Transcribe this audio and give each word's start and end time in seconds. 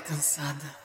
Cansada. 0.00 0.84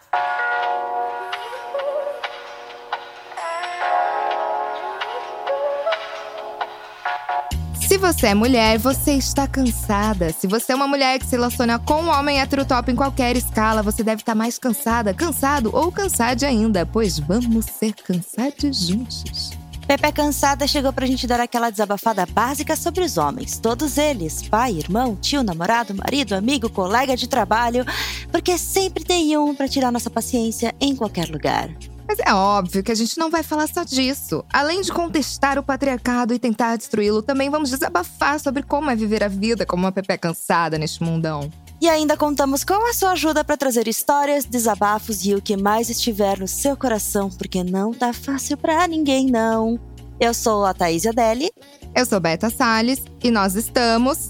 Se 7.87 7.97
você 7.97 8.27
é 8.27 8.35
mulher, 8.35 8.77
você 8.77 9.13
está 9.13 9.47
cansada. 9.47 10.31
Se 10.31 10.45
você 10.45 10.73
é 10.73 10.75
uma 10.75 10.87
mulher 10.87 11.17
que 11.17 11.25
se 11.25 11.31
relaciona 11.31 11.79
com 11.79 12.03
um 12.03 12.09
homem 12.09 12.39
hétero 12.39 12.63
top 12.63 12.91
em 12.91 12.95
qualquer 12.95 13.35
escala, 13.35 13.81
você 13.81 14.03
deve 14.03 14.21
estar 14.21 14.35
mais 14.35 14.59
cansada, 14.59 15.13
cansado 15.13 15.71
ou 15.73 15.91
cansada 15.91 16.45
ainda, 16.45 16.85
pois 16.85 17.17
vamos 17.17 17.65
ser 17.65 17.93
cansados 17.93 18.87
juntos. 18.87 19.58
Pepe 19.89 20.11
Cansada 20.11 20.67
chegou 20.67 20.93
pra 20.93 21.07
gente 21.07 21.25
dar 21.25 21.39
aquela 21.39 21.71
desabafada 21.71 22.23
básica 22.23 22.75
sobre 22.75 23.03
os 23.03 23.17
homens. 23.17 23.57
Todos 23.57 23.97
eles: 23.97 24.47
pai, 24.47 24.73
irmão, 24.73 25.15
tio, 25.15 25.41
namorado, 25.41 25.95
marido, 25.95 26.35
amigo, 26.35 26.69
colega 26.69 27.17
de 27.17 27.27
trabalho. 27.27 27.83
Porque 28.31 28.55
sempre 28.55 29.03
tem 29.03 29.35
um 29.35 29.55
pra 29.55 29.67
tirar 29.67 29.91
nossa 29.91 30.07
paciência 30.07 30.75
em 30.79 30.95
qualquer 30.95 31.27
lugar. 31.27 31.71
Mas 32.07 32.19
é 32.19 32.31
óbvio 32.31 32.83
que 32.83 32.91
a 32.91 32.95
gente 32.95 33.17
não 33.17 33.31
vai 33.31 33.41
falar 33.41 33.67
só 33.67 33.83
disso. 33.83 34.45
Além 34.53 34.81
de 34.81 34.91
contestar 34.91 35.57
o 35.57 35.63
patriarcado 35.63 36.35
e 36.35 36.39
tentar 36.39 36.75
destruí-lo, 36.75 37.23
também 37.23 37.49
vamos 37.49 37.71
desabafar 37.71 38.39
sobre 38.39 38.61
como 38.61 38.91
é 38.91 38.95
viver 38.95 39.23
a 39.23 39.27
vida 39.27 39.65
como 39.65 39.85
uma 39.85 39.91
Pepe 39.91 40.19
cansada 40.19 40.77
neste 40.77 41.01
mundão. 41.01 41.49
E 41.81 41.87
ainda 41.87 42.17
contamos 42.17 42.65
com 42.65 42.89
a 42.89 42.93
sua 42.93 43.11
ajuda 43.11 43.43
para 43.43 43.55
trazer 43.55 43.87
histórias, 43.87 44.43
desabafos 44.43 45.25
e 45.25 45.33
o 45.33 45.41
que 45.41 45.55
mais 45.55 45.89
estiver 45.89 46.37
no 46.39 46.47
seu 46.47 46.75
coração, 46.75 47.29
porque 47.29 47.63
não 47.63 47.93
tá 47.93 48.11
fácil 48.11 48.57
para 48.57 48.85
ninguém, 48.87 49.27
não. 49.27 49.79
Eu 50.19 50.33
sou 50.33 50.65
a 50.65 50.73
Thaís 50.73 51.05
Adeli. 51.05 51.49
Eu 51.95 52.05
sou 52.05 52.19
Beta 52.19 52.49
Salles 52.49 53.01
e 53.23 53.31
nós 53.31 53.55
estamos. 53.55 54.29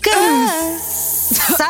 Cansada! 0.00 1.68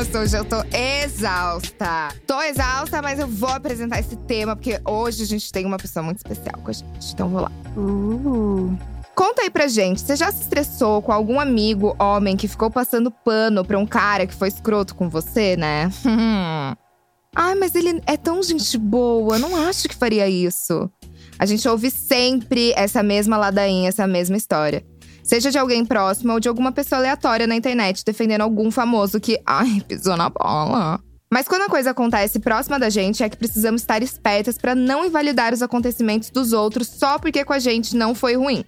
Nossa, 0.00 0.18
hoje 0.18 0.38
eu 0.38 0.44
tô 0.46 0.56
exausta. 0.74 2.08
Tô 2.26 2.40
exausta, 2.40 3.02
mas 3.02 3.18
eu 3.18 3.28
vou 3.28 3.50
apresentar 3.50 4.00
esse 4.00 4.16
tema 4.16 4.56
porque 4.56 4.80
hoje 4.82 5.22
a 5.22 5.26
gente 5.26 5.52
tem 5.52 5.66
uma 5.66 5.76
pessoa 5.76 6.02
muito 6.02 6.16
especial 6.16 6.54
com 6.62 6.70
a 6.70 6.72
gente. 6.72 7.12
Então 7.12 7.28
vou 7.28 7.42
lá. 7.42 7.52
Uh. 7.76 8.74
Conta 9.14 9.42
aí 9.42 9.50
pra 9.50 9.68
gente, 9.68 10.00
você 10.00 10.16
já 10.16 10.32
se 10.32 10.40
estressou 10.40 11.02
com 11.02 11.12
algum 11.12 11.38
amigo, 11.38 11.94
homem, 11.98 12.34
que 12.34 12.48
ficou 12.48 12.70
passando 12.70 13.10
pano 13.10 13.62
pra 13.62 13.78
um 13.78 13.84
cara 13.84 14.26
que 14.26 14.34
foi 14.34 14.48
escroto 14.48 14.94
com 14.94 15.10
você, 15.10 15.54
né? 15.58 15.90
Ai, 17.36 17.54
mas 17.56 17.74
ele 17.74 18.00
é 18.06 18.16
tão 18.16 18.42
gente 18.42 18.78
boa, 18.78 19.38
não 19.38 19.54
acho 19.68 19.86
que 19.86 19.94
faria 19.94 20.26
isso. 20.26 20.90
A 21.38 21.44
gente 21.44 21.68
ouve 21.68 21.90
sempre 21.90 22.72
essa 22.72 23.02
mesma 23.02 23.36
ladainha, 23.36 23.90
essa 23.90 24.06
mesma 24.06 24.38
história. 24.38 24.82
Seja 25.30 25.48
de 25.48 25.58
alguém 25.58 25.84
próximo 25.84 26.32
ou 26.32 26.40
de 26.40 26.48
alguma 26.48 26.72
pessoa 26.72 26.98
aleatória 26.98 27.46
na 27.46 27.54
internet 27.54 28.04
defendendo 28.04 28.40
algum 28.40 28.68
famoso 28.68 29.20
que, 29.20 29.40
ai, 29.46 29.80
pisou 29.86 30.16
na 30.16 30.28
bola. 30.28 31.00
Mas 31.32 31.46
quando 31.46 31.62
a 31.62 31.68
coisa 31.68 31.92
acontece 31.92 32.40
próxima 32.40 32.80
da 32.80 32.90
gente, 32.90 33.22
é 33.22 33.28
que 33.28 33.36
precisamos 33.36 33.80
estar 33.80 34.02
espertas 34.02 34.58
para 34.58 34.74
não 34.74 35.06
invalidar 35.06 35.54
os 35.54 35.62
acontecimentos 35.62 36.30
dos 36.30 36.52
outros 36.52 36.88
só 36.88 37.16
porque 37.16 37.44
com 37.44 37.52
a 37.52 37.60
gente 37.60 37.94
não 37.94 38.12
foi 38.12 38.34
ruim. 38.34 38.64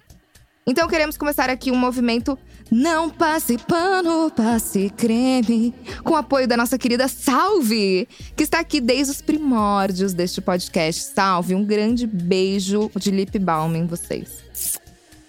Então 0.65 0.87
queremos 0.87 1.17
começar 1.17 1.49
aqui 1.49 1.69
um 1.69 1.75
movimento 1.75 2.39
Não 2.71 3.09
Passe 3.09 3.57
Pano, 3.57 4.31
Passe 4.31 4.89
Creme, 4.95 5.75
com 6.01 6.13
o 6.13 6.15
apoio 6.15 6.47
da 6.47 6.55
nossa 6.55 6.77
querida 6.77 7.09
Salve, 7.09 8.07
que 8.37 8.43
está 8.43 8.59
aqui 8.61 8.79
desde 8.79 9.11
os 9.11 9.21
primórdios 9.21 10.13
deste 10.13 10.39
podcast. 10.39 11.11
Salve, 11.13 11.55
um 11.55 11.65
grande 11.65 12.07
beijo 12.07 12.89
de 12.95 13.11
lip 13.11 13.37
balm 13.37 13.75
em 13.75 13.85
vocês. 13.85 14.42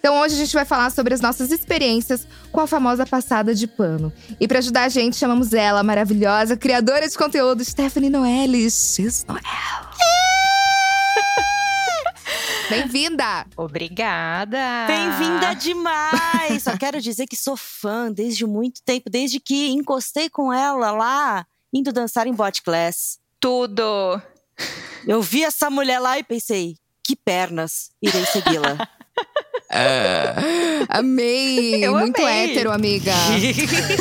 Então 0.04 0.20
hoje 0.20 0.34
a 0.34 0.36
gente 0.36 0.52
vai 0.52 0.66
falar 0.66 0.90
sobre 0.90 1.14
as 1.14 1.22
nossas 1.22 1.50
experiências 1.50 2.28
com 2.52 2.60
a 2.60 2.66
famosa 2.66 3.06
passada 3.06 3.54
de 3.54 3.66
pano. 3.66 4.12
E 4.38 4.46
para 4.46 4.58
ajudar 4.58 4.82
a 4.82 4.88
gente, 4.90 5.16
chamamos 5.16 5.54
ela, 5.54 5.80
a 5.80 5.82
maravilhosa 5.82 6.58
criadora 6.58 7.08
de 7.08 7.16
conteúdo, 7.16 7.64
Stephanie 7.64 8.10
Noelles. 8.10 8.96
X 8.96 9.24
Noel. 9.26 9.40
Bem-vinda! 12.68 13.46
Obrigada! 13.56 14.58
Bem-vinda 14.86 15.54
demais! 15.54 16.62
Só 16.62 16.76
quero 16.76 17.00
dizer 17.00 17.26
que 17.26 17.34
sou 17.34 17.56
fã 17.56 18.12
desde 18.12 18.44
muito 18.44 18.82
tempo, 18.84 19.08
desde 19.08 19.40
que 19.40 19.70
encostei 19.70 20.28
com 20.28 20.52
ela 20.52 20.90
lá, 20.90 21.46
indo 21.72 21.94
dançar 21.94 22.26
em 22.26 22.34
bot 22.34 22.60
class. 22.60 23.18
Tudo! 23.40 24.20
Eu 25.06 25.22
vi 25.22 25.44
essa 25.44 25.70
mulher 25.70 25.98
lá 25.98 26.18
e 26.18 26.22
pensei, 26.22 26.76
que 27.02 27.16
pernas, 27.16 27.90
irei 28.02 28.26
segui-la. 28.26 28.86
Uh, 29.70 30.86
amei! 30.88 31.82
Eu 31.84 31.92
Muito 31.92 32.20
amei. 32.20 32.50
hétero, 32.50 32.70
amiga. 32.70 33.12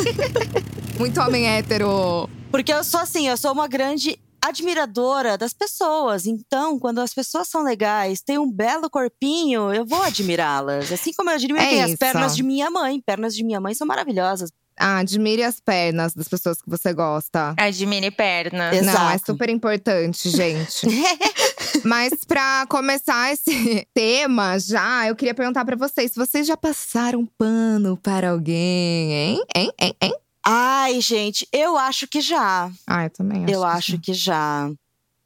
Muito 0.98 1.20
homem 1.20 1.48
hétero. 1.48 2.28
Porque 2.50 2.72
eu 2.72 2.84
sou 2.84 3.00
assim, 3.00 3.28
eu 3.28 3.36
sou 3.36 3.52
uma 3.52 3.66
grande 3.66 4.16
admiradora 4.40 5.36
das 5.36 5.52
pessoas. 5.52 6.26
Então, 6.26 6.78
quando 6.78 7.00
as 7.00 7.12
pessoas 7.12 7.48
são 7.48 7.64
legais, 7.64 8.20
têm 8.20 8.38
um 8.38 8.50
belo 8.50 8.88
corpinho, 8.88 9.72
eu 9.72 9.84
vou 9.84 10.02
admirá-las. 10.02 10.92
Assim 10.92 11.12
como 11.12 11.30
eu 11.30 11.34
admiro 11.34 11.58
É 11.58 11.82
as 11.82 11.96
pernas 11.96 12.36
de 12.36 12.42
minha 12.42 12.70
mãe. 12.70 13.00
Pernas 13.04 13.34
de 13.34 13.42
minha 13.42 13.60
mãe 13.60 13.74
são 13.74 13.86
maravilhosas. 13.86 14.50
Ah, 14.78 14.98
admire 14.98 15.42
as 15.42 15.60
pernas 15.60 16.14
das 16.14 16.28
pessoas 16.28 16.60
que 16.60 16.68
você 16.68 16.92
gosta. 16.92 17.54
Admire 17.56 18.10
pernas. 18.10 18.76
Exato. 18.76 18.98
Não, 18.98 19.10
é 19.10 19.18
super 19.18 19.48
importante, 19.48 20.28
gente. 20.28 20.86
Mas 21.84 22.24
pra 22.24 22.66
começar 22.68 23.32
esse 23.32 23.86
tema 23.94 24.58
já, 24.58 25.08
eu 25.08 25.14
queria 25.14 25.34
perguntar 25.34 25.64
pra 25.64 25.76
vocês 25.76 26.12
se 26.12 26.18
vocês 26.18 26.46
já 26.46 26.56
passaram 26.56 27.26
pano 27.38 27.96
para 27.96 28.30
alguém, 28.30 29.12
hein? 29.12 29.44
Hein? 29.54 29.72
Hein? 29.78 29.96
Hein? 30.00 30.14
Ai, 30.46 31.00
gente, 31.00 31.48
eu 31.52 31.76
acho 31.76 32.06
que 32.06 32.20
já. 32.20 32.70
Ah, 32.86 33.04
eu 33.04 33.10
também 33.10 33.44
acho. 33.44 33.52
eu 33.52 33.60
que 33.60 33.66
acho 33.66 33.92
sim. 33.92 33.98
que 33.98 34.12
já. 34.12 34.70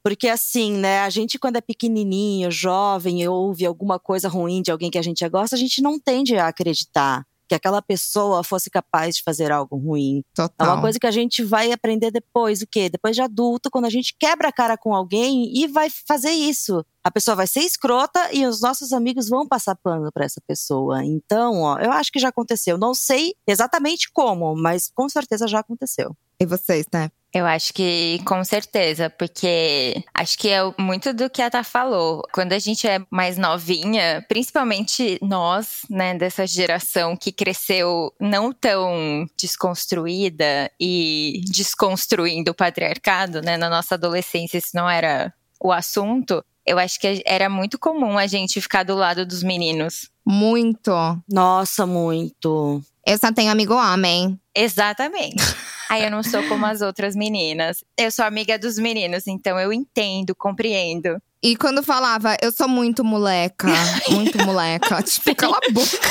Porque 0.03 0.29
assim, 0.29 0.73
né, 0.73 1.01
a 1.01 1.11
gente 1.11 1.39
quando 1.39 1.57
é 1.57 1.61
pequenininho, 1.61 2.51
jovem, 2.51 3.23
e 3.23 3.29
ouve 3.29 3.67
alguma 3.67 3.99
coisa 3.99 4.29
ruim 4.29 4.63
de 4.63 4.71
alguém 4.71 4.91
que 4.91 4.99
a 4.99 5.03
gente 5.03 5.27
gosta, 5.29 5.57
a 5.57 5.59
gente 5.59 5.83
não 5.83 5.99
tende 5.99 6.37
a 6.37 6.49
acreditar 6.49 7.27
que 7.49 7.55
aquela 7.55 7.81
pessoa 7.81 8.45
fosse 8.45 8.71
capaz 8.71 9.17
de 9.17 9.23
fazer 9.23 9.51
algo 9.51 9.77
ruim. 9.77 10.21
É 10.21 10.23
Total. 10.35 10.75
uma 10.75 10.81
coisa 10.81 10.99
que 10.99 11.07
a 11.07 11.11
gente 11.11 11.43
vai 11.43 11.73
aprender 11.73 12.11
depois, 12.11 12.61
o 12.61 12.67
quê? 12.67 12.89
Depois 12.89 13.17
de 13.17 13.23
adulto, 13.23 13.71
quando 13.71 13.87
a 13.87 13.91
gente 13.91 14.15
quebra 14.19 14.49
a 14.49 14.53
cara 14.53 14.77
com 14.77 14.95
alguém 14.95 15.51
e 15.57 15.67
vai 15.67 15.89
fazer 15.91 16.31
isso. 16.31 16.85
A 17.03 17.11
pessoa 17.11 17.35
vai 17.35 17.47
ser 17.47 17.61
escrota 17.61 18.33
e 18.33 18.45
os 18.47 18.61
nossos 18.61 18.93
amigos 18.93 19.29
vão 19.29 19.49
passar 19.49 19.75
pano 19.77 20.11
pra 20.13 20.27
essa 20.27 20.43
pessoa. 20.47 21.03
Então, 21.05 21.63
ó, 21.63 21.79
eu 21.79 21.91
acho 21.91 22.13
que 22.13 22.19
já 22.19 22.29
aconteceu. 22.29 22.77
Não 22.77 22.93
sei 22.93 23.35
exatamente 23.47 24.11
como, 24.13 24.55
mas 24.55 24.91
com 24.95 25.09
certeza 25.09 25.49
já 25.49 25.61
aconteceu. 25.61 26.15
E 26.39 26.45
vocês, 26.45 26.87
né? 26.93 27.11
Eu 27.33 27.45
acho 27.47 27.75
que 27.75 28.21
com 28.25 28.43
certeza, 28.43 29.11
porque 29.11 30.03
acho 30.15 30.39
que 30.39 30.49
é 30.49 30.61
muito 30.79 31.13
do 31.13 31.29
que 31.29 31.43
a 31.43 31.51
Tá 31.51 31.63
falou. 31.63 32.23
Quando 32.33 32.53
a 32.53 32.59
gente 32.59 32.87
é 32.87 33.01
mais 33.11 33.37
novinha, 33.37 34.25
principalmente 34.29 35.19
nós, 35.23 35.83
né, 35.91 36.15
dessa 36.15 36.47
geração 36.47 37.17
que 37.17 37.33
cresceu 37.33 38.13
não 38.21 38.53
tão 38.53 39.27
desconstruída 39.39 40.71
e 40.81 41.43
desconstruindo 41.51 42.51
o 42.51 42.55
patriarcado, 42.55 43.43
né, 43.43 43.57
na 43.57 43.69
nossa 43.69 43.95
adolescência 43.95 44.59
isso 44.59 44.71
não 44.75 44.89
era 44.89 45.33
o 45.61 45.73
assunto. 45.73 46.45
Eu 46.67 46.79
acho 46.79 47.01
que 47.01 47.23
era 47.25 47.49
muito 47.49 47.79
comum 47.79 48.19
a 48.19 48.27
gente 48.27 48.61
ficar 48.61 48.83
do 48.83 48.95
lado 48.95 49.25
dos 49.25 49.43
meninos. 49.43 50.11
Muito. 50.25 50.93
Nossa, 51.27 51.87
muito. 51.87 52.83
Eu 53.09 53.17
só 53.17 53.33
tenho 53.33 53.51
amigo 53.51 53.75
homem. 53.75 54.39
Exatamente. 54.55 55.43
Aí 55.89 56.05
eu 56.05 56.11
não 56.11 56.23
sou 56.23 56.43
como 56.43 56.67
as 56.67 56.83
outras 56.83 57.17
meninas. 57.17 57.83
Eu 57.97 58.11
sou 58.11 58.23
amiga 58.23 58.59
dos 58.59 58.79
meninos, 58.79 59.27
então 59.27 59.59
eu 59.59 59.73
entendo, 59.73 60.35
compreendo. 60.35 61.19
E 61.43 61.57
quando 61.57 61.83
falava, 61.83 62.37
eu 62.43 62.53
sou 62.53 62.69
muito 62.69 63.03
moleca, 63.03 63.67
muito 64.11 64.37
moleca. 64.45 65.01
Tipo, 65.03 65.35
cala 65.35 65.57
a 65.57 65.73
boca. 65.73 66.11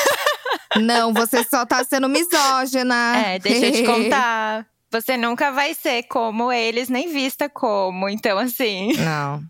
Não, 0.78 1.14
você 1.14 1.44
só 1.44 1.68
tá 1.68 1.84
sendo 1.84 2.10
misógina. 2.10 3.16
É, 3.16 3.38
deixa 3.38 3.68
eu 3.68 3.74
te 3.74 3.84
contar. 3.84 4.66
Você 4.92 5.16
nunca 5.18 5.52
vai 5.52 5.76
ser 5.76 6.02
como 6.04 6.52
eles, 6.52 6.90
nem 6.90 7.14
vista 7.14 7.48
como. 7.48 8.10
Então, 8.10 8.40
assim. 8.40 8.94
Não. 8.94 9.44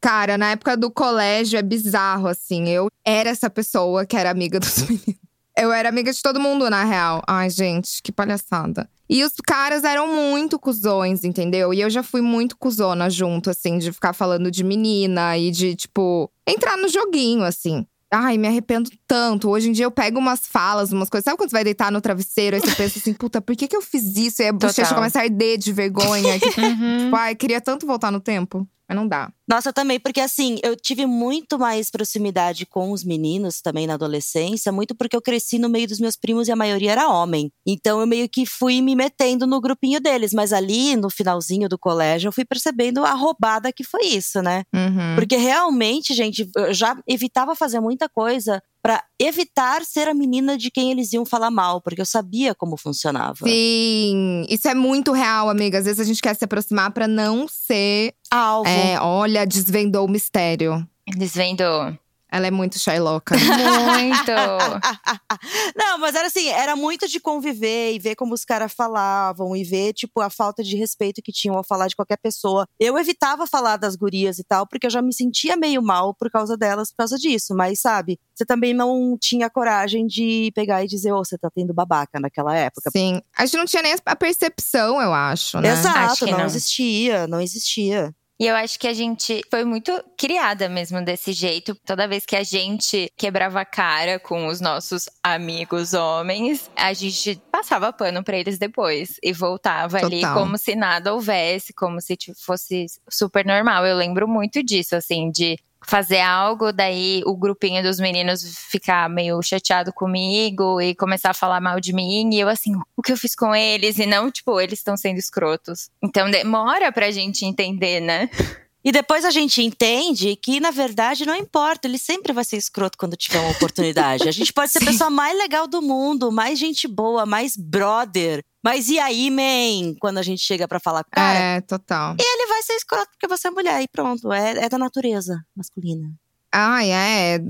Cara, 0.00 0.38
na 0.38 0.52
época 0.52 0.78
do 0.78 0.90
colégio 0.90 1.58
é 1.58 1.62
bizarro, 1.62 2.26
assim. 2.26 2.70
Eu 2.70 2.88
era 3.04 3.28
essa 3.28 3.50
pessoa 3.50 4.06
que 4.06 4.16
era 4.16 4.30
amiga 4.30 4.58
dos 4.58 4.78
meninos. 4.88 5.19
Eu 5.60 5.70
era 5.72 5.90
amiga 5.90 6.10
de 6.10 6.22
todo 6.22 6.40
mundo, 6.40 6.70
na 6.70 6.84
real. 6.84 7.22
Ai, 7.26 7.50
gente, 7.50 8.02
que 8.02 8.10
palhaçada. 8.10 8.88
E 9.08 9.22
os 9.22 9.34
caras 9.46 9.84
eram 9.84 10.06
muito 10.06 10.58
cuzões, 10.58 11.22
entendeu? 11.22 11.74
E 11.74 11.80
eu 11.80 11.90
já 11.90 12.02
fui 12.02 12.22
muito 12.22 12.56
cuzona 12.56 13.10
junto, 13.10 13.50
assim, 13.50 13.76
de 13.76 13.92
ficar 13.92 14.14
falando 14.14 14.50
de 14.50 14.64
menina 14.64 15.36
e 15.36 15.50
de, 15.50 15.74
tipo, 15.74 16.30
entrar 16.46 16.78
no 16.78 16.88
joguinho, 16.88 17.44
assim. 17.44 17.84
Ai, 18.10 18.38
me 18.38 18.48
arrependo 18.48 18.90
tanto. 19.06 19.50
Hoje 19.50 19.68
em 19.68 19.72
dia 19.72 19.84
eu 19.84 19.90
pego 19.90 20.18
umas 20.18 20.46
falas, 20.46 20.92
umas 20.92 21.10
coisas. 21.10 21.24
Sabe 21.24 21.36
quando 21.36 21.50
você 21.50 21.56
vai 21.56 21.64
deitar 21.64 21.92
no 21.92 22.00
travesseiro? 22.00 22.56
Aí 22.56 22.62
você 22.62 22.74
pensa 22.74 22.98
assim, 22.98 23.12
puta, 23.12 23.40
por 23.40 23.54
que, 23.54 23.68
que 23.68 23.76
eu 23.76 23.82
fiz 23.82 24.16
isso? 24.16 24.42
E 24.42 24.46
a 24.48 24.52
bochecha 24.52 24.94
começa 24.94 25.20
a 25.20 25.22
arder 25.22 25.58
de 25.58 25.72
vergonha. 25.72 26.40
Que, 26.40 26.48
uhum. 26.60 27.04
tipo, 27.04 27.16
ai, 27.16 27.34
queria 27.34 27.60
tanto 27.60 27.86
voltar 27.86 28.10
no 28.10 28.18
tempo. 28.18 28.66
Mas 28.90 28.96
não 28.96 29.06
dá. 29.06 29.32
Nossa, 29.48 29.72
também, 29.72 30.00
porque 30.00 30.20
assim, 30.20 30.58
eu 30.64 30.74
tive 30.74 31.06
muito 31.06 31.58
mais 31.58 31.90
proximidade 31.90 32.66
com 32.66 32.90
os 32.90 33.04
meninos 33.04 33.60
também 33.60 33.86
na 33.86 33.94
adolescência, 33.94 34.72
muito 34.72 34.96
porque 34.96 35.14
eu 35.14 35.22
cresci 35.22 35.58
no 35.60 35.68
meio 35.68 35.86
dos 35.86 36.00
meus 36.00 36.16
primos 36.16 36.48
e 36.48 36.52
a 36.52 36.56
maioria 36.56 36.92
era 36.92 37.08
homem. 37.08 37.52
Então 37.64 38.00
eu 38.00 38.06
meio 38.06 38.28
que 38.28 38.44
fui 38.44 38.82
me 38.82 38.96
metendo 38.96 39.46
no 39.46 39.60
grupinho 39.60 40.00
deles, 40.00 40.32
mas 40.32 40.52
ali 40.52 40.96
no 40.96 41.08
finalzinho 41.08 41.68
do 41.68 41.78
colégio 41.78 42.28
eu 42.28 42.32
fui 42.32 42.44
percebendo 42.44 43.04
a 43.04 43.12
roubada 43.12 43.72
que 43.72 43.84
foi 43.84 44.06
isso, 44.06 44.42
né? 44.42 44.64
Uhum. 44.74 45.14
Porque 45.14 45.36
realmente, 45.36 46.12
gente, 46.12 46.50
eu 46.56 46.74
já 46.74 46.96
evitava 47.06 47.54
fazer 47.54 47.78
muita 47.78 48.08
coisa 48.08 48.60
para 48.82 49.02
evitar 49.18 49.84
ser 49.84 50.08
a 50.08 50.14
menina 50.14 50.56
de 50.56 50.70
quem 50.70 50.90
eles 50.90 51.12
iam 51.12 51.24
falar 51.24 51.50
mal, 51.50 51.80
porque 51.80 52.00
eu 52.00 52.06
sabia 52.06 52.54
como 52.54 52.76
funcionava. 52.76 53.46
Sim, 53.46 54.44
isso 54.48 54.68
é 54.68 54.74
muito 54.74 55.12
real, 55.12 55.48
amiga. 55.48 55.78
Às 55.78 55.84
vezes 55.84 56.00
a 56.00 56.04
gente 56.04 56.22
quer 56.22 56.34
se 56.34 56.44
aproximar 56.44 56.90
para 56.92 57.06
não 57.06 57.46
ser 57.48 58.14
alvo. 58.30 58.68
É, 58.68 59.00
olha, 59.00 59.46
desvendou 59.46 60.06
o 60.06 60.10
mistério. 60.10 60.86
Desvendou. 61.06 61.96
Ela 62.32 62.46
é 62.46 62.50
muito 62.50 62.78
Shylock. 62.78 63.32
Muito! 63.90 64.30
Não, 65.76 65.98
mas 65.98 66.14
era 66.14 66.26
assim, 66.26 66.48
era 66.48 66.76
muito 66.76 67.08
de 67.08 67.18
conviver 67.18 67.92
e 67.92 67.98
ver 67.98 68.14
como 68.14 68.34
os 68.34 68.44
caras 68.44 68.72
falavam 68.72 69.56
e 69.56 69.64
ver, 69.64 69.92
tipo, 69.92 70.20
a 70.20 70.30
falta 70.30 70.62
de 70.62 70.76
respeito 70.76 71.22
que 71.22 71.32
tinham 71.32 71.56
ao 71.56 71.64
falar 71.64 71.88
de 71.88 71.96
qualquer 71.96 72.18
pessoa. 72.18 72.66
Eu 72.78 72.98
evitava 72.98 73.46
falar 73.46 73.76
das 73.76 73.96
gurias 73.96 74.38
e 74.38 74.44
tal, 74.44 74.66
porque 74.66 74.86
eu 74.86 74.90
já 74.90 75.02
me 75.02 75.12
sentia 75.12 75.56
meio 75.56 75.82
mal 75.82 76.14
por 76.14 76.30
causa 76.30 76.56
delas, 76.56 76.90
por 76.90 76.98
causa 76.98 77.16
disso. 77.16 77.54
Mas, 77.54 77.80
sabe, 77.80 78.18
você 78.34 78.44
também 78.44 78.72
não 78.72 79.16
tinha 79.20 79.50
coragem 79.50 80.06
de 80.06 80.52
pegar 80.54 80.84
e 80.84 80.88
dizer, 80.88 81.12
ô, 81.12 81.20
oh, 81.20 81.24
você 81.24 81.36
tá 81.36 81.50
tendo 81.54 81.74
babaca 81.74 82.20
naquela 82.20 82.56
época. 82.56 82.90
Sim. 82.90 83.20
A 83.36 83.44
gente 83.44 83.56
não 83.56 83.66
tinha 83.66 83.82
nem 83.82 83.94
a 84.04 84.16
percepção, 84.16 85.00
eu 85.00 85.12
acho, 85.12 85.60
né? 85.60 85.72
Exato, 85.72 85.98
acho 85.98 86.26
não, 86.26 86.38
não 86.38 86.46
existia, 86.46 87.26
não 87.26 87.40
existia. 87.40 88.14
E 88.40 88.46
eu 88.46 88.56
acho 88.56 88.78
que 88.78 88.88
a 88.88 88.94
gente 88.94 89.42
foi 89.50 89.66
muito 89.66 89.92
criada 90.16 90.66
mesmo 90.66 91.04
desse 91.04 91.30
jeito. 91.30 91.74
Toda 91.84 92.08
vez 92.08 92.24
que 92.24 92.34
a 92.34 92.42
gente 92.42 93.12
quebrava 93.14 93.60
a 93.60 93.66
cara 93.66 94.18
com 94.18 94.46
os 94.46 94.62
nossos 94.62 95.10
amigos 95.22 95.92
homens, 95.92 96.70
a 96.74 96.94
gente 96.94 97.38
passava 97.52 97.92
pano 97.92 98.24
para 98.24 98.38
eles 98.38 98.58
depois 98.58 99.18
e 99.22 99.30
voltava 99.30 100.00
Total. 100.00 100.06
ali 100.06 100.22
como 100.40 100.56
se 100.56 100.74
nada 100.74 101.12
houvesse, 101.12 101.74
como 101.74 102.00
se 102.00 102.16
fosse 102.42 102.86
super 103.10 103.44
normal. 103.44 103.84
Eu 103.84 103.94
lembro 103.94 104.26
muito 104.26 104.62
disso, 104.62 104.96
assim, 104.96 105.30
de 105.30 105.58
fazer 105.90 106.20
algo, 106.20 106.72
daí 106.72 107.20
o 107.26 107.36
grupinho 107.36 107.82
dos 107.82 107.98
meninos 107.98 108.44
ficar 108.70 109.10
meio 109.10 109.42
chateado 109.42 109.92
comigo 109.92 110.80
e 110.80 110.94
começar 110.94 111.30
a 111.30 111.34
falar 111.34 111.60
mal 111.60 111.80
de 111.80 111.92
mim, 111.92 112.30
e 112.32 112.38
eu 112.38 112.48
assim, 112.48 112.72
o 112.96 113.02
que 113.02 113.10
eu 113.10 113.16
fiz 113.16 113.34
com 113.34 113.52
eles? 113.52 113.98
E 113.98 114.06
não, 114.06 114.30
tipo, 114.30 114.60
eles 114.60 114.78
estão 114.78 114.96
sendo 114.96 115.18
escrotos. 115.18 115.90
Então 116.00 116.30
demora 116.30 116.92
pra 116.92 117.10
gente 117.10 117.44
entender, 117.44 118.00
né? 118.00 118.30
E 118.82 118.90
depois 118.90 119.26
a 119.26 119.30
gente 119.30 119.62
entende 119.62 120.34
que, 120.36 120.58
na 120.58 120.70
verdade, 120.70 121.26
não 121.26 121.36
importa, 121.36 121.86
ele 121.86 121.98
sempre 121.98 122.32
vai 122.32 122.44
ser 122.44 122.56
escroto 122.56 122.96
quando 122.96 123.14
tiver 123.14 123.38
uma 123.38 123.50
oportunidade. 123.50 124.26
A 124.26 124.32
gente 124.32 124.54
pode 124.54 124.72
ser 124.72 124.82
a 124.82 124.86
pessoa 124.90 125.10
mais 125.10 125.36
legal 125.36 125.66
do 125.66 125.82
mundo, 125.82 126.32
mais 126.32 126.58
gente 126.58 126.88
boa, 126.88 127.26
mais 127.26 127.58
brother. 127.58 128.42
Mas 128.62 128.88
e 128.88 128.98
aí, 128.98 129.30
man? 129.30 129.94
Quando 130.00 130.18
a 130.18 130.22
gente 130.22 130.42
chega 130.42 130.68
para 130.68 130.80
falar 130.80 131.02
com 131.04 131.10
o 131.10 131.14
cara. 131.14 131.38
É, 131.38 131.60
total. 131.60 132.14
E 132.18 132.22
ele 132.22 132.39
vai 132.60 132.62
ser 132.62 132.74
escroto 132.74 133.08
porque 133.10 133.26
você 133.26 133.48
é 133.48 133.50
mulher 133.50 133.82
e 133.82 133.88
pronto. 133.88 134.32
É, 134.32 134.64
é 134.64 134.68
da 134.68 134.78
natureza 134.78 135.42
masculina. 135.56 136.12
Ai, 136.52 136.92
é. 136.92 137.40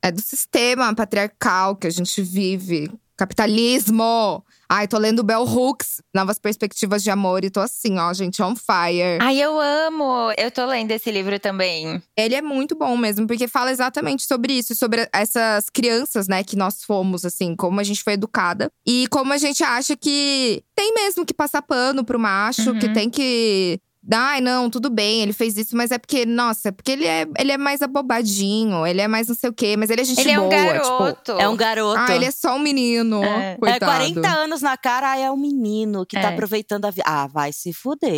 É 0.00 0.10
do 0.10 0.20
sistema 0.20 0.94
patriarcal 0.94 1.76
que 1.76 1.86
a 1.86 1.90
gente 1.90 2.22
vive. 2.22 2.90
Capitalismo! 3.16 4.44
Ai, 4.68 4.88
tô 4.88 4.98
lendo 4.98 5.22
Bell 5.22 5.44
Hooks, 5.44 6.02
Novas 6.12 6.38
Perspectivas 6.38 7.04
de 7.04 7.10
Amor, 7.10 7.44
e 7.44 7.50
tô 7.50 7.60
assim, 7.60 7.98
ó, 7.98 8.12
gente, 8.12 8.42
on 8.42 8.56
fire. 8.56 9.18
Ai, 9.20 9.40
eu 9.40 9.60
amo! 9.60 10.32
Eu 10.36 10.50
tô 10.50 10.64
lendo 10.64 10.90
esse 10.90 11.10
livro 11.10 11.38
também. 11.38 12.02
Ele 12.16 12.34
é 12.34 12.42
muito 12.42 12.74
bom 12.74 12.96
mesmo, 12.96 13.26
porque 13.26 13.46
fala 13.46 13.70
exatamente 13.70 14.24
sobre 14.26 14.54
isso, 14.54 14.74
sobre 14.74 15.08
essas 15.12 15.68
crianças, 15.70 16.26
né, 16.26 16.42
que 16.42 16.56
nós 16.56 16.82
fomos, 16.82 17.24
assim, 17.24 17.54
como 17.54 17.78
a 17.78 17.84
gente 17.84 18.02
foi 18.02 18.14
educada. 18.14 18.72
E 18.84 19.06
como 19.08 19.32
a 19.32 19.38
gente 19.38 19.62
acha 19.62 19.94
que 19.94 20.64
tem 20.74 20.92
mesmo 20.94 21.24
que 21.24 21.34
passar 21.34 21.62
pano 21.62 22.02
pro 22.02 22.18
macho, 22.18 22.72
uhum. 22.72 22.78
que 22.78 22.88
tem 22.92 23.08
que 23.08 23.78
Ai, 24.10 24.40
não, 24.40 24.68
tudo 24.68 24.90
bem, 24.90 25.22
ele 25.22 25.32
fez 25.32 25.56
isso, 25.56 25.76
mas 25.76 25.92
é 25.92 25.98
porque, 25.98 26.26
nossa, 26.26 26.70
é 26.70 26.72
porque 26.72 26.90
ele 26.90 27.06
é, 27.06 27.24
ele 27.38 27.52
é 27.52 27.58
mais 27.58 27.82
abobadinho, 27.82 28.84
ele 28.84 29.00
é 29.00 29.06
mais 29.06 29.28
não 29.28 29.34
sei 29.34 29.50
o 29.50 29.52
quê, 29.52 29.76
mas 29.76 29.90
ele 29.90 30.00
é 30.00 30.04
gente 30.04 30.20
ele 30.20 30.36
boa. 30.36 30.52
Ele 30.52 30.54
é 30.54 30.60
um 30.60 30.66
garoto. 30.66 31.22
Tipo, 31.22 31.40
é 31.40 31.48
um 31.48 31.56
garoto. 31.56 32.00
Ah, 32.00 32.14
ele 32.14 32.24
é 32.24 32.30
só 32.30 32.56
um 32.56 32.58
menino. 32.58 33.22
É, 33.22 33.56
é 33.64 33.78
40 33.78 34.28
anos 34.28 34.60
na 34.60 34.76
cara, 34.76 35.12
ah, 35.12 35.18
é 35.18 35.30
um 35.30 35.36
menino 35.36 36.04
que 36.04 36.16
tá 36.16 36.20
é. 36.20 36.22
tá 36.22 36.28
aproveitando 36.30 36.84
a 36.84 36.90
vida. 36.90 37.04
Ah, 37.06 37.28
vai 37.28 37.52
se 37.52 37.72
fuder 37.72 38.12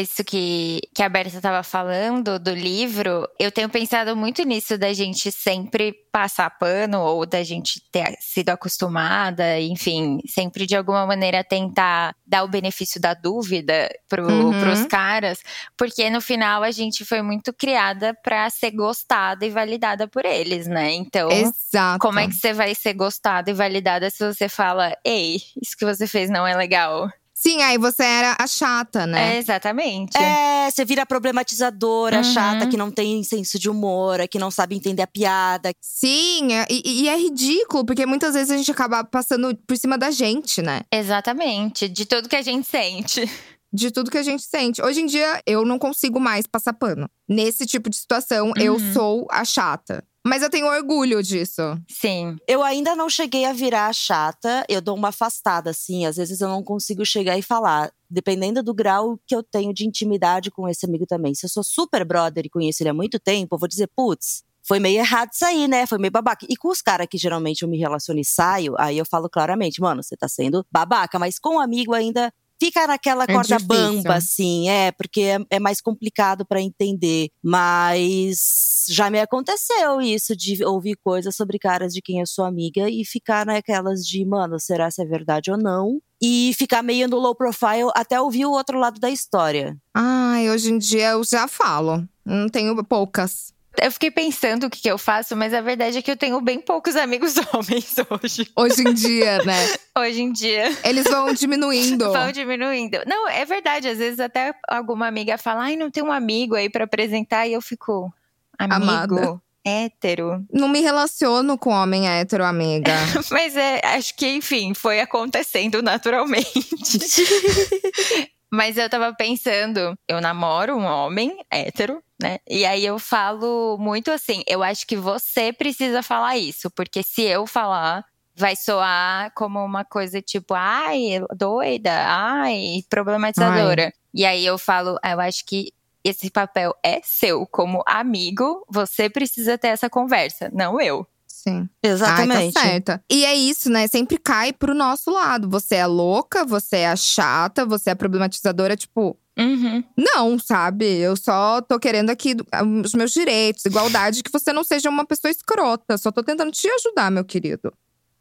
isso 0.00 0.24
que, 0.24 0.80
que 0.94 1.02
a 1.02 1.08
Berta 1.08 1.36
estava 1.36 1.62
falando 1.62 2.38
do 2.38 2.52
livro, 2.52 3.28
eu 3.38 3.52
tenho 3.52 3.68
pensado 3.68 4.16
muito 4.16 4.42
nisso 4.42 4.76
da 4.76 4.92
gente 4.92 5.30
sempre 5.30 5.92
passar 6.10 6.50
pano 6.50 7.00
ou 7.00 7.26
da 7.26 7.42
gente 7.42 7.80
ter 7.90 8.16
sido 8.20 8.50
acostumada, 8.50 9.58
enfim, 9.60 10.18
sempre 10.28 10.66
de 10.66 10.76
alguma 10.76 11.06
maneira 11.06 11.42
tentar 11.42 12.14
dar 12.26 12.44
o 12.44 12.48
benefício 12.48 13.00
da 13.00 13.14
dúvida 13.14 13.88
pro, 14.08 14.26
uhum. 14.26 14.60
pros 14.60 14.86
caras, 14.86 15.40
porque 15.76 16.08
no 16.10 16.20
final 16.20 16.62
a 16.62 16.70
gente 16.70 17.04
foi 17.04 17.22
muito 17.22 17.52
criada 17.52 18.14
para 18.14 18.48
ser 18.50 18.70
gostada 18.70 19.44
e 19.44 19.50
validada 19.50 20.06
por 20.06 20.24
eles, 20.24 20.66
né? 20.66 20.92
Então, 20.92 21.30
Exato. 21.30 21.98
como 22.00 22.18
é 22.18 22.28
que 22.28 22.34
você 22.34 22.52
vai 22.52 22.74
ser 22.74 22.94
gostada 22.94 23.50
e 23.50 23.54
validada 23.54 24.08
se 24.10 24.24
você 24.24 24.48
fala, 24.48 24.96
ei, 25.04 25.40
isso 25.60 25.76
que 25.76 25.84
você 25.84 26.06
fez 26.06 26.30
não 26.30 26.46
é 26.46 26.56
legal? 26.56 27.08
Sim, 27.34 27.60
aí 27.62 27.76
você 27.76 28.04
era 28.04 28.36
a 28.38 28.46
chata, 28.46 29.08
né? 29.08 29.34
É, 29.34 29.38
exatamente. 29.38 30.16
É, 30.16 30.70
você 30.70 30.84
vira 30.84 31.04
problematizadora, 31.04 32.18
uhum. 32.18 32.22
chata, 32.22 32.68
que 32.68 32.76
não 32.76 32.92
tem 32.92 33.24
senso 33.24 33.58
de 33.58 33.68
humor, 33.68 34.26
que 34.28 34.38
não 34.38 34.52
sabe 34.52 34.76
entender 34.76 35.02
a 35.02 35.06
piada. 35.06 35.72
Sim, 35.80 36.52
é, 36.52 36.66
e, 36.70 37.02
e, 37.02 37.08
é 37.08 37.16
ridículo, 37.18 37.84
porque 37.84 38.06
muitas 38.06 38.34
vezes 38.34 38.52
a 38.52 38.56
gente 38.56 38.70
acaba 38.70 39.02
passando 39.02 39.54
por 39.66 39.76
cima 39.76 39.98
da 39.98 40.12
gente, 40.12 40.62
né? 40.62 40.82
Exatamente, 40.92 41.88
de 41.88 42.06
tudo 42.06 42.28
que 42.28 42.36
a 42.36 42.42
gente 42.42 42.68
sente. 42.68 43.28
De 43.72 43.90
tudo 43.90 44.08
que 44.08 44.18
a 44.18 44.22
gente 44.22 44.44
sente. 44.44 44.80
Hoje 44.80 45.00
em 45.00 45.06
dia, 45.06 45.42
eu 45.44 45.64
não 45.64 45.80
consigo 45.80 46.20
mais 46.20 46.46
passar 46.46 46.72
pano. 46.74 47.10
Nesse 47.28 47.66
tipo 47.66 47.90
de 47.90 47.96
situação, 47.96 48.50
uhum. 48.50 48.54
eu 48.56 48.78
sou 48.92 49.26
a 49.28 49.44
chata. 49.44 50.04
Mas 50.26 50.42
eu 50.42 50.48
tenho 50.48 50.66
orgulho 50.66 51.22
disso. 51.22 51.60
Sim. 51.88 52.36
Eu 52.48 52.62
ainda 52.62 52.96
não 52.96 53.10
cheguei 53.10 53.44
a 53.44 53.52
virar 53.52 53.92
chata, 53.92 54.64
eu 54.68 54.80
dou 54.80 54.96
uma 54.96 55.08
afastada, 55.08 55.68
assim. 55.70 56.06
Às 56.06 56.16
vezes 56.16 56.40
eu 56.40 56.48
não 56.48 56.62
consigo 56.62 57.04
chegar 57.04 57.36
e 57.36 57.42
falar. 57.42 57.92
Dependendo 58.08 58.62
do 58.62 58.72
grau 58.72 59.18
que 59.26 59.34
eu 59.34 59.42
tenho 59.42 59.74
de 59.74 59.86
intimidade 59.86 60.50
com 60.50 60.66
esse 60.68 60.86
amigo 60.86 61.04
também. 61.04 61.34
Se 61.34 61.44
eu 61.44 61.50
sou 61.50 61.62
super 61.62 62.04
brother 62.04 62.46
e 62.46 62.50
conheço 62.50 62.82
ele 62.82 62.90
há 62.90 62.94
muito 62.94 63.18
tempo, 63.18 63.54
eu 63.54 63.58
vou 63.58 63.68
dizer, 63.68 63.88
putz, 63.94 64.44
foi 64.66 64.80
meio 64.80 64.98
errado 64.98 65.30
isso 65.32 65.44
aí, 65.44 65.68
né? 65.68 65.86
Foi 65.86 65.98
meio 65.98 66.10
babaca. 66.10 66.46
E 66.48 66.56
com 66.56 66.68
os 66.68 66.80
caras 66.80 67.06
que 67.10 67.18
geralmente 67.18 67.62
eu 67.62 67.68
me 67.68 67.76
relaciono 67.76 68.18
e 68.18 68.24
saio, 68.24 68.74
aí 68.78 68.96
eu 68.96 69.04
falo 69.04 69.28
claramente, 69.28 69.78
mano, 69.78 70.02
você 70.02 70.16
tá 70.16 70.26
sendo 70.26 70.64
babaca. 70.72 71.18
Mas 71.18 71.38
com 71.38 71.56
um 71.56 71.60
amigo 71.60 71.92
ainda 71.92 72.32
fica 72.62 72.86
naquela 72.86 73.24
é 73.24 73.32
corda 73.32 73.56
difícil. 73.56 73.66
bamba, 73.66 74.14
assim, 74.14 74.68
é, 74.68 74.92
porque 74.92 75.20
é, 75.22 75.38
é 75.50 75.60
mais 75.60 75.80
complicado 75.80 76.44
para 76.46 76.60
entender. 76.60 77.28
Mas 77.42 78.86
já 78.88 79.10
me 79.10 79.20
aconteceu 79.20 80.00
isso 80.00 80.36
de 80.36 80.64
ouvir 80.64 80.96
coisas 81.02 81.34
sobre 81.34 81.58
caras 81.58 81.92
de 81.92 82.02
quem 82.02 82.20
eu 82.20 82.26
sou 82.26 82.44
amiga 82.44 82.88
e 82.88 83.04
ficar 83.04 83.46
naquelas 83.46 84.00
de, 84.00 84.24
mano, 84.24 84.58
será 84.58 84.90
se 84.90 85.02
é 85.02 85.06
verdade 85.06 85.50
ou 85.50 85.58
não? 85.58 86.00
E 86.22 86.52
ficar 86.54 86.82
meio 86.82 87.08
no 87.08 87.18
low 87.18 87.34
profile 87.34 87.90
até 87.94 88.20
ouvir 88.20 88.46
o 88.46 88.52
outro 88.52 88.78
lado 88.78 88.98
da 88.98 89.10
história. 89.10 89.76
Ai, 89.92 90.50
hoje 90.50 90.70
em 90.70 90.78
dia 90.78 91.10
eu 91.10 91.24
já 91.24 91.46
falo. 91.46 92.08
Não 92.24 92.48
tenho 92.48 92.82
poucas. 92.84 93.53
Eu 93.80 93.90
fiquei 93.90 94.10
pensando 94.10 94.66
o 94.66 94.70
que, 94.70 94.80
que, 94.80 94.90
eu 94.90 94.96
faço, 94.96 95.36
mas 95.36 95.52
a 95.52 95.60
verdade 95.60 95.98
é 95.98 96.02
que 96.02 96.10
eu 96.10 96.16
tenho 96.16 96.40
bem 96.40 96.60
poucos 96.60 96.96
amigos 96.96 97.34
homens 97.52 97.94
hoje. 98.10 98.50
Hoje 98.56 98.82
em 98.82 98.94
dia, 98.94 99.38
né? 99.44 99.74
hoje 99.98 100.22
em 100.22 100.32
dia. 100.32 100.76
Eles 100.84 101.04
vão 101.04 101.32
diminuindo. 101.32 102.12
vão 102.12 102.30
diminuindo. 102.30 102.98
Não, 103.06 103.28
é 103.28 103.44
verdade. 103.44 103.88
Às 103.88 103.98
vezes 103.98 104.20
até 104.20 104.54
alguma 104.68 105.06
amiga 105.06 105.36
fala, 105.36 105.64
ai, 105.64 105.76
não 105.76 105.90
tem 105.90 106.02
um 106.02 106.12
amigo 106.12 106.54
aí 106.54 106.70
para 106.70 106.84
apresentar. 106.84 107.46
E 107.46 107.52
eu 107.52 107.60
fico, 107.60 108.12
amigo. 108.58 108.74
Amada. 108.74 109.40
Hétero. 109.66 110.44
Não 110.52 110.68
me 110.68 110.80
relaciono 110.80 111.56
com 111.56 111.70
homem 111.70 112.06
hétero, 112.06 112.44
amiga. 112.44 112.92
mas 113.30 113.56
é, 113.56 113.80
acho 113.82 114.14
que, 114.14 114.28
enfim, 114.28 114.74
foi 114.74 115.00
acontecendo 115.00 115.82
naturalmente. 115.82 116.44
Mas 118.54 118.78
eu 118.78 118.88
tava 118.88 119.12
pensando, 119.12 119.98
eu 120.06 120.20
namoro 120.20 120.76
um 120.76 120.84
homem 120.84 121.44
hétero, 121.50 122.00
né? 122.20 122.38
E 122.48 122.64
aí 122.64 122.84
eu 122.84 122.98
falo 122.98 123.76
muito 123.78 124.10
assim, 124.10 124.42
eu 124.46 124.62
acho 124.62 124.86
que 124.86 124.96
você 124.96 125.52
precisa 125.52 126.02
falar 126.02 126.36
isso, 126.36 126.70
porque 126.70 127.02
se 127.02 127.22
eu 127.22 127.46
falar, 127.46 128.04
vai 128.36 128.56
soar 128.56 129.32
como 129.34 129.64
uma 129.64 129.84
coisa 129.84 130.20
tipo, 130.20 130.54
ai, 130.54 131.20
doida, 131.36 131.92
ai, 132.06 132.82
problematizadora. 132.88 133.86
Ai. 133.86 133.92
E 134.12 134.24
aí 134.24 134.44
eu 134.46 134.58
falo, 134.58 134.98
eu 135.04 135.20
acho 135.20 135.44
que 135.46 135.72
esse 136.04 136.30
papel 136.30 136.74
é 136.84 137.00
seu 137.02 137.46
como 137.46 137.82
amigo, 137.86 138.64
você 138.68 139.08
precisa 139.08 139.56
ter 139.56 139.68
essa 139.68 139.88
conversa, 139.88 140.50
não 140.52 140.80
eu. 140.80 141.06
Sim. 141.26 141.68
Exatamente. 141.82 142.36
Ai, 142.36 142.52
tá 142.52 142.60
certa. 142.60 143.04
E 143.10 143.24
é 143.24 143.34
isso, 143.34 143.68
né? 143.68 143.86
Sempre 143.86 144.16
cai 144.16 144.52
pro 144.52 144.74
nosso 144.74 145.10
lado. 145.10 145.48
Você 145.50 145.74
é 145.74 145.86
louca, 145.86 146.44
você 146.44 146.78
é 146.78 146.88
a 146.88 146.96
chata, 146.96 147.66
você 147.66 147.90
é 147.90 147.94
problematizadora, 147.94 148.76
tipo. 148.76 149.18
Uhum. 149.38 149.82
Não, 149.96 150.38
sabe? 150.38 150.84
Eu 150.84 151.16
só 151.16 151.60
tô 151.60 151.78
querendo 151.78 152.10
aqui 152.10 152.36
os 152.84 152.94
meus 152.94 153.12
direitos, 153.12 153.64
igualdade, 153.64 154.22
que 154.22 154.30
você 154.32 154.52
não 154.52 154.62
seja 154.62 154.88
uma 154.88 155.04
pessoa 155.04 155.30
escrota. 155.30 155.98
Só 155.98 156.12
tô 156.12 156.22
tentando 156.22 156.52
te 156.52 156.68
ajudar, 156.68 157.10
meu 157.10 157.24
querido. 157.24 157.72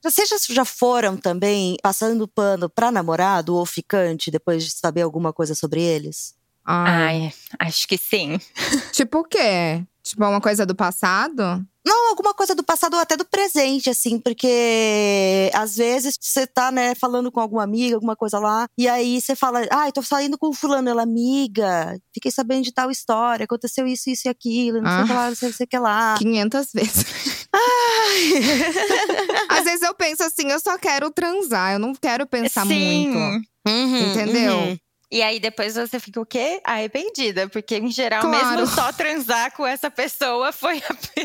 Vocês 0.03 0.27
já 0.49 0.65
foram 0.65 1.15
também 1.15 1.77
passando 1.81 2.27
pano 2.27 2.69
pra 2.69 2.91
namorado 2.91 3.55
ou 3.55 3.65
ficante 3.65 4.29
depois 4.29 4.65
de 4.65 4.71
saber 4.71 5.01
alguma 5.01 5.31
coisa 5.31 5.55
sobre 5.55 5.81
eles? 5.81 6.35
Ai, 6.65 7.33
Ai 7.59 7.67
acho 7.67 7.87
que 7.87 7.97
sim. 7.97 8.39
tipo 8.91 9.19
o 9.19 9.23
quê? 9.23 9.83
Tipo, 10.03 10.25
uma 10.25 10.41
coisa 10.41 10.65
do 10.65 10.75
passado? 10.75 11.65
Não, 11.85 12.09
alguma 12.09 12.33
coisa 12.33 12.55
do 12.55 12.63
passado 12.63 12.93
ou 12.93 12.99
até 12.99 13.15
do 13.17 13.25
presente, 13.25 13.89
assim, 13.89 14.17
porque 14.19 15.49
às 15.53 15.75
vezes 15.75 16.17
você 16.19 16.47
tá, 16.47 16.71
né, 16.71 16.95
falando 16.95 17.31
com 17.31 17.39
alguma 17.39 17.63
amiga, 17.63 17.95
alguma 17.95 18.15
coisa 18.15 18.39
lá, 18.39 18.67
e 18.77 18.87
aí 18.87 19.19
você 19.19 19.35
fala, 19.35 19.59
ai, 19.71 19.89
ah, 19.89 19.91
tô 19.91 20.01
saindo 20.01 20.37
com 20.37 20.47
o 20.49 20.53
fulano, 20.53 20.89
ela, 20.89 21.03
amiga, 21.03 21.97
fiquei 22.13 22.31
sabendo 22.31 22.63
de 22.63 22.73
tal 22.73 22.89
história, 22.89 23.43
aconteceu 23.43 23.85
isso, 23.85 24.09
isso 24.09 24.27
e 24.27 24.29
aquilo, 24.29 24.81
não 24.81 24.89
ah, 24.89 24.95
sei 24.95 25.03
o 25.03 25.07
que 25.07 25.13
lá, 25.13 25.27
não 25.27 25.35
sei, 25.35 25.53
sei 25.53 25.65
o 25.65 25.67
que 25.67 25.77
lá. 25.77 26.15
500 26.17 26.71
vezes. 26.73 27.05
às 29.49 29.63
vezes 29.63 29.81
eu 29.81 29.93
penso 29.93 30.23
assim, 30.23 30.49
eu 30.49 30.59
só 30.59 30.77
quero 30.77 31.11
transar, 31.11 31.73
eu 31.73 31.79
não 31.79 31.93
quero 31.93 32.25
pensar 32.25 32.65
Sim. 32.65 33.09
muito. 33.09 33.47
Uhum, 33.67 34.11
Entendeu? 34.11 34.57
Uhum. 34.57 34.77
E 35.13 35.21
aí 35.21 35.39
depois 35.39 35.75
você 35.75 35.99
fica 35.99 36.19
o 36.19 36.25
quê? 36.25 36.59
Arrependida. 36.63 37.47
Porque, 37.47 37.77
em 37.77 37.91
geral, 37.91 38.21
claro. 38.21 38.61
mesmo 38.61 38.65
só 38.65 38.91
transar 38.91 39.55
com 39.55 39.63
essa 39.63 39.91
pessoa 39.91 40.49
foi 40.51 40.81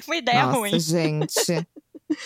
uma 0.06 0.16
ideia 0.16 0.44
Nossa, 0.44 0.58
ruim. 0.58 0.78
Gente. 0.78 1.66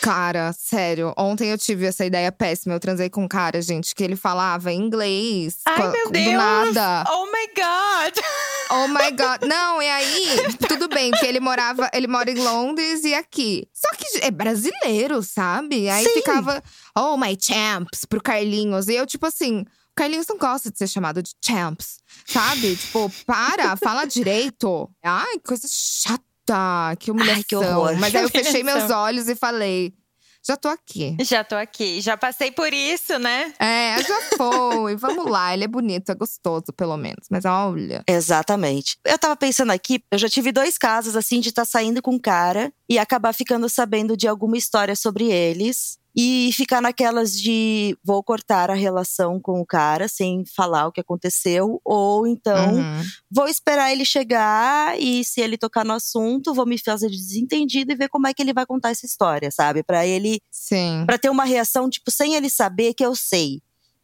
Cara, 0.00 0.52
sério, 0.52 1.14
ontem 1.16 1.50
eu 1.50 1.59
tive 1.59 1.87
essa 1.87 2.04
ideia 2.04 2.33
péssima. 2.33 2.75
Eu 2.75 2.81
transei 2.81 3.09
com 3.09 3.23
um 3.23 3.28
cara, 3.28 3.62
gente, 3.62 3.95
que 3.95 4.02
ele 4.02 4.16
falava 4.16 4.73
inglês. 4.73 5.59
Ai, 5.64 5.92
meu 5.92 6.11
Deus! 6.11 6.26
Do 6.26 6.33
nada. 6.33 7.04
Oh 7.12 7.26
my 7.26 7.47
God! 7.54 8.25
Oh 8.75 8.88
my 8.88 9.11
God. 9.11 9.47
Não, 9.47 9.83
e 9.83 9.87
aí, 9.87 10.37
tudo 10.66 10.88
bem, 10.88 11.11
porque 11.11 11.26
ele 11.26 11.40
morava, 11.40 11.90
ele 11.92 12.07
mora 12.07 12.31
em 12.31 12.37
Londres 12.37 13.04
e 13.04 13.12
aqui. 13.12 13.69
Só 13.71 13.90
que 13.95 14.25
é 14.25 14.31
brasileiro, 14.31 15.23
sabe? 15.23 15.90
Aí 15.90 16.04
Sim. 16.04 16.14
ficava, 16.14 16.62
oh 16.97 17.19
my 17.19 17.37
champs, 17.38 18.07
pro 18.07 18.23
Carlinhos. 18.23 18.88
E 18.88 18.95
eu, 18.95 19.07
tipo 19.07 19.26
assim, 19.26 19.66
Carlinhos 19.95 20.27
não 20.29 20.39
gosta 20.39 20.71
de 20.71 20.79
ser 20.79 20.87
chamado 20.87 21.23
de 21.23 21.33
champs, 21.45 21.99
sabe? 22.27 22.77
tipo, 22.77 23.11
para, 23.27 23.77
fala 23.77 24.05
direito. 24.05 24.91
Ai, 25.03 25.39
coisa 25.39 25.69
chata, 25.71 26.97
que 26.99 27.11
humilhação. 27.11 27.37
Ai, 27.37 27.45
que 27.45 27.57
horror. 27.57 27.97
Mas 27.99 28.15
aí 28.15 28.23
eu 28.23 28.29
fechei 28.29 28.63
meus 28.63 28.91
olhos 28.91 29.29
e 29.29 29.35
falei. 29.35 29.95
Já 30.45 30.57
tô 30.57 30.69
aqui. 30.69 31.17
Já 31.21 31.45
tô 31.45 31.55
aqui. 31.55 32.01
Já 32.01 32.17
passei 32.17 32.51
por 32.51 32.73
isso, 32.75 33.17
né? 33.19 33.55
É, 33.61 34.03
já 34.03 34.21
foi. 34.37 34.97
Vamos 34.97 35.31
lá. 35.31 35.55
Ele 35.55 35.65
é 35.65 35.69
bonito, 35.69 36.11
é 36.11 36.15
gostoso, 36.17 36.73
pelo 36.77 36.97
menos. 36.97 37.29
Mas 37.31 37.45
olha. 37.45 38.03
Exatamente. 38.09 38.99
Eu 39.05 39.17
tava 39.17 39.37
pensando 39.37 39.71
aqui, 39.71 40.03
eu 40.11 40.19
já 40.19 40.29
tive 40.29 40.51
dois 40.51 40.77
casos, 40.77 41.15
assim, 41.15 41.39
de 41.39 41.51
estar 41.51 41.63
tá 41.63 41.67
saindo 41.67 42.03
com 42.03 42.13
um 42.13 42.19
cara 42.19 42.73
e 42.89 42.99
acabar 42.99 43.33
ficando 43.33 43.69
sabendo 43.69 44.17
de 44.17 44.27
alguma 44.27 44.59
história 44.59 44.97
sobre 44.97 45.31
eles 45.31 45.97
e 46.14 46.50
ficar 46.52 46.81
naquelas 46.81 47.33
de 47.33 47.97
vou 48.04 48.23
cortar 48.23 48.71
a 48.71 48.75
relação 48.75 49.40
com 49.40 49.61
o 49.61 49.66
cara 49.66 50.09
sem 50.09 50.45
falar 50.45 50.87
o 50.87 50.92
que 50.92 51.00
aconteceu, 51.00 51.81
ou 51.85 52.26
então 52.26 52.76
uhum. 52.76 53.02
vou 53.31 53.49
esperar 53.49 53.92
ele 53.92 54.04
chegar 54.04 54.99
e 55.00 55.25
se 55.25 55.40
ele 55.40 55.57
tocar 55.57 55.85
no 55.85 55.95
assunto, 55.95 56.54
vou 56.54 56.66
me 56.66 56.78
fazer 56.78 57.09
desentendido 57.09 57.92
e 57.92 57.97
ver 57.97 58.09
como 58.09 58.26
é 58.26 58.35
que 58.35 58.42
ele 58.42 58.52
vai 58.52 58.66
contar 58.66 58.90
essa 58.90 59.07
história, 59.07 59.50
sabe? 59.50 59.83
Para 59.83 60.07
ele 60.07 60.40
Sim. 60.50 61.04
para 61.07 61.19
ter 61.19 61.31
uma 61.31 61.45
reação 61.45 61.88
tipo 61.88 62.11
sem 62.11 62.35
ele 62.35 62.50
saber 62.50 62.95
que 62.95 63.04
eu 63.04 63.14
sei. 63.14 63.62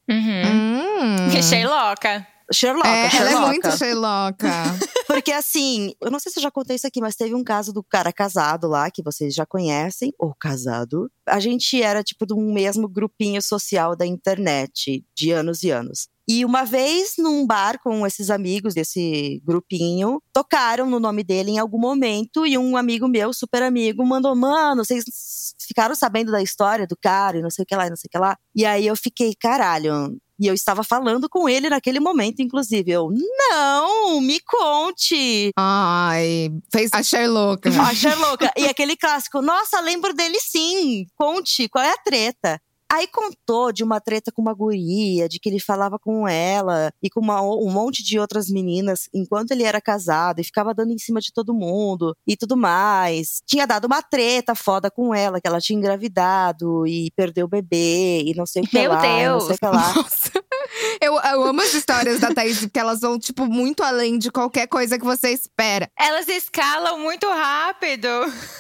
Uhum. 0.08 1.28
Hum. 1.28 1.42
Sheilocka. 1.42 2.26
Sherlock. 2.52 2.88
É, 2.88 3.10
Sherlock. 3.10 3.32
ela 3.32 3.42
é 3.42 3.46
muito 3.46 3.76
Sherlock. 3.76 4.44
Porque 5.06 5.32
assim, 5.32 5.92
eu 6.02 6.10
não 6.10 6.18
sei 6.18 6.30
se 6.30 6.38
eu 6.38 6.42
já 6.42 6.50
contei 6.50 6.76
isso 6.76 6.86
aqui, 6.86 7.00
mas 7.00 7.16
teve 7.16 7.34
um 7.34 7.42
caso 7.42 7.72
do 7.72 7.82
cara 7.82 8.12
casado 8.12 8.68
lá, 8.68 8.90
que 8.90 9.02
vocês 9.02 9.34
já 9.34 9.46
conhecem, 9.46 10.12
ou 10.18 10.34
casado. 10.34 11.10
A 11.26 11.40
gente 11.40 11.82
era 11.82 12.02
tipo 12.02 12.26
de 12.26 12.34
um 12.34 12.52
mesmo 12.52 12.88
grupinho 12.88 13.40
social 13.40 13.96
da 13.96 14.06
internet, 14.06 15.04
de 15.14 15.32
anos 15.32 15.62
e 15.62 15.70
anos. 15.70 16.08
E 16.30 16.44
uma 16.44 16.62
vez, 16.62 17.14
num 17.16 17.46
bar 17.46 17.80
com 17.82 18.06
esses 18.06 18.28
amigos 18.28 18.74
desse 18.74 19.40
grupinho, 19.46 20.22
tocaram 20.30 20.84
no 20.88 21.00
nome 21.00 21.24
dele 21.24 21.52
em 21.52 21.58
algum 21.58 21.78
momento 21.78 22.46
e 22.46 22.58
um 22.58 22.76
amigo 22.76 23.08
meu, 23.08 23.32
super 23.32 23.62
amigo, 23.62 24.04
mandou: 24.04 24.36
Mano, 24.36 24.84
vocês 24.84 25.04
ficaram 25.66 25.94
sabendo 25.94 26.30
da 26.30 26.42
história 26.42 26.86
do 26.86 26.98
cara 26.98 27.38
e 27.38 27.42
não 27.42 27.48
sei 27.48 27.62
o 27.62 27.66
que 27.66 27.74
lá 27.74 27.86
e 27.86 27.90
não 27.90 27.96
sei 27.96 28.08
o 28.08 28.10
que 28.10 28.18
lá. 28.18 28.36
E 28.54 28.66
aí 28.66 28.86
eu 28.86 28.94
fiquei, 28.94 29.34
caralho, 29.34 30.18
e 30.38 30.46
eu 30.46 30.54
estava 30.54 30.84
falando 30.84 31.28
com 31.28 31.48
ele 31.48 31.68
naquele 31.68 32.00
momento, 32.00 32.40
inclusive. 32.40 32.90
Eu, 32.90 33.10
não, 33.50 34.20
me 34.20 34.40
conte. 34.40 35.50
Ai, 35.56 36.50
fez 36.72 36.90
a 36.92 37.02
Sherlock. 37.02 37.68
A 37.68 37.94
Sherlock. 37.94 38.48
e 38.56 38.66
aquele 38.66 38.96
clássico, 38.96 39.42
nossa, 39.42 39.80
lembro 39.80 40.14
dele 40.14 40.38
sim. 40.40 41.06
Conte, 41.16 41.68
qual 41.68 41.84
é 41.84 41.90
a 41.90 41.98
treta? 41.98 42.60
Aí 42.90 43.06
contou 43.06 43.70
de 43.70 43.84
uma 43.84 44.00
treta 44.00 44.32
com 44.32 44.40
uma 44.40 44.54
guria, 44.54 45.28
de 45.28 45.38
que 45.38 45.48
ele 45.48 45.60
falava 45.60 45.98
com 45.98 46.26
ela 46.26 46.90
e 47.02 47.10
com 47.10 47.20
uma, 47.20 47.42
um 47.42 47.70
monte 47.70 48.02
de 48.02 48.18
outras 48.18 48.48
meninas 48.48 49.08
enquanto 49.14 49.50
ele 49.50 49.62
era 49.62 49.80
casado 49.80 50.40
e 50.40 50.44
ficava 50.44 50.72
dando 50.72 50.92
em 50.92 50.98
cima 50.98 51.20
de 51.20 51.32
todo 51.32 51.54
mundo 51.54 52.16
e 52.26 52.36
tudo 52.36 52.56
mais. 52.56 53.42
Tinha 53.46 53.66
dado 53.66 53.84
uma 53.84 54.02
treta 54.02 54.54
foda 54.54 54.90
com 54.90 55.14
ela, 55.14 55.40
que 55.40 55.46
ela 55.46 55.60
tinha 55.60 55.78
engravidado 55.78 56.86
e 56.86 57.10
perdeu 57.14 57.46
o 57.46 57.48
bebê 57.48 58.22
e 58.24 58.34
não 58.34 58.46
sei 58.46 58.62
o 58.62 58.66
que 58.66 58.78
Meu 58.78 58.92
lá. 58.92 59.00
Deus! 59.02 59.18
Não 59.20 59.40
sei 59.40 59.54
o 59.54 59.58
que 59.58 59.66
lá. 59.66 59.94
Nossa. 59.94 60.37
Eu, 61.00 61.14
eu 61.14 61.44
amo 61.44 61.60
as 61.60 61.72
histórias 61.74 62.20
da 62.20 62.32
Thaís, 62.34 62.60
porque 62.60 62.78
elas 62.78 63.00
vão, 63.00 63.18
tipo, 63.18 63.46
muito 63.46 63.82
além 63.82 64.18
de 64.18 64.30
qualquer 64.30 64.66
coisa 64.66 64.98
que 64.98 65.04
você 65.04 65.30
espera. 65.30 65.90
Elas 65.98 66.28
escalam 66.28 66.98
muito 66.98 67.26
rápido. 67.28 68.08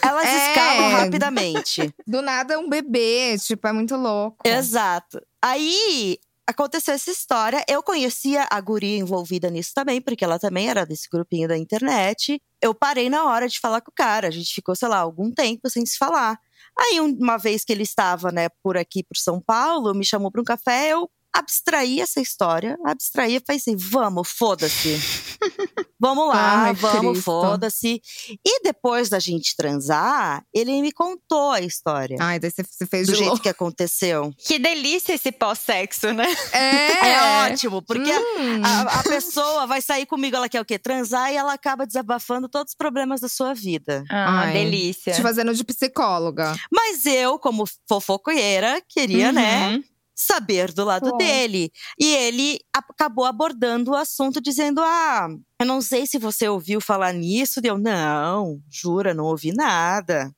Elas 0.02 0.26
é. 0.26 0.48
escalam 0.48 0.90
rapidamente. 0.90 1.94
Do 2.06 2.22
nada, 2.22 2.58
um 2.58 2.68
bebê, 2.68 3.36
tipo, 3.38 3.66
é 3.66 3.72
muito 3.72 3.96
louco. 3.96 4.38
Exato. 4.46 5.20
Aí, 5.42 6.18
aconteceu 6.46 6.94
essa 6.94 7.10
história. 7.10 7.62
Eu 7.68 7.82
conhecia 7.82 8.46
a 8.50 8.60
guria 8.60 8.96
envolvida 8.98 9.50
nisso 9.50 9.72
também, 9.74 10.00
porque 10.00 10.24
ela 10.24 10.38
também 10.38 10.68
era 10.68 10.86
desse 10.86 11.08
grupinho 11.10 11.46
da 11.46 11.58
internet. 11.58 12.40
Eu 12.60 12.74
parei 12.74 13.10
na 13.10 13.24
hora 13.26 13.46
de 13.46 13.60
falar 13.60 13.82
com 13.82 13.90
o 13.90 13.94
cara. 13.94 14.28
A 14.28 14.30
gente 14.30 14.54
ficou, 14.54 14.74
sei 14.74 14.88
lá, 14.88 14.98
algum 14.98 15.30
tempo 15.30 15.68
sem 15.68 15.84
se 15.84 15.98
falar. 15.98 16.38
Aí, 16.78 17.00
uma 17.00 17.36
vez 17.36 17.64
que 17.64 17.72
ele 17.72 17.82
estava, 17.82 18.32
né, 18.32 18.48
por 18.62 18.76
aqui, 18.76 19.02
por 19.02 19.16
São 19.16 19.40
Paulo, 19.40 19.94
me 19.94 20.04
chamou 20.04 20.30
para 20.30 20.40
um 20.40 20.44
café, 20.44 20.92
eu 20.92 21.10
abstrair 21.38 22.00
essa 22.00 22.20
história, 22.20 22.76
abstrair 22.84 23.36
e 23.36 23.44
falei 23.44 23.58
assim: 23.58 23.76
vamos, 23.76 24.28
foda-se. 24.28 24.98
vamos 25.98 26.28
lá, 26.28 26.64
Ai, 26.64 26.74
vamos, 26.74 27.20
foda-se. 27.20 28.00
E 28.44 28.62
depois 28.62 29.08
da 29.08 29.18
gente 29.18 29.54
transar, 29.56 30.44
ele 30.52 30.80
me 30.82 30.92
contou 30.92 31.52
a 31.52 31.60
história. 31.60 32.16
Ai, 32.20 32.38
daí 32.38 32.50
você 32.50 32.86
fez 32.86 33.06
do 33.06 33.12
de 33.12 33.18
jeito 33.18 33.30
louco. 33.30 33.42
que 33.42 33.48
aconteceu. 33.48 34.32
Que 34.38 34.58
delícia 34.58 35.14
esse 35.14 35.30
pós-sexo, 35.32 36.12
né? 36.12 36.26
É, 36.52 37.08
é 37.08 37.50
ótimo, 37.50 37.82
porque 37.82 38.10
hum. 38.10 38.62
a, 38.64 39.00
a, 39.00 39.02
pessoa 39.02 39.66
vai 39.66 39.80
sair 39.80 40.06
comigo, 40.06 40.36
ela 40.36 40.48
quer 40.48 40.60
o 40.60 40.64
quê? 40.64 40.78
Transar 40.78 41.32
e 41.32 41.36
ela 41.36 41.52
acaba 41.52 41.86
desabafando 41.86 42.48
todos 42.48 42.72
os 42.72 42.76
problemas 42.76 43.20
da 43.20 43.28
sua 43.28 43.54
vida. 43.54 44.04
Ah, 44.10 44.40
Ai, 44.40 44.52
delícia. 44.52 45.14
Te 45.14 45.22
fazendo 45.22 45.54
de 45.54 45.64
psicóloga. 45.64 46.56
Mas 46.72 47.06
eu, 47.06 47.38
como 47.38 47.64
fofoqueira, 47.88 48.82
queria, 48.88 49.32
né? 49.32 49.68
uhum. 49.68 49.72
né? 49.78 49.84
Saber 50.18 50.72
do 50.72 50.84
lado 50.84 51.16
dele. 51.16 51.70
E 51.96 52.12
ele 52.16 52.58
acabou 52.74 53.24
abordando 53.24 53.92
o 53.92 53.94
assunto 53.94 54.40
dizendo: 54.40 54.80
Ah, 54.82 55.28
eu 55.60 55.66
não 55.66 55.80
sei 55.80 56.06
se 56.06 56.18
você 56.18 56.48
ouviu 56.48 56.80
falar 56.80 57.12
nisso. 57.12 57.60
Deu, 57.60 57.78
não, 57.78 58.60
jura, 58.68 59.14
não 59.14 59.24
ouvi 59.24 59.52
nada. 59.52 60.32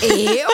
Eu? 0.00 0.48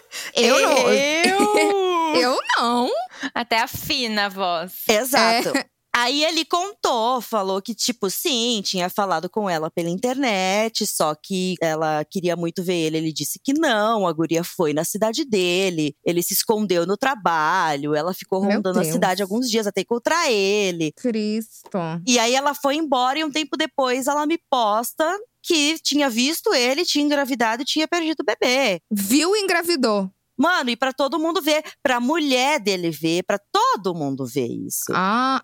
eu 0.34 0.62
não. 0.62 0.92
Eu? 0.92 2.16
eu 2.16 2.38
não. 2.58 2.90
Até 3.34 3.60
afina 3.60 4.26
a 4.26 4.28
voz. 4.28 4.72
Exato. 4.88 5.56
É. 5.56 5.73
Aí 5.96 6.24
ele 6.24 6.44
contou, 6.44 7.20
falou 7.20 7.62
que, 7.62 7.72
tipo, 7.72 8.10
sim, 8.10 8.60
tinha 8.64 8.90
falado 8.90 9.30
com 9.30 9.48
ela 9.48 9.70
pela 9.70 9.88
internet, 9.88 10.84
só 10.88 11.14
que 11.14 11.54
ela 11.60 12.04
queria 12.04 12.34
muito 12.34 12.64
ver 12.64 12.74
ele. 12.74 12.98
Ele 12.98 13.12
disse 13.12 13.38
que 13.42 13.52
não, 13.52 14.04
a 14.04 14.12
guria 14.12 14.42
foi 14.42 14.72
na 14.72 14.82
cidade 14.82 15.24
dele, 15.24 15.94
ele 16.04 16.20
se 16.20 16.34
escondeu 16.34 16.84
no 16.84 16.96
trabalho, 16.96 17.94
ela 17.94 18.12
ficou 18.12 18.40
rondando 18.40 18.80
a 18.80 18.84
cidade 18.84 19.22
alguns 19.22 19.48
dias 19.48 19.68
até 19.68 19.82
encontrar 19.82 20.28
ele. 20.32 20.90
Cristo. 20.92 21.78
E 22.04 22.18
aí 22.18 22.34
ela 22.34 22.54
foi 22.54 22.74
embora 22.74 23.20
e 23.20 23.24
um 23.24 23.30
tempo 23.30 23.56
depois 23.56 24.08
ela 24.08 24.26
me 24.26 24.38
posta 24.50 25.16
que 25.40 25.78
tinha 25.78 26.10
visto 26.10 26.52
ele, 26.52 26.84
tinha 26.84 27.04
engravidado 27.04 27.62
e 27.62 27.66
tinha 27.66 27.86
perdido 27.86 28.20
o 28.20 28.24
bebê. 28.24 28.80
Viu 28.90 29.36
e 29.36 29.42
engravidou. 29.42 30.10
Mano, 30.36 30.70
e 30.70 30.76
para 30.76 30.92
todo 30.92 31.20
mundo 31.20 31.40
ver, 31.40 31.62
pra 31.80 32.00
mulher 32.00 32.58
dele 32.58 32.90
ver, 32.90 33.22
para 33.22 33.38
todo 33.52 33.94
mundo 33.94 34.26
ver 34.26 34.48
isso. 34.48 34.92
Ah, 34.92 35.40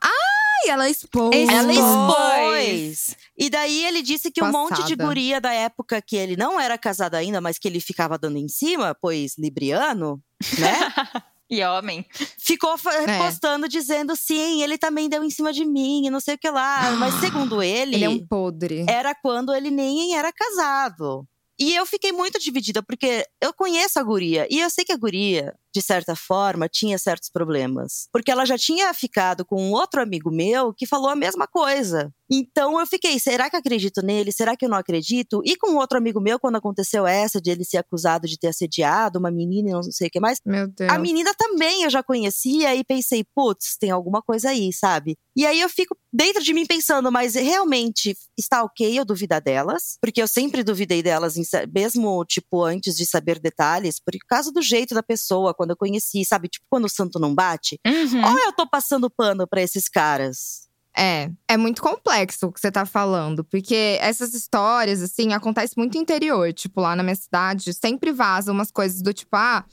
ela 0.69 0.89
expôs. 0.89 1.49
Ela 1.49 1.73
Expôs. 1.73 3.17
E 3.37 3.49
daí 3.51 3.85
ele 3.85 4.03
disse 4.03 4.31
que 4.31 4.43
um 4.43 4.51
monte 4.51 4.77
de 4.77 4.83
Passada. 4.97 5.05
guria 5.07 5.41
da 5.41 5.53
época 5.53 6.01
que 6.03 6.17
ele 6.17 6.37
não 6.37 6.61
era 6.61 6.77
casado 6.77 7.15
ainda, 7.15 7.41
mas 7.41 7.59
que 7.59 7.67
ele 7.69 7.81
ficava 7.81 8.19
dando 8.19 8.37
em 8.39 8.49
cima, 8.49 8.95
pois 9.01 9.37
libriano, 9.39 10.23
né? 10.59 10.79
E 11.53 11.65
homem. 11.65 12.07
Ficou 12.39 12.77
É. 13.09 13.19
postando 13.19 13.69
dizendo 13.69 14.15
sim, 14.15 14.63
ele 14.63 14.79
também 14.79 15.09
deu 15.09 15.25
em 15.25 15.31
cima 15.31 15.53
de 15.53 15.65
mim, 15.65 16.07
e 16.07 16.11
não 16.11 16.21
sei 16.21 16.37
o 16.37 16.39
que 16.39 16.49
lá. 16.49 16.93
Mas 16.93 17.15
segundo 17.15 17.61
ele, 17.65 17.97
Ele 17.97 18.05
é 18.05 18.09
um 18.09 18.25
podre. 18.25 18.87
era 18.89 19.17
quando 19.17 19.53
ele 19.53 19.69
nem 19.69 20.15
era 20.17 20.33
casado. 20.33 21.27
E 21.59 21.75
eu 21.75 21.85
fiquei 21.85 22.13
muito 22.13 22.39
dividida, 22.39 22.85
porque 22.85 23.27
eu 23.41 23.53
conheço 23.53 23.99
a 23.99 24.03
guria, 24.05 24.47
e 24.49 24.61
eu 24.61 24.71
sei 24.71 24.85
que 24.85 24.93
a 24.93 24.97
guria, 24.97 25.53
de 25.75 25.83
certa 25.83 26.17
forma, 26.17 26.69
tinha 26.69 26.99
certos 26.99 27.31
problemas. 27.31 28.09
Porque 28.13 28.31
ela 28.31 28.45
já 28.45 28.59
tinha 28.59 28.93
ficado 28.93 29.45
com 29.45 29.61
um 29.63 29.73
outro 29.73 30.01
amigo 30.03 30.31
meu 30.31 30.73
que 30.75 30.87
falou 30.87 31.09
a 31.09 31.17
mesma 31.17 31.47
coisa. 31.47 32.13
Então 32.31 32.79
eu 32.79 32.87
fiquei, 32.87 33.19
será 33.19 33.51
que 33.51 33.57
acredito 33.57 34.03
nele? 34.03 34.31
Será 34.31 34.57
que 34.57 34.65
eu 34.65 34.69
não 34.69 34.77
acredito? 34.77 35.43
E 35.45 35.57
com 35.57 35.75
outro 35.75 35.99
amigo 35.99 36.21
meu, 36.21 36.39
quando 36.39 36.57
aconteceu 36.57 37.05
essa 37.05 37.41
de 37.41 37.51
ele 37.51 37.65
ser 37.65 37.79
acusado 37.79 38.29
de 38.29 38.39
ter 38.39 38.47
assediado 38.47 39.19
uma 39.19 39.33
menina 39.33 39.71
e 39.71 39.73
não 39.73 39.83
sei 39.83 40.07
o 40.07 40.11
que 40.11 40.21
mais, 40.21 40.39
Meu 40.47 40.69
Deus. 40.69 40.91
a 40.91 40.99
menina 40.99 41.33
também 41.37 41.83
eu 41.83 41.91
já 41.91 42.05
conhecia 42.05 42.75
e 42.77 42.85
pensei, 42.85 43.25
putz, 43.35 43.77
tem 43.77 43.91
alguma 43.91 44.23
coisa 44.23 44.51
aí, 44.51 44.73
sabe? 44.73 45.17
E 45.37 45.45
aí 45.45 45.61
eu 45.61 45.69
fico 45.69 45.97
dentro 46.13 46.43
de 46.43 46.53
mim 46.53 46.67
pensando, 46.67 47.11
mas 47.11 47.35
realmente 47.35 48.17
está 48.39 48.63
ok 48.63 48.99
eu 48.99 49.05
duvidar 49.05 49.41
delas? 49.41 49.97
Porque 50.01 50.23
eu 50.23 50.29
sempre 50.29 50.63
duvidei 50.63 51.03
delas, 51.03 51.35
mesmo, 51.73 52.25
tipo, 52.25 52.63
antes 52.63 52.95
de 52.97 53.07
saber 53.07 53.41
detalhes, 53.41 53.99
por 53.99 54.15
causa 54.29 54.53
do 54.53 54.63
jeito 54.63 54.95
da 54.95 55.03
pessoa, 55.03 55.55
quando 55.61 55.73
eu 55.73 55.77
conheci, 55.77 56.25
sabe? 56.25 56.49
Tipo, 56.49 56.65
quando 56.71 56.87
o 56.87 56.89
santo 56.89 57.19
não 57.19 57.35
bate. 57.35 57.79
Uhum. 57.87 58.25
Ou 58.25 58.39
eu 58.39 58.51
tô 58.51 58.67
passando 58.67 59.11
pano 59.11 59.47
pra 59.47 59.61
esses 59.61 59.91
caras? 59.91 60.71
É, 60.97 61.31
é 61.47 61.59
muito 61.59 61.83
complexo 61.83 62.47
o 62.47 62.53
que 62.53 62.59
você 62.59 62.73
tá 62.73 62.87
falando, 62.87 63.45
porque 63.45 63.99
essas 64.01 64.33
histórias, 64.33 65.03
assim, 65.03 65.35
acontecem 65.35 65.75
muito 65.77 65.99
interior. 65.99 66.51
Tipo, 66.55 66.81
lá 66.81 66.97
na 66.97 67.03
minha 67.03 67.15
cidade, 67.15 67.75
sempre 67.75 68.11
vazam 68.11 68.55
umas 68.55 68.71
coisas 68.71 69.03
do 69.03 69.13
tipo, 69.13 69.37
ah, 69.37 69.67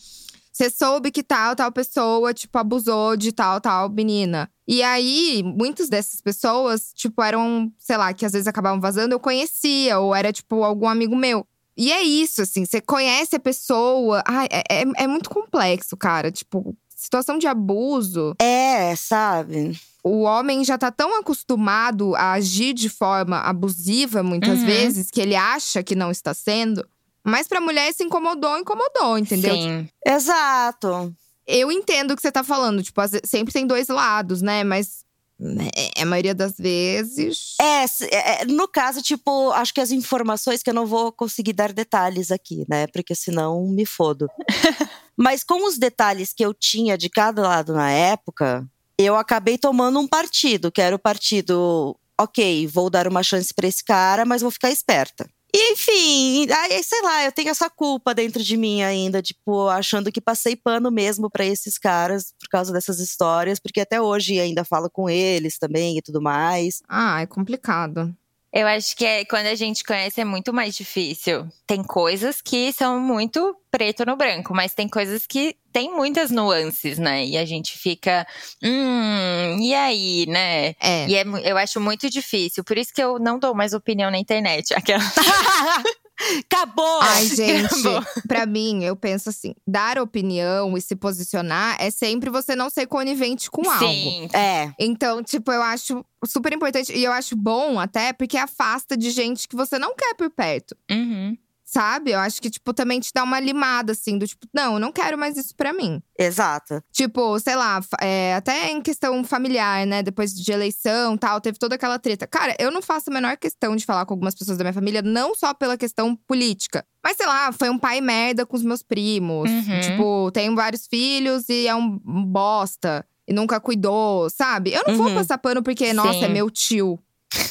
você 0.51 0.69
soube 0.69 1.09
que 1.09 1.23
tal, 1.23 1.55
tal 1.55 1.71
pessoa, 1.71 2.33
tipo, 2.33 2.57
abusou 2.57 3.15
de 3.15 3.31
tal, 3.31 3.61
tal 3.61 3.89
menina. 3.89 4.51
E 4.67 4.83
aí, 4.83 5.41
muitas 5.41 5.87
dessas 5.87 6.19
pessoas, 6.19 6.91
tipo, 6.93 7.23
eram, 7.23 7.71
sei 7.79 7.95
lá, 7.95 8.13
que 8.13 8.25
às 8.25 8.33
vezes 8.33 8.45
acabavam 8.47 8.81
vazando, 8.81 9.15
eu 9.15 9.21
conhecia, 9.21 9.99
ou 9.99 10.13
era, 10.13 10.33
tipo, 10.33 10.65
algum 10.65 10.89
amigo 10.89 11.15
meu. 11.15 11.47
E 11.77 11.91
é 11.91 12.01
isso, 12.01 12.41
assim, 12.41 12.65
você 12.65 12.81
conhece 12.81 13.35
a 13.35 13.39
pessoa. 13.39 14.23
Ai, 14.25 14.47
é, 14.51 14.63
é, 14.81 15.03
é 15.03 15.07
muito 15.07 15.29
complexo, 15.29 15.95
cara. 15.95 16.31
Tipo, 16.31 16.75
situação 16.95 17.37
de 17.37 17.45
abuso 17.47 18.33
É, 18.41 18.95
sabe? 18.95 19.79
o 20.03 20.21
homem 20.21 20.63
já 20.63 20.77
tá 20.77 20.89
tão 20.89 21.19
acostumado 21.19 22.15
a 22.15 22.31
agir 22.31 22.73
de 22.73 22.89
forma 22.89 23.39
abusiva 23.41 24.23
muitas 24.23 24.59
Uhum. 24.59 24.65
vezes 24.65 25.11
que 25.11 25.19
ele 25.21 25.35
acha 25.35 25.83
que 25.83 25.95
não 25.95 26.09
está 26.09 26.33
sendo. 26.33 26.87
Mas 27.23 27.47
pra 27.47 27.59
mulher 27.61 27.93
se 27.93 28.03
incomodou, 28.03 28.57
incomodou, 28.57 29.17
entendeu? 29.17 29.53
Sim. 29.53 29.87
Exato. 30.05 31.13
Eu 31.45 31.71
entendo 31.71 32.11
o 32.11 32.15
que 32.15 32.21
você 32.21 32.31
tá 32.31 32.43
falando, 32.43 32.81
tipo, 32.81 33.01
sempre 33.25 33.53
tem 33.53 33.67
dois 33.67 33.87
lados, 33.89 34.41
né? 34.41 34.63
Mas 34.63 35.03
né, 35.39 35.69
a 35.95 36.05
maioria 36.05 36.33
das 36.33 36.55
vezes. 36.57 37.55
É, 37.61 37.83
é, 37.83 38.41
é, 38.41 38.45
no 38.45 38.67
caso, 38.67 39.01
tipo, 39.01 39.51
acho 39.51 39.73
que 39.73 39.81
as 39.81 39.91
informações 39.91 40.63
que 40.63 40.69
eu 40.69 40.73
não 40.73 40.85
vou 40.85 41.11
conseguir 41.11 41.53
dar 41.53 41.71
detalhes 41.71 42.31
aqui, 42.31 42.65
né? 42.67 42.87
Porque 42.87 43.13
senão 43.13 43.67
me 43.67 43.85
fodo. 43.85 44.27
Mas 45.15 45.43
com 45.43 45.67
os 45.67 45.77
detalhes 45.77 46.33
que 46.33 46.45
eu 46.45 46.53
tinha 46.53 46.97
de 46.97 47.09
cada 47.09 47.41
lado 47.41 47.73
na 47.73 47.91
época, 47.91 48.67
eu 48.97 49.15
acabei 49.15 49.57
tomando 49.57 49.99
um 49.99 50.07
partido, 50.07 50.71
que 50.71 50.81
era 50.81 50.95
o 50.95 50.99
partido, 50.99 51.95
ok, 52.19 52.67
vou 52.67 52.89
dar 52.89 53.07
uma 53.07 53.23
chance 53.23 53.53
pra 53.53 53.67
esse 53.67 53.83
cara, 53.83 54.25
mas 54.25 54.41
vou 54.41 54.51
ficar 54.51 54.71
esperta. 54.71 55.29
E, 55.59 55.73
enfim, 55.73 56.47
aí, 56.51 56.83
sei 56.83 57.01
lá, 57.01 57.25
eu 57.25 57.31
tenho 57.31 57.49
essa 57.49 57.67
culpa 57.67 58.13
dentro 58.13 58.43
de 58.43 58.55
mim 58.55 58.83
ainda, 58.83 59.23
tipo, 59.23 59.67
achando 59.69 60.11
que 60.11 60.21
passei 60.21 60.55
pano 60.55 60.91
mesmo 60.91 61.31
pra 61.31 61.43
esses 61.43 61.79
caras 61.79 62.31
por 62.39 62.47
causa 62.47 62.71
dessas 62.71 62.99
histórias, 62.99 63.59
porque 63.59 63.81
até 63.81 63.99
hoje 63.99 64.39
ainda 64.39 64.63
falo 64.63 64.87
com 64.87 65.09
eles 65.09 65.57
também 65.57 65.97
e 65.97 66.01
tudo 66.03 66.21
mais. 66.21 66.83
Ah, 66.87 67.21
é 67.21 67.25
complicado. 67.25 68.15
Eu 68.57 68.65
acho 68.65 68.95
que 68.95 69.05
é, 69.05 69.23
quando 69.23 69.45
a 69.45 69.53
gente 69.53 69.83
conhece 69.83 70.19
é 70.19 70.25
muito 70.25 70.51
mais 70.51 70.75
difícil. 70.75 71.47
Tem 71.67 71.83
coisas 71.83 72.41
que 72.41 72.73
são 72.73 72.99
muito 72.99 73.55
preto 73.69 74.03
no 74.03 74.15
branco, 74.15 74.51
mas 74.51 74.73
tem 74.73 74.89
coisas 74.89 75.27
que 75.27 75.55
tem 75.71 75.95
muitas 75.95 76.31
nuances, 76.31 76.97
né? 76.97 77.23
E 77.23 77.37
a 77.37 77.45
gente 77.45 77.77
fica, 77.77 78.25
hum, 78.63 79.59
e 79.61 79.75
aí, 79.75 80.25
né? 80.27 80.69
É. 80.81 81.07
E 81.07 81.15
é 81.15 81.23
eu 81.43 81.55
acho 81.55 81.79
muito 81.79 82.09
difícil. 82.09 82.63
Por 82.63 82.79
isso 82.79 82.91
que 82.91 83.03
eu 83.03 83.19
não 83.19 83.37
dou 83.37 83.53
mais 83.53 83.73
opinião 83.73 84.09
na 84.09 84.17
internet. 84.17 84.73
Aquela. 84.73 85.03
Acabou! 86.39 86.99
Ai, 87.01 87.25
gente, 87.29 87.65
Acabou. 87.65 88.03
pra 88.27 88.45
mim, 88.45 88.83
eu 88.83 88.95
penso 88.95 89.29
assim: 89.29 89.53
dar 89.67 89.99
opinião 89.99 90.77
e 90.77 90.81
se 90.81 90.95
posicionar 90.95 91.77
é 91.79 91.91
sempre 91.91 92.29
você 92.29 92.55
não 92.55 92.69
ser 92.69 92.87
conivente 92.87 93.49
com 93.51 93.69
algo. 93.69 93.85
Sim. 93.85 94.27
É, 94.33 94.71
Então, 94.79 95.23
tipo, 95.23 95.51
eu 95.51 95.61
acho 95.61 96.03
super 96.25 96.51
importante 96.53 96.91
e 96.93 97.03
eu 97.03 97.11
acho 97.11 97.35
bom 97.35 97.79
até 97.79 98.11
porque 98.13 98.37
afasta 98.37 98.97
de 98.97 99.11
gente 99.11 99.47
que 99.47 99.55
você 99.55 99.77
não 99.77 99.95
quer 99.95 100.15
por 100.15 100.29
perto. 100.29 100.75
Uhum. 100.89 101.37
Sabe? 101.69 102.11
Eu 102.11 102.19
acho 102.19 102.41
que, 102.41 102.49
tipo, 102.49 102.73
também 102.73 102.97
te 103.01 103.11
dá 103.13 103.25
uma 103.25 103.41
limada, 103.41 103.91
assim, 103.91 104.17
do 104.17 104.25
tipo, 104.25 104.47
não, 104.53 104.75
eu 104.75 104.79
não 104.79 104.89
quero 104.89 105.17
mais 105.17 105.35
isso 105.35 105.53
pra 105.53 105.73
mim. 105.73 106.01
exato. 106.17 106.81
Tipo, 106.93 107.37
sei 107.41 107.57
lá, 107.57 107.81
é, 108.01 108.35
até 108.35 108.71
em 108.71 108.81
questão 108.81 109.21
familiar, 109.25 109.85
né? 109.85 110.01
Depois 110.01 110.33
de 110.33 110.49
eleição 110.49 111.17
tal, 111.17 111.41
teve 111.41 111.59
toda 111.59 111.75
aquela 111.75 111.99
treta. 111.99 112.25
Cara, 112.25 112.55
eu 112.57 112.71
não 112.71 112.81
faço 112.81 113.09
a 113.09 113.13
menor 113.13 113.35
questão 113.35 113.75
de 113.75 113.85
falar 113.85 114.05
com 114.05 114.13
algumas 114.13 114.33
pessoas 114.33 114.57
da 114.57 114.63
minha 114.63 114.73
família, 114.73 115.01
não 115.01 115.35
só 115.35 115.53
pela 115.53 115.77
questão 115.77 116.15
política. 116.15 116.85
Mas, 117.03 117.17
sei 117.17 117.25
lá, 117.25 117.51
foi 117.51 117.69
um 117.69 117.77
pai 117.77 117.99
merda 117.99 118.45
com 118.45 118.55
os 118.55 118.63
meus 118.63 118.81
primos. 118.81 119.49
Uhum. 119.51 119.79
Tipo, 119.81 120.31
tenho 120.31 120.55
vários 120.55 120.87
filhos 120.87 121.49
e 121.49 121.67
é 121.67 121.75
um 121.75 121.99
bosta. 121.99 123.05
E 123.27 123.33
nunca 123.33 123.59
cuidou, 123.59 124.29
sabe? 124.29 124.71
Eu 124.71 124.83
não 124.87 124.95
vou 124.95 125.07
Uhum. 125.09 125.15
passar 125.15 125.37
pano 125.37 125.61
porque, 125.61 125.91
nossa, 125.91 126.19
é 126.19 126.27
Sim. 126.27 126.33
meu 126.33 126.49
tio, 126.49 126.97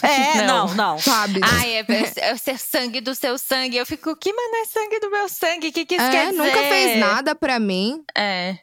É, 0.02 0.42
Não. 0.46 0.66
não, 0.68 0.74
não. 0.74 0.98
sabe? 0.98 1.40
Ai, 1.42 1.76
é, 1.76 1.84
é 2.18 2.32
o 2.34 2.38
seu 2.38 2.56
sangue 2.58 3.00
do 3.00 3.14
seu 3.14 3.36
sangue. 3.38 3.76
Eu 3.76 3.86
fico, 3.86 4.16
que 4.16 4.32
mano 4.32 4.56
é 4.62 4.64
sangue 4.66 5.00
do 5.00 5.10
meu 5.10 5.28
sangue? 5.28 5.68
O 5.68 5.72
que, 5.72 5.84
que 5.84 5.94
isso 5.96 6.04
é, 6.04 6.10
quer 6.10 6.30
dizer? 6.30 6.42
nunca 6.42 6.58
fez 6.62 6.98
nada 6.98 7.34
pra 7.34 7.58
mim. 7.58 8.02
É. 8.16 8.58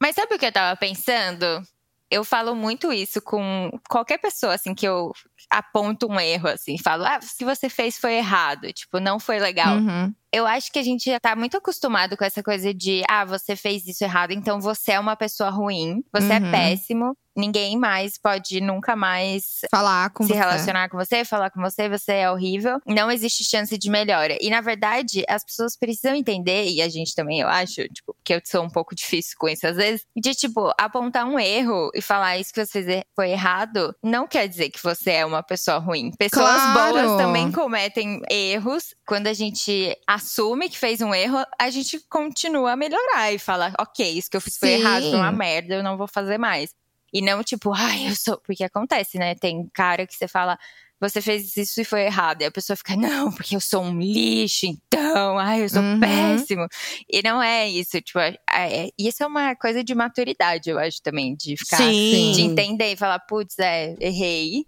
Mas 0.00 0.14
sabe 0.14 0.34
o 0.34 0.38
que 0.38 0.46
eu 0.46 0.52
tava 0.52 0.76
pensando? 0.76 1.62
Eu 2.10 2.24
falo 2.24 2.54
muito 2.54 2.92
isso 2.92 3.22
com 3.22 3.70
qualquer 3.88 4.18
pessoa, 4.18 4.54
assim, 4.54 4.74
que 4.74 4.86
eu 4.86 5.12
aponto 5.48 6.06
um 6.10 6.20
erro, 6.20 6.48
assim. 6.48 6.76
Falo, 6.76 7.04
ah, 7.06 7.18
se 7.22 7.42
você 7.44 7.68
fez 7.70 7.98
foi 7.98 8.14
errado. 8.14 8.70
Tipo, 8.72 9.00
não 9.00 9.18
foi 9.18 9.38
legal. 9.38 9.76
Uhum. 9.78 10.12
Eu 10.30 10.46
acho 10.46 10.70
que 10.70 10.78
a 10.78 10.82
gente 10.82 11.06
já 11.10 11.18
tá 11.18 11.34
muito 11.34 11.56
acostumado 11.56 12.16
com 12.16 12.24
essa 12.24 12.42
coisa 12.42 12.72
de, 12.74 13.02
ah, 13.08 13.24
você 13.24 13.56
fez 13.56 13.86
isso 13.86 14.04
errado, 14.04 14.32
então 14.32 14.60
você 14.60 14.92
é 14.92 15.00
uma 15.00 15.16
pessoa 15.16 15.48
ruim, 15.50 16.02
você 16.12 16.34
é 16.34 16.38
Uhum. 16.38 16.50
péssimo, 16.50 17.16
ninguém 17.36 17.76
mais 17.78 18.18
pode 18.18 18.60
nunca 18.60 18.94
mais 18.96 19.60
Falar 19.70 20.10
com 20.10 20.24
se 20.24 20.30
você. 20.32 20.38
relacionar 20.38 20.88
com 20.88 20.96
você, 20.96 21.24
falar 21.24 21.50
com 21.50 21.60
você, 21.60 21.88
você 21.88 22.12
é 22.12 22.30
horrível. 22.30 22.80
Não 22.86 23.10
existe 23.10 23.44
chance 23.44 23.76
de 23.76 23.90
melhora. 23.90 24.36
E 24.40 24.50
na 24.50 24.60
verdade, 24.60 25.24
as 25.28 25.44
pessoas 25.44 25.76
precisam 25.76 26.14
entender, 26.14 26.68
e 26.68 26.82
a 26.82 26.88
gente 26.88 27.14
também, 27.14 27.40
eu 27.40 27.48
acho, 27.48 27.82
tipo, 27.88 28.14
que 28.24 28.34
eu 28.34 28.40
sou 28.44 28.62
um 28.62 28.70
pouco 28.70 28.94
difícil 28.96 29.36
com 29.38 29.48
isso 29.48 29.66
às 29.66 29.76
vezes, 29.76 30.04
de 30.16 30.34
tipo, 30.34 30.72
apontar 30.78 31.24
um 31.26 31.38
erro 31.38 31.90
e 31.94 32.02
falar 32.02 32.38
isso 32.38 32.52
que 32.52 32.64
você 32.64 32.82
fez 32.82 33.02
foi 33.14 33.30
errado, 33.30 33.94
não 34.02 34.26
quer 34.26 34.48
dizer 34.48 34.70
que 34.70 34.82
você 34.82 35.12
é 35.12 35.26
uma 35.26 35.42
pessoa 35.42 35.78
ruim. 35.78 36.10
Pessoas 36.18 36.52
Claro. 36.62 36.92
boas 36.94 37.16
também 37.16 37.50
cometem 37.52 38.20
erros. 38.30 38.94
Quando 39.06 39.26
a 39.26 39.32
gente 39.32 39.96
assume 40.06 40.68
que 40.68 40.78
fez 40.78 41.00
um 41.00 41.14
erro, 41.14 41.38
a 41.60 41.70
gente 41.70 42.00
continua 42.08 42.72
a 42.72 42.76
melhorar 42.76 43.32
e 43.32 43.38
fala, 43.38 43.72
ok, 43.78 44.06
isso 44.18 44.30
que 44.30 44.36
eu 44.36 44.40
fiz 44.40 44.56
foi 44.58 44.70
Sim. 44.70 44.74
errado, 44.80 45.02
foi 45.02 45.14
uma 45.18 45.32
merda, 45.32 45.74
eu 45.74 45.82
não 45.82 45.96
vou 45.96 46.06
fazer 46.08 46.38
mais. 46.38 46.70
E 47.12 47.20
não 47.20 47.42
tipo, 47.42 47.72
ai, 47.72 48.08
eu 48.08 48.14
sou. 48.16 48.38
Porque 48.38 48.64
acontece, 48.64 49.18
né? 49.18 49.34
Tem 49.34 49.68
cara 49.74 50.06
que 50.06 50.14
você 50.14 50.26
fala, 50.26 50.58
você 51.00 51.20
fez 51.20 51.56
isso 51.56 51.80
e 51.80 51.84
foi 51.84 52.02
errado. 52.04 52.42
E 52.42 52.44
a 52.44 52.50
pessoa 52.50 52.76
fica, 52.76 52.96
não, 52.96 53.30
porque 53.32 53.54
eu 53.56 53.60
sou 53.60 53.82
um 53.82 53.98
lixo, 54.00 54.66
então, 54.66 55.38
ai, 55.38 55.62
eu 55.64 55.68
sou 55.68 55.82
Uhum. 55.82 56.00
péssimo. 56.00 56.66
E 57.10 57.20
não 57.22 57.42
é 57.42 57.68
isso. 57.68 58.00
Tipo, 58.00 58.18
é- 58.20 58.36
é- 58.50 58.88
isso 58.98 59.22
é 59.22 59.26
uma 59.26 59.54
coisa 59.56 59.82
de 59.84 59.94
maturidade, 59.94 60.70
eu 60.70 60.78
acho 60.78 61.02
também, 61.02 61.34
de 61.34 61.56
ficar. 61.56 61.78
Sim. 61.78 62.32
De 62.32 62.40
entender 62.42 62.92
e 62.92 62.96
falar, 62.96 63.18
putz, 63.20 63.58
é, 63.58 63.94
errei. 64.00 64.64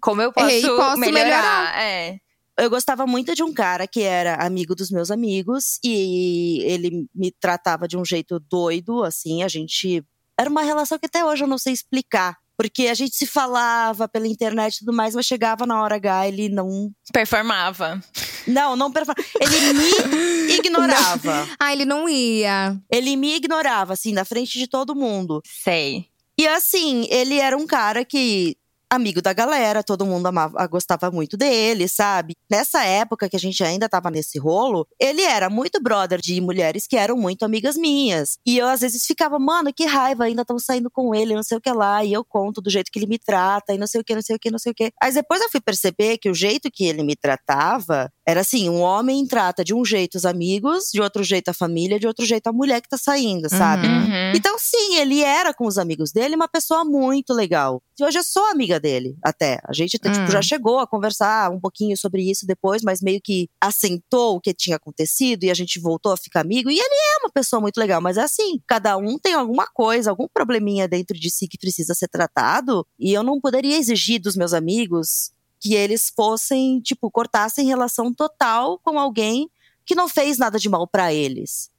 Como 0.00 0.20
eu 0.20 0.32
posso, 0.32 0.50
Errei, 0.50 0.62
posso 0.62 0.98
melhorar? 1.00 1.24
melhorar. 1.24 1.82
É. 1.82 2.18
Eu 2.58 2.70
gostava 2.70 3.06
muito 3.06 3.34
de 3.34 3.42
um 3.42 3.52
cara 3.52 3.86
que 3.86 4.02
era 4.02 4.34
amigo 4.36 4.74
dos 4.74 4.90
meus 4.90 5.10
amigos 5.10 5.78
e 5.84 6.60
ele 6.64 7.06
me 7.14 7.30
tratava 7.30 7.86
de 7.88 7.96
um 7.98 8.04
jeito 8.04 8.38
doido, 8.40 9.02
assim, 9.04 9.42
a 9.42 9.48
gente. 9.48 10.02
Era 10.38 10.50
uma 10.50 10.62
relação 10.62 10.98
que 10.98 11.06
até 11.06 11.24
hoje 11.24 11.44
eu 11.44 11.48
não 11.48 11.58
sei 11.58 11.72
explicar. 11.72 12.36
Porque 12.58 12.88
a 12.88 12.94
gente 12.94 13.14
se 13.14 13.26
falava 13.26 14.08
pela 14.08 14.26
internet 14.26 14.76
e 14.76 14.78
tudo 14.78 14.92
mais, 14.94 15.14
mas 15.14 15.26
chegava 15.26 15.66
na 15.66 15.82
hora 15.82 15.96
H, 15.96 16.28
ele 16.28 16.48
não. 16.48 16.90
Performava. 17.12 18.02
Não, 18.46 18.74
não 18.74 18.90
performava. 18.90 19.28
Ele 19.38 19.72
me 19.74 20.52
ignorava. 20.56 21.46
Ah, 21.60 21.72
ele 21.72 21.84
não 21.84 22.08
ia. 22.08 22.74
Ele 22.90 23.14
me 23.14 23.36
ignorava, 23.36 23.92
assim, 23.92 24.12
na 24.14 24.24
frente 24.24 24.58
de 24.58 24.66
todo 24.66 24.94
mundo. 24.96 25.42
Sei. 25.44 26.06
E 26.38 26.46
assim, 26.46 27.06
ele 27.10 27.38
era 27.38 27.56
um 27.56 27.66
cara 27.66 28.04
que 28.06 28.56
amigo 28.90 29.20
da 29.20 29.32
galera, 29.32 29.82
todo 29.82 30.06
mundo 30.06 30.26
amava, 30.26 30.66
gostava 30.66 31.10
muito 31.10 31.36
dele, 31.36 31.88
sabe? 31.88 32.34
Nessa 32.50 32.84
época 32.84 33.28
que 33.28 33.36
a 33.36 33.38
gente 33.38 33.62
ainda 33.62 33.88
tava 33.88 34.10
nesse 34.10 34.38
rolo, 34.38 34.86
ele 35.00 35.22
era 35.22 35.50
muito 35.50 35.80
brother 35.82 36.20
de 36.20 36.40
mulheres 36.40 36.86
que 36.86 36.96
eram 36.96 37.16
muito 37.16 37.44
amigas 37.44 37.76
minhas. 37.76 38.38
E 38.46 38.58
eu 38.58 38.66
às 38.66 38.80
vezes 38.80 39.04
ficava, 39.04 39.38
mano, 39.38 39.72
que 39.74 39.84
raiva, 39.84 40.24
ainda 40.24 40.42
estão 40.42 40.58
saindo 40.58 40.90
com 40.90 41.14
ele, 41.14 41.34
não 41.34 41.42
sei 41.42 41.58
o 41.58 41.60
que 41.60 41.70
lá, 41.72 42.04
e 42.04 42.12
eu 42.12 42.24
conto 42.24 42.60
do 42.60 42.70
jeito 42.70 42.90
que 42.90 42.98
ele 42.98 43.06
me 43.06 43.18
trata, 43.18 43.74
e 43.74 43.78
não 43.78 43.86
sei 43.86 44.00
o 44.00 44.04
que, 44.04 44.14
não 44.14 44.22
sei 44.22 44.36
o 44.36 44.38
que, 44.38 44.50
não 44.50 44.58
sei 44.58 44.72
o 44.72 44.74
que. 44.74 44.92
Mas 45.02 45.14
depois 45.14 45.40
eu 45.40 45.50
fui 45.50 45.60
perceber 45.60 46.18
que 46.18 46.30
o 46.30 46.34
jeito 46.34 46.70
que 46.70 46.86
ele 46.86 47.02
me 47.02 47.16
tratava 47.16 48.10
era 48.26 48.40
assim, 48.40 48.68
um 48.68 48.80
homem 48.80 49.24
trata 49.24 49.64
de 49.64 49.72
um 49.72 49.84
jeito 49.84 50.16
os 50.16 50.24
amigos, 50.24 50.90
de 50.92 51.00
outro 51.00 51.22
jeito 51.22 51.48
a 51.48 51.54
família, 51.54 51.98
de 52.00 52.06
outro 52.08 52.26
jeito 52.26 52.48
a 52.48 52.52
mulher 52.52 52.80
que 52.80 52.88
tá 52.88 52.98
saindo, 52.98 53.48
sabe? 53.48 53.86
Uhum. 53.86 54.32
Então, 54.34 54.56
sim, 54.58 54.96
ele 54.96 55.22
era 55.22 55.54
com 55.54 55.64
os 55.66 55.78
amigos 55.78 56.10
dele 56.10 56.34
uma 56.34 56.48
pessoa 56.48 56.84
muito 56.84 57.32
legal. 57.32 57.80
E 57.98 58.04
hoje 58.04 58.18
eu 58.18 58.24
sou 58.24 58.44
amiga 58.46 58.80
dele, 58.80 59.16
até. 59.22 59.60
A 59.64 59.72
gente 59.72 59.92
tipo, 59.98 60.08
Hum. 60.08 60.26
já 60.30 60.42
chegou 60.42 60.78
a 60.80 60.86
conversar 60.86 61.50
um 61.50 61.60
pouquinho 61.60 61.96
sobre 61.96 62.28
isso 62.28 62.46
depois, 62.46 62.82
mas 62.82 63.00
meio 63.00 63.20
que 63.22 63.48
assentou 63.60 64.36
o 64.36 64.40
que 64.40 64.52
tinha 64.52 64.76
acontecido 64.76 65.44
e 65.44 65.50
a 65.50 65.54
gente 65.54 65.78
voltou 65.78 66.12
a 66.12 66.16
ficar 66.16 66.40
amigo. 66.40 66.68
E 66.70 66.78
ele 66.78 66.94
é 66.94 67.18
uma 67.24 67.30
pessoa 67.30 67.60
muito 67.60 67.78
legal, 67.78 68.00
mas 68.00 68.16
é 68.16 68.22
assim, 68.22 68.60
cada 68.66 68.96
um 68.96 69.18
tem 69.18 69.34
alguma 69.34 69.66
coisa, 69.66 70.10
algum 70.10 70.26
probleminha 70.26 70.88
dentro 70.88 71.18
de 71.18 71.30
si 71.30 71.46
que 71.46 71.58
precisa 71.58 71.94
ser 71.94 72.08
tratado. 72.08 72.84
E 72.98 73.12
eu 73.12 73.22
não 73.22 73.40
poderia 73.40 73.78
exigir 73.78 74.20
dos 74.20 74.36
meus 74.36 74.52
amigos 74.52 75.30
que 75.66 75.74
eles 75.74 76.12
fossem, 76.14 76.80
tipo, 76.80 77.10
cortassem 77.10 77.66
relação 77.66 78.12
total 78.14 78.78
com 78.78 78.98
alguém 78.98 79.48
que 79.84 79.94
não 79.94 80.08
fez 80.08 80.38
nada 80.38 80.58
de 80.58 80.68
mal 80.68 80.86
pra 80.86 81.12
eles. 81.12 81.70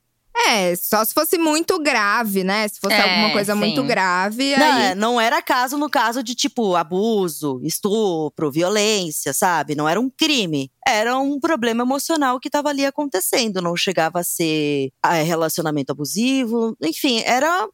É, 0.50 0.76
só 0.76 1.04
se 1.04 1.16
fosse 1.16 1.36
muito 1.38 1.80
grave, 1.80 2.44
né? 2.44 2.68
Se 2.68 2.80
fosse 2.80 2.94
É, 2.94 3.02
alguma 3.02 3.32
coisa 3.32 3.54
sim. 3.54 3.60
muito 3.60 3.82
grave, 3.84 4.56
Não, 4.56 4.72
aí. 4.72 4.86
é, 4.92 4.96
não 4.96 5.20
era 5.20 5.42
caso 5.42 5.78
no 5.80 5.90
caso 5.90 6.22
de, 6.22 6.36
tipo, 6.36 6.76
abuso, 6.76 7.60
estupro, 7.64 8.52
violência, 8.52 9.34
sabe? 9.34 9.74
Não 9.74 9.90
era 9.90 10.00
um 10.00 10.10
crime. 10.10 10.72
Era 10.88 11.18
um 11.18 11.40
problema 11.40 11.84
emocional 11.84 12.40
que 12.40 12.50
estava 12.50 12.70
ali 12.70 12.86
acontecendo. 12.86 13.62
Não 13.64 13.76
chegava 13.76 14.20
a 14.20 14.24
ser 14.24 14.92
ah, 15.02 15.14
relacionamento 15.16 15.92
abusivo. 15.92 16.78
Enfim, 16.84 17.24
era 17.26 17.68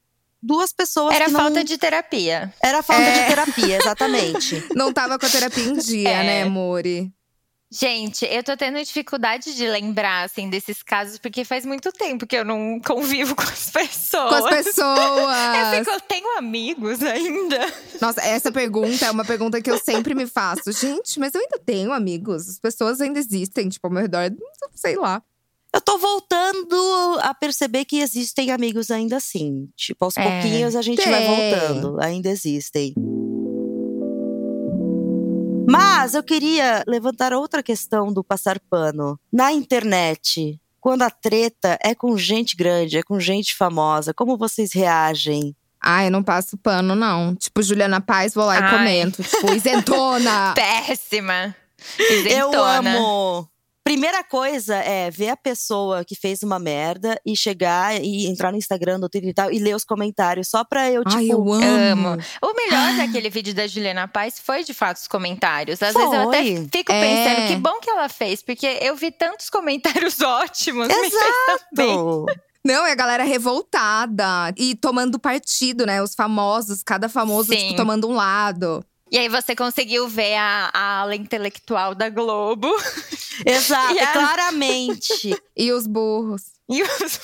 duas 0.44 0.74
pessoas 0.74 1.16
Era 1.16 1.26
que 1.26 1.32
não... 1.32 1.40
falta 1.40 1.64
de 1.64 1.78
terapia. 1.78 2.54
Era 2.62 2.84
falta 2.84 3.02
É. 3.04 3.22
de 3.22 3.28
terapia, 3.30 3.78
exatamente. 3.78 4.64
Não 4.76 4.92
tava 4.94 5.18
com 5.18 5.26
a 5.26 5.30
terapia 5.30 5.64
em 5.64 5.78
dia, 5.78 6.10
É. 6.10 6.24
né, 6.24 6.46
Mori? 6.46 7.12
Gente, 7.76 8.24
eu 8.26 8.44
tô 8.44 8.56
tendo 8.56 8.78
dificuldade 8.84 9.56
de 9.56 9.68
lembrar, 9.68 10.26
assim, 10.26 10.48
desses 10.48 10.84
casos, 10.84 11.18
porque 11.18 11.44
faz 11.44 11.66
muito 11.66 11.92
tempo 11.92 12.28
que 12.28 12.38
eu 12.38 12.46
não 12.46 12.80
convivo 12.86 13.34
com 13.36 13.42
as 13.42 13.72
pessoas. 13.72 14.30
Com 14.30 14.36
as 14.46 14.64
pessoas. 14.64 14.94
Eu 15.74 15.80
fico, 15.80 15.90
eu 15.92 16.00
tenho 16.02 16.38
amigos 16.38 17.02
ainda. 17.02 17.58
Nossa, 18.00 18.22
essa 18.22 18.52
pergunta 18.52 19.06
é 19.08 19.10
uma 19.10 19.26
pergunta 19.26 19.60
que 19.60 19.72
eu 19.72 19.80
sempre 19.80 20.14
me 20.14 20.28
faço. 20.28 20.72
Gente, 20.72 21.20
mas 21.20 21.34
eu 21.34 21.42
ainda 21.42 21.58
tenho 21.66 21.92
amigos. 21.92 22.48
As 22.48 22.60
pessoas 22.60 23.02
ainda 23.02 23.18
existem, 23.18 23.70
tipo, 23.70 23.88
ao 23.88 23.92
meu 23.94 24.04
redor. 24.04 24.32
Sei 24.76 24.96
lá. 24.96 25.24
Eu 25.76 25.82
tô 25.82 25.98
voltando 25.98 27.18
a 27.22 27.34
perceber 27.34 27.86
que 27.86 28.00
existem 28.00 28.52
amigos 28.52 28.92
ainda 28.92 29.18
assim. 29.18 29.68
Tipo, 29.76 30.06
aos 30.06 30.16
É, 30.18 30.22
pouquinhos 30.24 30.76
a 30.76 30.82
gente 30.84 31.02
vai 31.10 31.26
tem. 31.26 31.36
voltando. 31.60 32.00
Ainda 32.02 32.30
existem. 32.30 32.94
Mas 35.68 36.14
eu 36.14 36.22
queria 36.24 36.84
levantar 36.88 37.34
outra 37.34 37.64
questão 37.64 38.14
do 38.14 38.24
passar 38.24 38.60
pano. 38.70 39.20
Na 39.32 39.52
internet, 39.52 40.60
quando 40.80 41.02
a 41.02 41.10
treta 41.10 41.80
é 41.84 41.96
com 41.96 42.16
gente 42.18 42.56
grande, 42.56 42.98
é 42.98 43.04
com 43.04 43.20
gente 43.20 43.56
famosa, 43.56 44.14
como 44.14 44.38
vocês 44.38 44.74
reagem? 44.74 45.56
Ah, 45.82 46.06
eu 46.06 46.12
não 46.12 46.22
passo 46.24 46.58
pano, 46.58 46.96
não. 46.96 47.36
Tipo, 47.36 47.62
Juliana 47.64 48.00
Paz, 48.00 48.34
vou 48.34 48.46
lá 48.46 48.60
e 48.60 48.64
Ai. 48.64 48.78
comento. 48.78 49.24
Tipo, 49.24 49.54
isentona. 49.54 50.54
Péssima. 50.56 51.56
Eu 52.00 52.20
Isentona. 52.50 52.78
amo. 52.98 53.50
Primeira 53.84 54.24
coisa 54.24 54.76
é 54.78 55.12
ver 55.12 55.30
a 55.30 55.36
pessoa 55.38 56.06
que 56.06 56.16
fez 56.16 56.42
uma 56.42 56.58
merda 56.58 57.20
e 57.26 57.36
chegar 57.36 58.02
e 58.02 58.28
entrar 58.28 58.50
no 58.52 58.58
Instagram, 58.58 58.98
no 58.98 59.10
Twitter 59.10 59.30
e 59.30 59.34
tal, 59.34 59.52
e 59.52 59.60
ler 59.60 59.76
os 59.76 59.84
comentários 59.84 60.48
só 60.50 60.64
pra 60.64 60.90
eu, 60.90 61.04
tipo. 61.04 61.18
Ai, 61.18 61.28
eu 61.30 61.54
amo. 61.54 62.08
amo. 62.08 62.24
O 62.42 62.54
melhor 62.56 62.96
daquele 62.96 63.30
vídeo 63.30 63.54
da 63.54 63.68
Juliana 63.68 64.08
Paz 64.08 64.40
foi, 64.40 64.64
de 64.64 64.74
fato, 64.74 64.98
os 64.98 65.08
comentários. 65.08 65.84
Às 65.84 65.94
vezes 65.94 66.14
eu 66.14 66.30
até 66.30 66.44
Foi. 66.44 66.68
fico 66.72 66.92
É. 66.94 67.02
pensando 67.02 67.48
que 67.50 67.56
bom 67.58 67.80
que 67.82 67.90
ela 67.90 68.08
fez, 68.08 68.42
porque 68.42 68.66
eu 68.82 68.96
vi 68.96 69.12
tantos 69.12 69.50
comentários 69.50 70.20
ótimos. 70.24 70.88
Exato. 70.90 72.26
Não, 72.66 72.86
é 72.86 72.94
a 72.94 72.96
galera 72.96 73.24
revoltada 73.26 74.54
e 74.58 74.74
tomando 74.76 75.20
partido, 75.20 75.86
né? 75.86 76.02
Os 76.02 76.16
famosos, 76.16 76.82
cada 76.82 77.10
famoso, 77.10 77.52
tipo, 77.54 77.76
tomando 77.76 78.08
um 78.08 78.14
lado. 78.14 78.82
E 79.14 79.18
aí 79.20 79.30
você 79.30 79.56
conseguiu 79.56 80.08
ver 80.08 80.34
a, 80.34 80.72
a 80.74 81.02
ala 81.02 81.16
intelectual 81.16 81.94
da 81.94 82.10
Globo. 82.10 82.68
Exato, 83.46 83.94
a- 84.02 84.08
claramente. 84.12 85.36
E 85.56 85.72
os 85.72 85.86
burros. 85.86 86.42
E 86.68 86.82
os... 86.82 87.20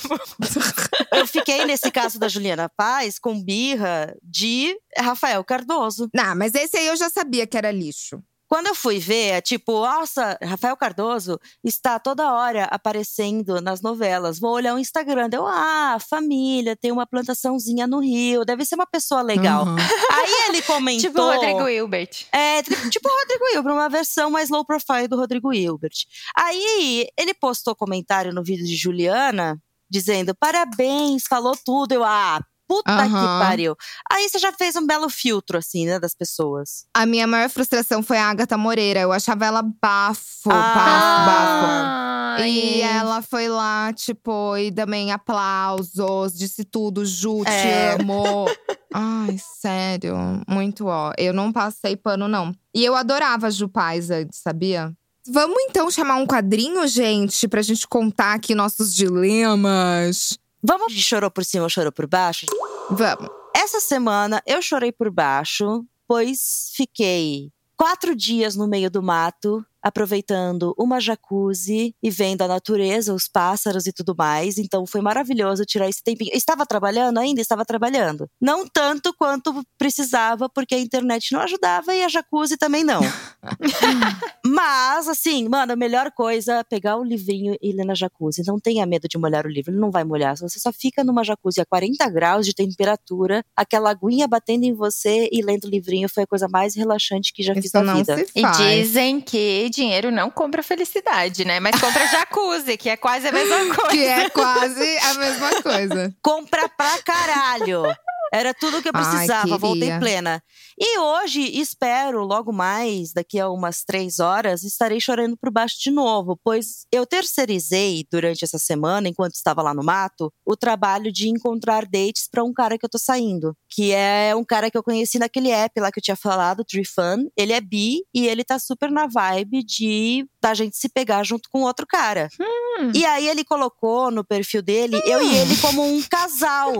Eu 1.12 1.26
fiquei 1.26 1.64
nesse 1.64 1.90
caso 1.90 2.16
da 2.16 2.28
Juliana 2.28 2.68
Paz 2.68 3.18
com 3.18 3.42
birra 3.42 4.14
de 4.22 4.76
Rafael 4.96 5.42
Cardoso. 5.42 6.08
Não, 6.14 6.36
mas 6.36 6.54
esse 6.54 6.76
aí 6.76 6.86
eu 6.86 6.96
já 6.96 7.08
sabia 7.10 7.44
que 7.44 7.56
era 7.56 7.72
lixo. 7.72 8.22
Quando 8.50 8.66
eu 8.66 8.74
fui 8.74 8.98
ver, 8.98 9.34
é 9.34 9.40
tipo, 9.40 9.86
nossa, 9.86 10.36
Rafael 10.42 10.76
Cardoso 10.76 11.38
está 11.62 12.00
toda 12.00 12.34
hora 12.34 12.64
aparecendo 12.64 13.60
nas 13.60 13.80
novelas. 13.80 14.40
Vou 14.40 14.50
olhar 14.50 14.74
o 14.74 14.78
Instagram, 14.80 15.28
deu, 15.28 15.46
ah, 15.46 15.98
família, 16.00 16.74
tem 16.74 16.90
uma 16.90 17.06
plantaçãozinha 17.06 17.86
no 17.86 18.00
Rio, 18.00 18.44
deve 18.44 18.64
ser 18.64 18.74
uma 18.74 18.88
pessoa 18.88 19.22
legal. 19.22 19.64
Uhum. 19.64 19.76
Aí 19.76 20.48
ele 20.48 20.62
comentou. 20.66 21.08
tipo 21.08 21.22
o 21.22 21.32
Rodrigo 21.32 21.68
Hilbert. 21.68 22.26
É, 22.32 22.60
tipo 22.90 23.08
o 23.08 23.18
Rodrigo 23.20 23.44
Hilbert, 23.54 23.72
uma 23.72 23.88
versão 23.88 24.28
mais 24.32 24.50
low 24.50 24.64
profile 24.64 25.06
do 25.06 25.16
Rodrigo 25.16 25.52
Hilbert. 25.52 26.04
Aí 26.36 27.06
ele 27.16 27.32
postou 27.32 27.76
comentário 27.76 28.34
no 28.34 28.42
vídeo 28.42 28.66
de 28.66 28.74
Juliana, 28.74 29.62
dizendo: 29.88 30.34
parabéns, 30.34 31.22
falou 31.28 31.56
tudo. 31.64 31.92
Eu, 31.92 32.02
ah, 32.02 32.40
puta 32.70 32.96
que 33.02 33.02
Aham. 33.02 33.40
pariu. 33.40 33.74
Aí 34.12 34.28
você 34.28 34.38
já 34.38 34.52
fez 34.52 34.76
um 34.76 34.86
belo 34.86 35.10
filtro, 35.10 35.58
assim, 35.58 35.86
né, 35.86 35.98
das 35.98 36.14
pessoas. 36.14 36.84
A 36.94 37.04
minha 37.04 37.26
maior 37.26 37.50
frustração 37.50 38.00
foi 38.00 38.16
a 38.16 38.30
Agatha 38.30 38.56
Moreira. 38.56 39.00
Eu 39.00 39.10
achava 39.10 39.44
ela 39.44 39.60
bafo, 39.60 40.50
Ah. 40.52 40.72
bafo, 40.74 41.26
bafo. 41.26 42.40
Ai. 42.42 42.48
E 42.50 42.80
ela 42.80 43.22
foi 43.22 43.48
lá, 43.48 43.92
tipo, 43.92 44.56
e 44.56 44.70
também 44.70 45.10
aplausos, 45.10 46.32
disse 46.38 46.64
tudo, 46.64 47.04
Ju, 47.04 47.42
te 47.44 47.50
É. 47.50 47.96
amo. 47.98 48.44
Ai, 48.94 49.36
sério, 49.60 50.16
muito 50.48 50.86
ó. 50.86 51.12
Eu 51.18 51.32
não 51.34 51.52
passei 51.52 51.96
pano, 51.96 52.28
não. 52.28 52.54
E 52.72 52.84
eu 52.84 52.94
adorava 52.94 53.48
a 53.48 53.50
Ju 53.50 53.68
Paz 53.68 54.10
antes, 54.10 54.38
sabia? 54.40 54.92
Vamos 55.28 55.56
então 55.68 55.90
chamar 55.90 56.16
um 56.16 56.26
quadrinho, 56.26 56.86
gente, 56.86 57.46
pra 57.48 57.62
gente 57.62 57.86
contar 57.86 58.34
aqui 58.34 58.54
nossos 58.54 58.94
dilemas. 58.94 60.38
Vamos 60.62 60.92
de 60.92 61.02
chorou 61.02 61.30
por 61.30 61.44
cima 61.44 61.64
ou 61.64 61.70
chorou 61.70 61.92
por 61.92 62.06
baixo? 62.06 62.46
Vamos. 62.90 63.30
Essa 63.54 63.80
semana 63.80 64.42
eu 64.46 64.60
chorei 64.60 64.92
por 64.92 65.10
baixo, 65.10 65.84
pois 66.06 66.70
fiquei 66.74 67.50
quatro 67.76 68.14
dias 68.14 68.56
no 68.56 68.68
meio 68.68 68.90
do 68.90 69.02
mato, 69.02 69.64
aproveitando 69.82 70.74
uma 70.78 71.00
jacuzzi 71.00 71.94
e 72.02 72.10
vendo 72.10 72.42
a 72.42 72.48
natureza, 72.48 73.14
os 73.14 73.28
pássaros 73.28 73.86
e 73.86 73.92
tudo 73.92 74.14
mais. 74.16 74.58
Então 74.58 74.86
foi 74.86 75.00
maravilhoso 75.00 75.64
tirar 75.64 75.88
esse 75.88 76.02
tempinho. 76.02 76.30
Estava 76.34 76.66
trabalhando 76.66 77.18
ainda? 77.18 77.40
Estava 77.40 77.64
trabalhando. 77.64 78.28
Não 78.40 78.66
tanto 78.66 79.12
quanto 79.16 79.62
precisava, 79.78 80.48
porque 80.48 80.74
a 80.74 80.78
internet 80.80 81.32
não 81.32 81.40
ajudava 81.40 81.94
e 81.94 82.02
a 82.02 82.08
jacuzzi 82.08 82.56
também 82.56 82.84
não. 82.84 83.00
Mas, 84.44 85.08
assim, 85.08 85.48
mano, 85.48 85.72
a 85.72 85.76
melhor 85.76 86.10
coisa 86.12 86.54
é 86.54 86.64
pegar 86.64 86.96
o 86.96 87.04
livrinho 87.04 87.56
e 87.60 87.72
ler 87.72 87.84
na 87.84 87.94
jacuzzi. 87.94 88.42
Não 88.46 88.58
tenha 88.58 88.84
medo 88.86 89.08
de 89.08 89.18
molhar 89.18 89.46
o 89.46 89.48
livro, 89.48 89.70
ele 89.72 89.80
não 89.80 89.90
vai 89.90 90.04
molhar. 90.04 90.36
Se 90.36 90.42
você 90.42 90.58
só 90.58 90.72
fica 90.72 91.04
numa 91.04 91.22
jacuzzi 91.24 91.60
a 91.60 91.66
40 91.66 92.08
graus 92.10 92.46
de 92.46 92.54
temperatura, 92.54 93.44
aquela 93.56 93.90
aguinha 93.90 94.26
batendo 94.26 94.64
em 94.64 94.72
você 94.74 95.28
e 95.32 95.42
lendo 95.42 95.64
o 95.64 95.70
livrinho 95.70 96.08
foi 96.08 96.24
a 96.24 96.26
coisa 96.26 96.48
mais 96.48 96.74
relaxante 96.74 97.32
que 97.32 97.42
já 97.42 97.54
fiz 97.54 97.66
Isso 97.66 97.76
na 97.78 97.82
não 97.84 97.96
vida. 97.96 98.16
se 98.16 98.30
E 98.34 98.42
dizem 98.52 99.20
que 99.20 99.69
dinheiro 99.70 100.10
não 100.10 100.30
compra 100.30 100.62
felicidade, 100.62 101.44
né? 101.44 101.60
Mas 101.60 101.80
compra 101.80 102.06
jacuzzi, 102.06 102.76
que 102.76 102.88
é 102.88 102.96
quase 102.96 103.28
a 103.28 103.32
mesma 103.32 103.74
coisa. 103.74 103.90
Que 103.90 104.04
é 104.04 104.28
quase 104.30 104.98
a 104.98 105.14
mesma 105.14 105.62
coisa. 105.62 106.14
Compra 106.22 106.68
pra 106.68 106.98
caralho! 107.04 107.82
Era 108.32 108.54
tudo 108.54 108.78
o 108.78 108.82
que 108.82 108.88
eu 108.88 108.92
Ai, 108.94 109.02
precisava, 109.02 109.58
voltei 109.58 109.82
queria. 109.82 109.98
plena. 109.98 110.42
E 110.78 110.98
hoje, 110.98 111.40
espero, 111.60 112.24
logo 112.24 112.52
mais, 112.52 113.12
daqui 113.12 113.38
a 113.38 113.48
umas 113.50 113.82
três 113.84 114.18
horas, 114.18 114.62
estarei 114.62 115.00
chorando 115.00 115.36
por 115.36 115.50
baixo 115.50 115.76
de 115.82 115.90
novo, 115.90 116.38
pois 116.42 116.86
eu 116.92 117.04
terceirizei 117.06 118.06
durante 118.10 118.44
essa 118.44 118.58
semana, 118.58 119.08
enquanto 119.08 119.34
estava 119.34 119.62
lá 119.62 119.74
no 119.74 119.82
mato, 119.82 120.32
o 120.46 120.56
trabalho 120.56 121.12
de 121.12 121.28
encontrar 121.28 121.84
dates 121.84 122.28
para 122.30 122.44
um 122.44 122.52
cara 122.52 122.78
que 122.78 122.84
eu 122.84 122.90
tô 122.90 122.98
saindo. 122.98 123.54
Que 123.68 123.92
é 123.92 124.34
um 124.34 124.44
cara 124.44 124.70
que 124.70 124.76
eu 124.78 124.82
conheci 124.82 125.18
naquele 125.18 125.50
app 125.50 125.78
lá 125.80 125.90
que 125.92 125.98
eu 125.98 126.02
tinha 126.02 126.16
falado, 126.16 126.64
Tree 126.64 126.84
Fun. 126.84 127.26
Ele 127.36 127.52
é 127.52 127.60
bi 127.60 128.00
e 128.14 128.26
ele 128.26 128.44
tá 128.44 128.58
super 128.58 128.90
na 128.90 129.06
vibe 129.06 129.62
de 129.64 130.26
da 130.42 130.54
gente 130.54 130.76
se 130.76 130.88
pegar 130.88 131.22
junto 131.24 131.48
com 131.50 131.62
outro 131.62 131.86
cara. 131.86 132.28
Hum. 132.40 132.92
E 132.94 133.04
aí 133.04 133.28
ele 133.28 133.44
colocou 133.44 134.10
no 134.10 134.24
perfil 134.24 134.62
dele, 134.62 135.00
eu 135.04 135.22
e 135.22 135.36
ele 135.36 135.56
como 135.58 135.82
um 135.84 136.02
casal. 136.02 136.72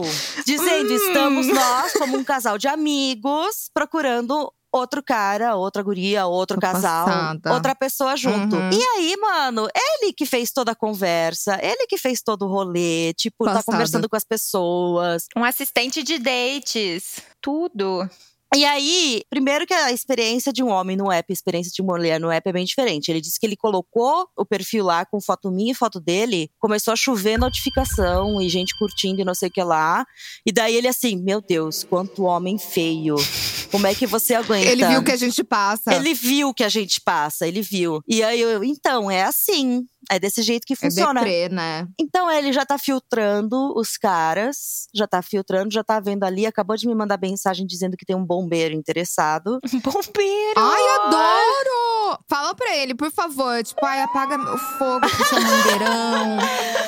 Dizendo, 0.47 0.93
Hum. 0.93 0.97
estamos 0.97 1.40
nós 1.47 1.93
como 1.95 2.17
um 2.17 2.25
casal 2.25 2.59
de 2.59 2.69
amigos, 2.69 3.71
procurando 3.73 4.53
outro 4.73 5.03
cara, 5.03 5.57
outra 5.57 5.83
guria, 5.83 6.27
outro 6.27 6.57
Tô 6.57 6.61
casal, 6.61 7.07
passada. 7.07 7.53
outra 7.53 7.75
pessoa 7.75 8.17
junto. 8.17 8.57
Uhum. 8.57 8.71
E 8.71 8.83
aí, 8.83 9.17
mano, 9.17 9.69
ele 9.75 10.13
que 10.13 10.25
fez 10.25 10.53
toda 10.53 10.73
a 10.73 10.77
conversa, 10.77 11.59
ele 11.63 11.87
que 11.87 11.99
fez 11.99 12.23
todo 12.23 12.47
o 12.47 12.49
rolê, 12.49 13.13
tipo, 13.15 13.45
tá 13.45 13.55
Passada. 13.55 13.73
conversando 13.73 14.09
com 14.09 14.17
as 14.17 14.25
pessoas. 14.25 15.27
Um 15.37 15.45
assistente 15.45 16.03
de 16.03 16.19
dates. 16.19 17.21
Tudo. 17.41 18.09
E 18.53 18.65
aí, 18.65 19.23
primeiro 19.31 19.65
que 19.65 19.73
a 19.73 19.93
experiência 19.93 20.53
de 20.53 20.61
um 20.61 20.71
homem 20.71 20.97
no 20.97 21.11
app, 21.11 21.31
a 21.31 21.33
experiência 21.33 21.71
de 21.73 21.81
uma 21.81 21.97
mulher 21.97 22.19
no 22.19 22.33
app 22.33 22.49
é 22.49 22.53
bem 22.53 22.65
diferente. 22.65 23.09
Ele 23.09 23.21
disse 23.21 23.39
que 23.39 23.47
ele 23.47 23.57
colocou 23.57 24.29
o 24.37 24.45
perfil 24.45 24.85
lá 24.85 25.07
com 25.07 25.21
foto 25.21 25.53
minha 25.53 25.71
e 25.71 25.75
foto 25.75 26.01
dele, 26.01 26.51
começou 26.59 26.93
a 26.93 26.97
chover 26.97 27.39
notificação 27.39 28.41
e 28.43 28.49
gente 28.49 28.77
curtindo 28.77 29.21
e 29.21 29.25
não 29.25 29.37
sei 29.37 29.49
o 29.49 29.53
que 29.53 29.63
lá. 29.63 30.05
E 30.45 30.51
daí 30.51 30.75
ele 30.75 30.89
assim, 30.89 31.15
meu 31.17 31.41
Deus, 31.41 31.85
quanto 31.85 32.25
homem 32.25 32.59
feio. 32.59 33.15
Como 33.71 33.87
é 33.87 33.95
que 33.95 34.07
você 34.07 34.35
aguenta? 34.35 34.69
Ele 34.69 34.87
viu 34.87 35.03
que 35.03 35.13
a 35.13 35.17
gente 35.17 35.45
passa. 35.45 35.95
Ele 35.95 36.13
viu 36.15 36.53
que 36.53 36.65
a 36.65 36.69
gente 36.69 37.01
passa, 37.01 37.47
ele 37.47 37.63
viu. 37.63 38.03
E 38.09 38.23
aí 38.23 38.41
eu, 38.41 38.65
então, 38.65 39.11
é 39.11 39.23
assim. 39.25 39.87
É 40.11 40.19
desse 40.19 40.43
jeito 40.43 40.67
que 40.67 40.73
É 40.73 40.77
funciona. 40.77 41.21
deprê, 41.21 41.49
né? 41.49 41.87
Então 41.99 42.29
ele 42.31 42.53
já 42.53 42.65
tá 42.67 42.77
filtrando 42.79 43.73
os 43.79 43.97
caras, 43.97 44.89
já 44.95 45.07
tá 45.07 45.23
filtrando, 45.23 45.73
já 45.73 45.85
tá 45.85 46.01
vendo 46.01 46.25
ali, 46.25 46.47
acabou 46.47 46.77
de 46.77 46.87
me 46.89 46.95
mandar 46.95 47.19
mensagem 47.21 47.65
dizendo 47.67 47.97
que 47.97 48.05
tem 48.07 48.17
um 48.17 48.25
bombeiro 48.25 48.75
interessado. 48.75 49.61
Bombeiro! 49.85 50.55
Ai, 50.57 50.83
adoro! 51.05 52.19
Fala 52.29 52.55
pra 52.55 52.77
ele, 52.77 52.95
por 52.95 53.11
favor. 53.13 53.63
Tipo, 53.63 53.85
ai, 53.87 54.01
apaga 54.03 54.37
meu 54.39 54.59
fogo 54.59 55.01
com 55.09 55.25
seu 55.27 55.41
mangueirão. 55.41 56.39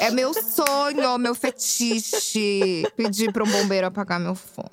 É 0.00 0.10
meu 0.10 0.32
sonho, 0.34 1.18
meu 1.18 1.34
fetiche. 1.34 2.82
Pedir 2.96 3.32
pra 3.32 3.44
um 3.44 3.50
bombeiro 3.50 3.86
apagar 3.86 4.18
meu 4.18 4.34
fogo. 4.34 4.68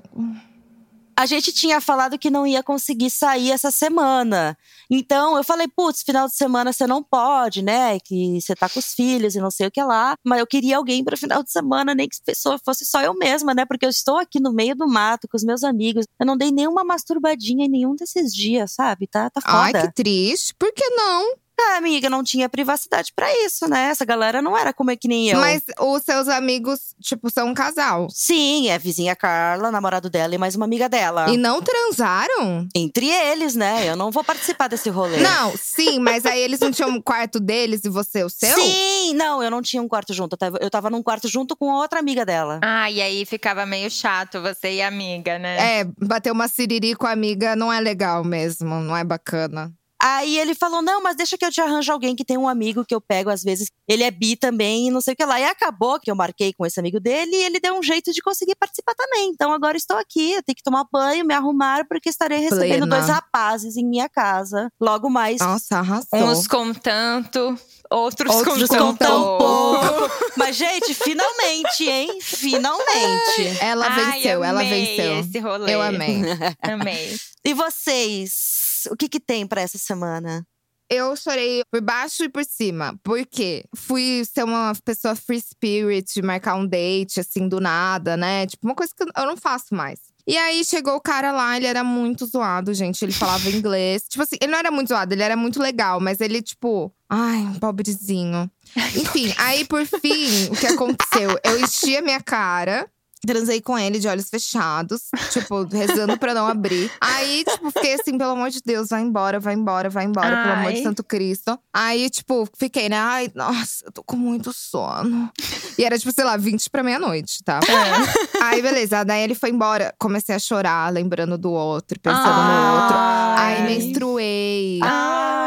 A 1.19 1.25
gente 1.25 1.51
tinha 1.51 1.81
falado 1.81 2.17
que 2.17 2.29
não 2.29 2.47
ia 2.47 2.63
conseguir 2.63 3.09
sair 3.09 3.51
essa 3.51 3.71
semana. 3.71 4.57
Então 4.89 5.35
eu 5.35 5.43
falei, 5.43 5.67
putz, 5.67 6.01
final 6.01 6.29
de 6.29 6.33
semana 6.33 6.71
você 6.71 6.87
não 6.87 7.03
pode, 7.03 7.61
né? 7.61 7.99
Que 7.99 8.39
você 8.39 8.55
tá 8.55 8.69
com 8.69 8.79
os 8.79 8.93
filhos 8.93 9.35
e 9.35 9.41
não 9.41 9.51
sei 9.51 9.67
o 9.67 9.71
que 9.71 9.83
lá. 9.83 10.15
Mas 10.23 10.39
eu 10.39 10.47
queria 10.47 10.77
alguém 10.77 11.03
para 11.03 11.17
final 11.17 11.43
de 11.43 11.51
semana, 11.51 11.93
nem 11.93 12.07
que 12.07 12.15
pessoa 12.25 12.57
fosse 12.63 12.85
só 12.85 13.01
eu 13.01 13.13
mesma, 13.13 13.53
né? 13.53 13.65
Porque 13.65 13.85
eu 13.85 13.89
estou 13.89 14.15
aqui 14.15 14.39
no 14.39 14.53
meio 14.53 14.77
do 14.77 14.87
mato 14.87 15.27
com 15.27 15.35
os 15.35 15.43
meus 15.43 15.61
amigos. 15.61 16.05
Eu 16.17 16.25
não 16.25 16.37
dei 16.37 16.51
nenhuma 16.51 16.85
masturbadinha 16.85 17.65
em 17.65 17.69
nenhum 17.69 17.97
desses 17.97 18.33
dias, 18.33 18.71
sabe? 18.71 19.05
Tá, 19.05 19.29
tá 19.29 19.41
Ai, 19.43 19.73
foda. 19.73 19.87
que 19.87 19.95
triste. 19.95 20.55
Por 20.57 20.71
que 20.71 20.89
não? 20.91 21.33
Ah, 21.61 21.77
amiga, 21.77 22.09
não 22.09 22.23
tinha 22.23 22.47
privacidade 22.47 23.11
pra 23.15 23.27
isso, 23.45 23.67
né? 23.67 23.89
Essa 23.89 24.05
galera 24.05 24.41
não 24.41 24.57
era 24.57 24.71
como 24.73 24.91
é 24.91 24.95
que 24.95 25.07
nem 25.07 25.29
eu. 25.29 25.39
Mas 25.39 25.63
os 25.79 26.03
seus 26.03 26.27
amigos, 26.27 26.95
tipo, 27.01 27.29
são 27.29 27.49
um 27.49 27.53
casal. 27.53 28.07
Sim, 28.09 28.69
é 28.69 28.75
a 28.75 28.77
vizinha 28.77 29.15
Carla, 29.15 29.71
namorado 29.71 30.09
dela 30.09 30.33
e 30.33 30.37
mais 30.37 30.55
uma 30.55 30.65
amiga 30.65 30.87
dela. 30.87 31.29
E 31.29 31.37
não 31.37 31.61
transaram? 31.61 32.67
Entre 32.73 33.07
eles, 33.07 33.55
né? 33.55 33.89
Eu 33.89 33.95
não 33.95 34.11
vou 34.11 34.23
participar 34.23 34.67
desse 34.67 34.89
rolê. 34.89 35.17
Não, 35.17 35.53
sim, 35.57 35.99
mas 35.99 36.25
aí 36.25 36.39
eles 36.39 36.59
não 36.59 36.71
tinham 36.71 36.89
um 36.89 37.01
quarto 37.01 37.39
deles 37.39 37.83
e 37.83 37.89
você 37.89 38.23
o 38.23 38.29
seu? 38.29 38.55
Sim, 38.55 39.13
não, 39.15 39.43
eu 39.43 39.51
não 39.51 39.61
tinha 39.61 39.81
um 39.81 39.87
quarto 39.87 40.13
junto. 40.13 40.33
Eu 40.33 40.37
tava, 40.37 40.57
eu 40.61 40.69
tava 40.69 40.89
num 40.89 41.03
quarto 41.03 41.27
junto 41.27 41.55
com 41.55 41.65
outra 41.67 41.99
amiga 41.99 42.25
dela. 42.25 42.59
Ah, 42.63 42.89
e 42.89 43.01
aí 43.01 43.25
ficava 43.25 43.65
meio 43.65 43.89
chato 43.89 44.41
você 44.41 44.75
e 44.75 44.81
a 44.81 44.87
amiga, 44.87 45.37
né? 45.37 45.79
É, 45.81 45.85
bater 45.99 46.31
uma 46.31 46.47
siriri 46.47 46.95
com 46.95 47.05
a 47.05 47.11
amiga 47.11 47.55
não 47.55 47.71
é 47.71 47.79
legal 47.79 48.23
mesmo, 48.23 48.75
não 48.79 48.95
é 48.95 49.03
bacana. 49.03 49.71
Aí 50.01 50.37
ele 50.37 50.55
falou: 50.55 50.81
não, 50.81 51.01
mas 51.01 51.15
deixa 51.15 51.37
que 51.37 51.45
eu 51.45 51.51
te 51.51 51.59
arranjo 51.59 51.91
alguém 51.91 52.15
que 52.15 52.23
tem 52.23 52.37
um 52.37 52.47
amigo 52.47 52.85
que 52.85 52.95
eu 52.95 53.01
pego 53.01 53.29
às 53.29 53.43
vezes. 53.43 53.69
Ele 53.87 54.03
é 54.03 54.11
bi 54.11 54.35
também 54.35 54.87
e 54.87 54.91
não 54.91 55.01
sei 55.01 55.13
o 55.13 55.17
que 55.17 55.25
lá. 55.25 55.39
E 55.39 55.43
acabou 55.43 55.99
que 55.99 56.09
eu 56.09 56.15
marquei 56.15 56.53
com 56.53 56.65
esse 56.65 56.79
amigo 56.79 56.99
dele 56.99 57.35
e 57.35 57.43
ele 57.43 57.59
deu 57.59 57.77
um 57.77 57.83
jeito 57.83 58.11
de 58.13 58.21
conseguir 58.21 58.55
participar 58.55 58.93
também. 58.95 59.29
Então 59.29 59.51
agora 59.51 59.75
estou 59.75 59.97
aqui, 59.97 60.33
eu 60.33 60.43
tenho 60.43 60.55
que 60.55 60.63
tomar 60.63 60.85
banho, 60.91 61.25
me 61.25 61.33
arrumar, 61.33 61.85
porque 61.87 62.09
estarei 62.09 62.39
recebendo 62.39 62.87
Plena. 62.87 62.95
dois 62.97 63.07
rapazes 63.09 63.75
em 63.75 63.85
minha 63.85 64.07
casa. 64.07 64.71
Logo 64.79 65.09
mais. 65.09 65.39
Nossa, 65.39 65.77
arrasou. 65.79 66.19
Uns 66.19 66.47
com 66.47 66.73
tanto, 66.73 67.57
outros, 67.89 68.33
Outros 68.35 68.69
com 68.69 68.77
com 68.77 68.95
tão 68.95 69.37
pouco. 69.37 70.09
Mas, 70.37 70.55
gente, 70.55 70.93
finalmente, 70.93 71.89
hein? 71.89 72.19
Finalmente. 72.21 73.57
Ela 73.59 73.87
Ai, 73.87 74.13
venceu, 74.13 74.43
ela 74.43 74.63
venceu. 74.63 75.19
esse 75.19 75.39
rolê. 75.39 75.73
Eu 75.75 75.81
amei. 75.81 76.21
Amei. 76.61 77.17
E 77.43 77.53
vocês? 77.53 78.68
O 78.91 78.95
que 78.95 79.09
que 79.09 79.19
tem 79.19 79.45
pra 79.45 79.61
essa 79.61 79.77
semana? 79.77 80.45
Eu 80.89 81.15
chorei 81.15 81.61
por 81.71 81.81
baixo 81.81 82.23
e 82.23 82.29
por 82.29 82.43
cima. 82.43 82.97
Por 83.03 83.23
quê? 83.23 83.63
Fui 83.75 84.23
ser 84.25 84.43
uma 84.43 84.73
pessoa 84.83 85.15
free 85.15 85.39
spirit, 85.39 86.19
marcar 86.23 86.55
um 86.55 86.65
date, 86.65 87.19
assim, 87.19 87.47
do 87.47 87.59
nada, 87.59 88.17
né? 88.17 88.47
Tipo, 88.47 88.67
uma 88.67 88.73
coisa 88.73 88.91
que 88.95 89.03
eu 89.03 89.25
não 89.27 89.37
faço 89.37 89.75
mais. 89.75 89.99
E 90.25 90.35
aí 90.35 90.63
chegou 90.65 90.95
o 90.95 91.01
cara 91.01 91.31
lá, 91.31 91.57
ele 91.57 91.67
era 91.67 91.83
muito 91.83 92.25
zoado, 92.25 92.73
gente. 92.73 93.03
Ele 93.03 93.11
falava 93.11 93.49
inglês. 93.51 94.03
Tipo 94.09 94.23
assim, 94.23 94.37
ele 94.41 94.51
não 94.51 94.57
era 94.57 94.71
muito 94.71 94.87
zoado, 94.87 95.13
ele 95.13 95.21
era 95.21 95.35
muito 95.35 95.61
legal, 95.61 95.99
mas 95.99 96.19
ele, 96.21 96.41
tipo. 96.41 96.91
Ai, 97.07 97.47
pobrezinho. 97.59 98.49
Enfim, 98.95 99.33
aí 99.37 99.65
por 99.65 99.85
fim, 99.85 100.45
o 100.51 100.55
que 100.55 100.67
aconteceu? 100.67 101.37
Eu 101.43 101.59
enchi 101.59 101.97
a 101.97 102.01
minha 102.01 102.21
cara. 102.21 102.89
Transei 103.25 103.61
com 103.61 103.77
ele 103.77 103.99
de 103.99 104.07
olhos 104.07 104.29
fechados, 104.29 105.03
tipo, 105.31 105.63
rezando 105.63 106.17
pra 106.17 106.33
não 106.33 106.47
abrir. 106.47 106.89
Aí, 107.01 107.43
tipo, 107.43 107.69
fiquei 107.71 107.93
assim, 107.95 108.17
pelo 108.17 108.31
amor 108.31 108.49
de 108.49 108.61
Deus, 108.65 108.89
vai 108.89 109.01
embora, 109.01 109.39
vai 109.39 109.53
embora, 109.53 109.89
vai 109.89 110.05
embora, 110.05 110.41
pelo 110.43 110.53
amor 110.53 110.71
de 110.71 110.77
Ai. 110.77 110.83
Santo 110.83 111.03
Cristo. 111.03 111.59
Aí, 111.73 112.09
tipo, 112.09 112.47
fiquei, 112.57 112.87
né? 112.87 112.97
Ai, 112.97 113.29
nossa, 113.35 113.85
eu 113.85 113.91
tô 113.91 114.03
com 114.03 114.15
muito 114.15 114.53
sono. 114.53 115.29
E 115.77 115.83
era, 115.83 115.97
tipo, 115.99 116.11
sei 116.13 116.23
lá, 116.23 116.37
20 116.37 116.69
pra 116.69 116.81
meia-noite, 116.83 117.43
tá? 117.43 117.59
Aí, 118.41 118.61
beleza. 118.61 119.03
Daí 119.03 119.21
ele 119.21 119.35
foi 119.35 119.49
embora. 119.49 119.93
Comecei 119.99 120.35
a 120.35 120.39
chorar, 120.39 120.91
lembrando 120.91 121.37
do 121.37 121.51
outro, 121.51 121.99
pensando 121.99 122.23
no 122.23 122.81
outro. 122.81 122.97
Aí 122.97 123.55
Ai. 123.57 123.63
menstruei. 123.63 124.79
Ai. 124.81 125.38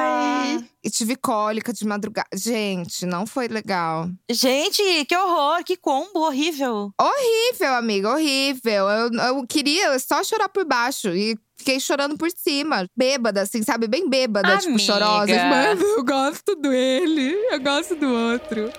E 0.85 0.91
tive 0.91 1.15
cólica 1.15 1.73
de 1.73 1.87
madrugada. 1.87 2.29
Gente, 2.35 3.07
não 3.07 3.25
foi 3.27 3.47
legal. 3.47 4.11
Gente, 4.31 4.83
que 5.07 5.17
horror, 5.17 5.63
que 5.65 5.77
combo 5.77 6.21
horrível. 6.21 6.91
Horrível, 7.01 7.75
amiga, 7.75 8.11
horrível. 8.11 8.89
Eu, 8.89 9.13
eu 9.13 9.47
queria 9.47 9.97
só 10.01 10.25
chorar 10.25 10.49
por 10.49 10.65
baixo. 10.65 11.09
E 11.11 11.39
fiquei 11.57 11.79
chorando 11.79 12.19
por 12.19 12.31
cima. 12.33 12.85
Bêbada, 12.97 13.43
assim, 13.43 13.63
sabe? 13.63 13.87
Bem 13.87 14.09
bêbada, 14.11 14.57
tipo, 14.57 14.71
Amiga. 14.71 14.83
chorosa. 14.83 15.27
Tipo, 15.27 15.39
"Ai, 15.55 15.79
eu 15.99 16.05
gosto 16.05 16.57
dele, 16.57 17.33
eu 17.53 17.61
gosto 17.61 17.95
do 17.95 18.09
outro. 18.13 18.73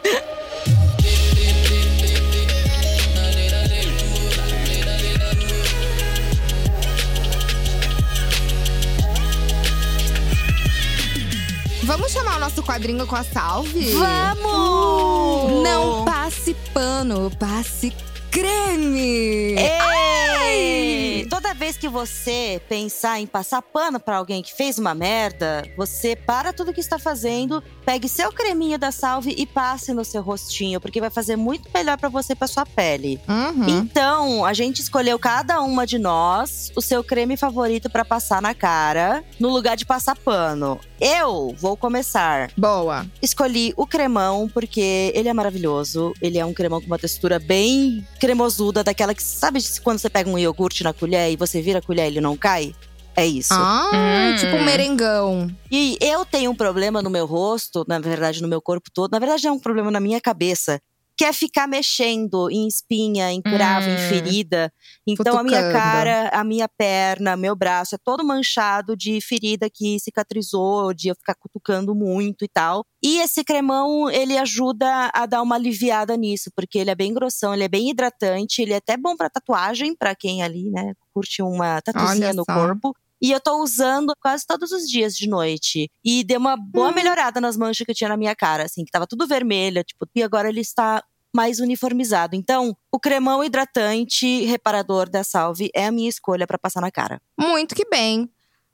Chamar 12.14 12.38
o 12.38 12.40
nosso 12.42 12.62
quadrinho 12.62 13.08
com 13.08 13.16
a 13.16 13.24
salve? 13.24 13.92
Vamos! 13.94 15.64
Não 15.64 16.06
passe 16.06 16.56
pano, 16.72 17.32
passe 17.40 17.92
creme! 18.30 19.56
Ei! 19.58 21.26
Toda 21.28 21.54
vez 21.56 21.76
que 21.76 21.88
você 21.88 22.62
pensar 22.70 23.20
em 23.20 23.26
passar 23.26 23.62
pano 23.64 24.00
pra 24.00 24.18
alguém 24.18 24.44
que 24.44 24.54
fez 24.54 24.78
uma 24.78 24.94
merda, 24.94 25.64
você 25.76 26.16
para 26.16 26.54
tudo 26.54 26.74
que 26.74 26.80
está 26.80 27.00
fazendo, 27.00 27.64
pegue 27.84 28.08
seu 28.08 28.32
creminho 28.32 28.78
da 28.78 28.92
salve 28.92 29.34
e 29.36 29.48
passe 29.48 29.94
no 29.94 30.06
seu 30.06 30.22
rostinho, 30.22 30.80
porque 30.80 31.02
vai 31.02 31.10
fazer 31.10 31.36
muito 31.36 31.70
melhor 31.74 31.98
pra 31.98 32.10
você 32.10 32.34
e 32.34 32.36
pra 32.36 32.48
sua 32.48 32.66
pele. 32.66 33.20
Uhum. 33.28 33.70
Então, 33.70 34.46
a 34.46 34.54
gente 34.54 34.82
escolheu 34.82 35.18
cada 35.18 35.62
uma 35.62 35.88
de 35.88 35.98
nós 35.98 36.72
o 36.76 36.82
seu 36.82 37.04
creme 37.04 37.38
favorito 37.38 37.90
pra 37.90 38.06
passar 38.06 38.42
na 38.42 38.54
cara, 38.54 39.24
no 39.40 39.50
lugar 39.50 39.76
de 39.76 39.86
passar 39.86 40.16
pano. 40.16 40.80
Eu 41.06 41.54
vou 41.60 41.76
começar. 41.76 42.50
Boa. 42.58 43.06
Escolhi 43.22 43.74
o 43.76 43.86
cremão 43.86 44.48
porque 44.54 45.12
ele 45.14 45.28
é 45.28 45.34
maravilhoso. 45.34 46.14
Ele 46.22 46.38
é 46.38 46.46
um 46.46 46.54
cremão 46.54 46.80
com 46.80 46.88
uma 46.88 46.98
textura 46.98 47.40
bem 47.40 48.08
cremosuda, 48.22 48.86
daquela 48.86 49.14
que 49.14 49.22
sabe 49.22 49.60
quando 49.84 50.00
você 50.00 50.10
pega 50.10 50.30
um 50.30 50.40
iogurte 50.40 50.82
na 50.82 50.94
colher 50.94 51.30
e 51.30 51.36
você 51.36 51.62
vira 51.62 51.80
a 51.80 51.82
colher 51.82 52.06
e 52.06 52.08
ele 52.08 52.22
não 52.22 52.38
cai? 52.38 52.74
É 53.18 53.26
isso. 53.26 53.54
Ah, 53.54 53.92
Hum. 53.94 54.38
tipo 54.40 54.56
um 54.56 54.64
merengão. 54.64 55.54
E 55.70 55.98
eu 56.00 56.24
tenho 56.26 56.50
um 56.52 56.56
problema 56.56 57.02
no 57.02 57.10
meu 57.10 57.26
rosto, 57.26 57.84
na 57.86 58.00
verdade 58.00 58.42
no 58.42 58.48
meu 58.48 58.62
corpo 58.62 58.90
todo. 58.94 59.12
Na 59.12 59.20
verdade 59.20 59.46
é 59.46 59.52
um 59.52 59.60
problema 59.60 59.92
na 59.92 60.00
minha 60.00 60.22
cabeça. 60.22 60.80
Quer 61.18 61.34
ficar 61.34 61.68
mexendo 61.68 62.50
em 62.50 62.68
espinha, 62.68 63.32
em 63.32 63.42
cravo, 63.42 63.88
hum, 63.88 63.94
em 63.94 64.10
ferida. 64.10 64.72
Então 65.06 65.38
a 65.38 65.44
minha 65.44 65.72
cara, 65.72 66.30
a 66.30 66.44
minha 66.44 66.68
perna, 66.68 67.36
meu 67.36 67.56
braço 67.56 67.96
é 67.96 67.98
todo 68.04 68.26
manchado 68.26 68.96
de 68.96 69.20
ferida 69.22 69.70
que 69.70 70.00
cicatrizou, 70.00 70.94
de 70.94 71.10
eu 71.10 71.16
ficar 71.16 71.36
cutucando 71.36 71.94
muito 71.94 72.44
e 72.44 72.48
tal. 72.48 72.86
E 73.04 73.20
esse 73.20 73.44
cremão, 73.44 74.10
ele 74.10 74.38
ajuda 74.38 75.12
a 75.14 75.26
dar 75.26 75.42
uma 75.42 75.56
aliviada 75.56 76.16
nisso, 76.16 76.50
porque 76.56 76.80
ele 76.80 76.90
é 76.90 76.96
bem 76.96 77.14
grossão, 77.14 77.54
ele 77.54 77.64
é 77.64 77.68
bem 77.68 77.90
hidratante, 77.90 78.62
ele 78.62 78.74
é 78.74 78.78
até 78.78 78.96
bom 78.96 79.16
para 79.16 79.30
tatuagem, 79.30 79.96
para 79.96 80.16
quem 80.16 80.42
ali, 80.42 80.70
né, 80.72 80.94
curte 81.14 81.42
uma 81.42 81.82
tatuzinha 81.82 82.28
no 82.34 82.44
corpo. 82.46 82.96
E 83.24 83.32
eu 83.32 83.40
tô 83.40 83.64
usando 83.64 84.14
quase 84.20 84.46
todos 84.46 84.74
os 84.74 84.84
dias 84.84 85.16
de 85.16 85.30
noite. 85.30 85.90
E 86.04 86.26
deu 86.26 86.38
uma 86.38 86.58
boa 86.58 86.90
hum. 86.90 86.94
melhorada 86.94 87.40
nas 87.40 87.56
manchas 87.56 87.86
que 87.86 87.92
eu 87.92 87.96
tinha 87.96 88.10
na 88.10 88.18
minha 88.18 88.36
cara, 88.36 88.64
assim, 88.66 88.84
que 88.84 88.92
tava 88.92 89.08
tudo 89.08 89.26
vermelha, 89.26 89.82
tipo, 89.82 90.06
e 90.14 90.22
agora 90.22 90.50
ele 90.50 90.60
está 90.60 91.02
mais 91.34 91.62
uniformizado. 91.62 92.36
Então, 92.36 92.76
o 92.92 93.00
cremão 93.00 93.42
hidratante 93.42 94.46
reparador 94.46 95.10
da 95.10 95.24
Salve 95.24 95.70
é 95.74 95.86
a 95.86 95.92
minha 95.92 96.10
escolha 96.10 96.46
para 96.46 96.60
passar 96.60 96.82
na 96.82 96.92
cara. 96.92 97.22
Muito 97.40 97.74
que 97.74 97.88
bem. 97.90 98.30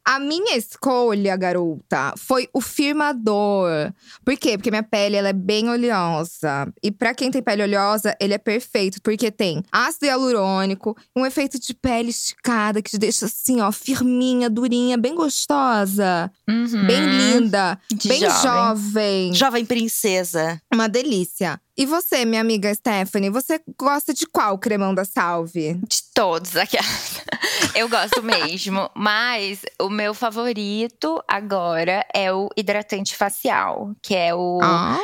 A 0.09 0.17
minha 0.17 0.57
escolha, 0.57 1.35
garota, 1.35 2.15
foi 2.17 2.49
o 2.51 2.59
firmador. 2.59 3.93
Por 4.25 4.35
quê? 4.37 4.57
Porque 4.57 4.71
minha 4.71 4.81
pele 4.81 5.15
ela 5.15 5.29
é 5.29 5.33
bem 5.33 5.69
oleosa. 5.69 6.67
E 6.81 6.89
para 6.89 7.13
quem 7.13 7.29
tem 7.29 7.43
pele 7.43 7.61
oleosa, 7.61 8.17
ele 8.19 8.33
é 8.33 8.39
perfeito, 8.39 8.99
porque 9.03 9.29
tem 9.29 9.63
ácido 9.71 10.07
hialurônico, 10.07 10.97
um 11.15 11.27
efeito 11.27 11.59
de 11.59 11.75
pele 11.75 12.09
esticada 12.09 12.81
que 12.81 12.89
te 12.89 12.97
deixa 12.97 13.27
assim, 13.27 13.61
ó, 13.61 13.71
firminha, 13.71 14.49
durinha, 14.49 14.97
bem 14.97 15.13
gostosa, 15.13 16.31
uhum. 16.49 16.87
bem 16.87 17.05
linda, 17.05 17.79
de 17.93 18.07
bem 18.07 18.21
jovem. 18.21 18.41
jovem. 18.41 19.33
Jovem 19.35 19.63
princesa. 19.63 20.59
Uma 20.73 20.89
delícia. 20.89 21.61
E 21.79 21.85
você, 21.85 22.25
minha 22.25 22.41
amiga 22.41 22.75
Stephanie, 22.75 23.29
você 23.29 23.57
gosta 23.79 24.13
de 24.13 24.25
qual 24.25 24.57
cremão 24.57 24.93
da 24.93 25.05
Salve? 25.05 25.75
De 25.75 26.03
todos 26.13 26.57
aqui. 26.57 26.75
Eu 27.73 27.87
gosto 27.87 28.21
mesmo, 28.21 28.89
mas 28.93 29.61
o 29.79 29.87
meu 29.89 30.13
favorito 30.13 31.23
agora 31.25 32.05
é 32.13 32.33
o 32.33 32.49
hidratante 32.57 33.15
facial, 33.15 33.95
que 34.03 34.13
é 34.13 34.35
o 34.35 34.59
ah. 34.61 34.97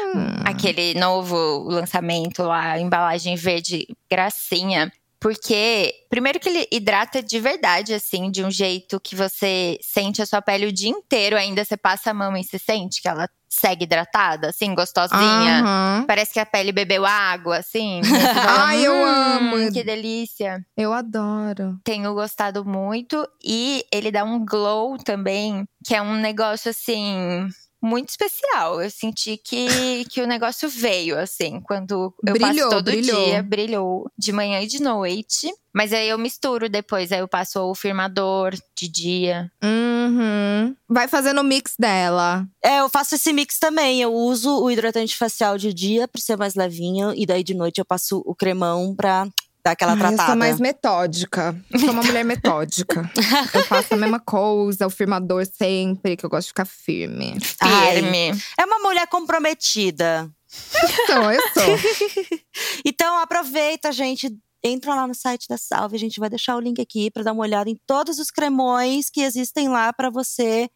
aquele 0.43 0.93
novo 0.95 1.63
lançamento 1.63 2.43
lá, 2.43 2.77
embalagem 2.77 3.37
verde 3.37 3.87
gracinha. 4.11 4.91
Porque, 5.25 5.91
primeiro 6.07 6.39
que 6.39 6.47
ele 6.47 6.67
hidrata 6.71 7.19
de 7.19 7.39
verdade, 7.39 7.95
assim, 7.95 8.29
de 8.29 8.43
um 8.43 8.51
jeito 8.51 8.99
que 8.99 9.15
você 9.15 9.75
sente 9.81 10.21
a 10.21 10.25
sua 10.27 10.39
pele 10.39 10.67
o 10.67 10.71
dia 10.71 10.91
inteiro, 10.91 11.35
ainda 11.35 11.65
você 11.65 11.75
passa 11.75 12.11
a 12.11 12.13
mão 12.13 12.37
e 12.37 12.43
se 12.43 12.59
sente 12.59 13.01
que 13.01 13.07
ela 13.07 13.27
segue 13.49 13.85
hidratada, 13.85 14.49
assim, 14.49 14.75
gostosinha. 14.75 15.63
Uhum. 15.65 16.05
Parece 16.05 16.31
que 16.31 16.39
a 16.39 16.45
pele 16.45 16.71
bebeu 16.71 17.07
água, 17.07 17.57
assim. 17.57 18.01
Ai, 18.47 18.85
eu 18.85 18.93
hum, 18.93 19.03
amo. 19.03 19.73
Que 19.73 19.83
delícia. 19.83 20.63
Eu 20.77 20.93
adoro. 20.93 21.79
Tenho 21.83 22.13
gostado 22.13 22.63
muito. 22.63 23.27
E 23.43 23.83
ele 23.91 24.11
dá 24.11 24.23
um 24.23 24.45
glow 24.45 24.95
também, 24.99 25.65
que 25.83 25.95
é 25.95 26.03
um 26.03 26.17
negócio 26.17 26.69
assim 26.69 27.47
muito 27.85 28.09
especial. 28.09 28.81
Eu 28.81 28.89
senti 28.89 29.37
que, 29.37 30.05
que 30.09 30.21
o 30.21 30.27
negócio 30.27 30.67
veio, 30.67 31.17
assim, 31.17 31.61
quando 31.61 32.13
eu 32.25 32.33
brilhou, 32.33 32.69
passo 32.69 32.69
todo 32.69 32.85
brilhou. 32.85 33.25
dia, 33.25 33.43
brilhou 33.43 34.11
de 34.17 34.31
manhã 34.31 34.61
e 34.61 34.67
de 34.67 34.81
noite. 34.81 35.51
Mas 35.73 35.91
aí 35.91 36.07
eu 36.07 36.17
misturo 36.17 36.69
depois, 36.69 37.11
aí 37.11 37.19
eu 37.19 37.27
passo 37.27 37.59
o 37.59 37.75
firmador 37.75 38.55
de 38.77 38.87
dia. 38.87 39.51
Uhum. 39.61 40.73
Vai 40.87 41.07
fazendo 41.09 41.41
o 41.41 41.43
mix 41.43 41.73
dela. 41.77 42.47
É, 42.63 42.79
eu 42.79 42.87
faço 42.87 43.15
esse 43.15 43.33
mix 43.33 43.59
também. 43.59 44.01
Eu 44.01 44.13
uso 44.13 44.63
o 44.63 44.71
hidratante 44.71 45.17
facial 45.17 45.57
de 45.57 45.73
dia 45.73 46.07
pra 46.07 46.21
ser 46.21 46.37
mais 46.37 46.55
levinho. 46.55 47.13
E 47.13 47.25
daí 47.25 47.43
de 47.43 47.53
noite 47.53 47.79
eu 47.79 47.85
passo 47.85 48.23
o 48.25 48.33
cremão 48.33 48.95
pra 48.95 49.27
dar 49.65 49.71
aquela 49.71 49.93
ah, 49.93 49.97
tratada. 49.97 50.21
Eu 50.21 50.27
sou 50.27 50.35
mais 50.35 50.59
metódica. 50.59 51.59
Eu 51.71 51.79
sou 51.79 51.89
uma 51.89 52.03
mulher 52.03 52.23
metódica. 52.23 53.09
eu 53.51 53.63
faço 53.63 53.95
a 53.95 53.97
mesma 53.97 54.19
coisa, 54.19 54.85
o 54.85 54.91
firmador 54.91 55.43
sempre, 55.45 56.15
que 56.15 56.23
eu 56.23 56.29
gosto 56.29 56.45
de 56.45 56.49
ficar 56.49 56.65
firme. 56.65 57.35
Firme. 57.41 58.31
Ai, 58.31 58.39
é 58.59 58.65
uma 58.65 58.77
mulher 58.79 59.07
comprometida. 59.07 60.29
Eu 60.81 60.89
sou, 61.07 61.31
eu 61.31 61.41
sou. 61.53 62.39
então 62.85 63.17
aproveita, 63.17 63.91
gente. 63.91 64.31
Entra 64.63 64.95
lá 64.95 65.07
no 65.07 65.13
site 65.13 65.47
da 65.47 65.57
Salve, 65.57 65.95
a 65.95 65.99
gente 65.99 66.19
vai 66.19 66.27
deixar 66.27 66.55
o 66.55 66.59
link 66.59 66.81
aqui 66.81 67.11
para 67.11 67.21
dar 67.21 67.33
uma 67.33 67.43
olhada 67.43 67.69
em 67.69 67.77
todos 67.85 68.17
os 68.17 68.31
cremões 68.31 69.11
que 69.11 69.21
existem 69.21 69.69
lá 69.69 69.93
para 69.93 70.09
você 70.09 70.67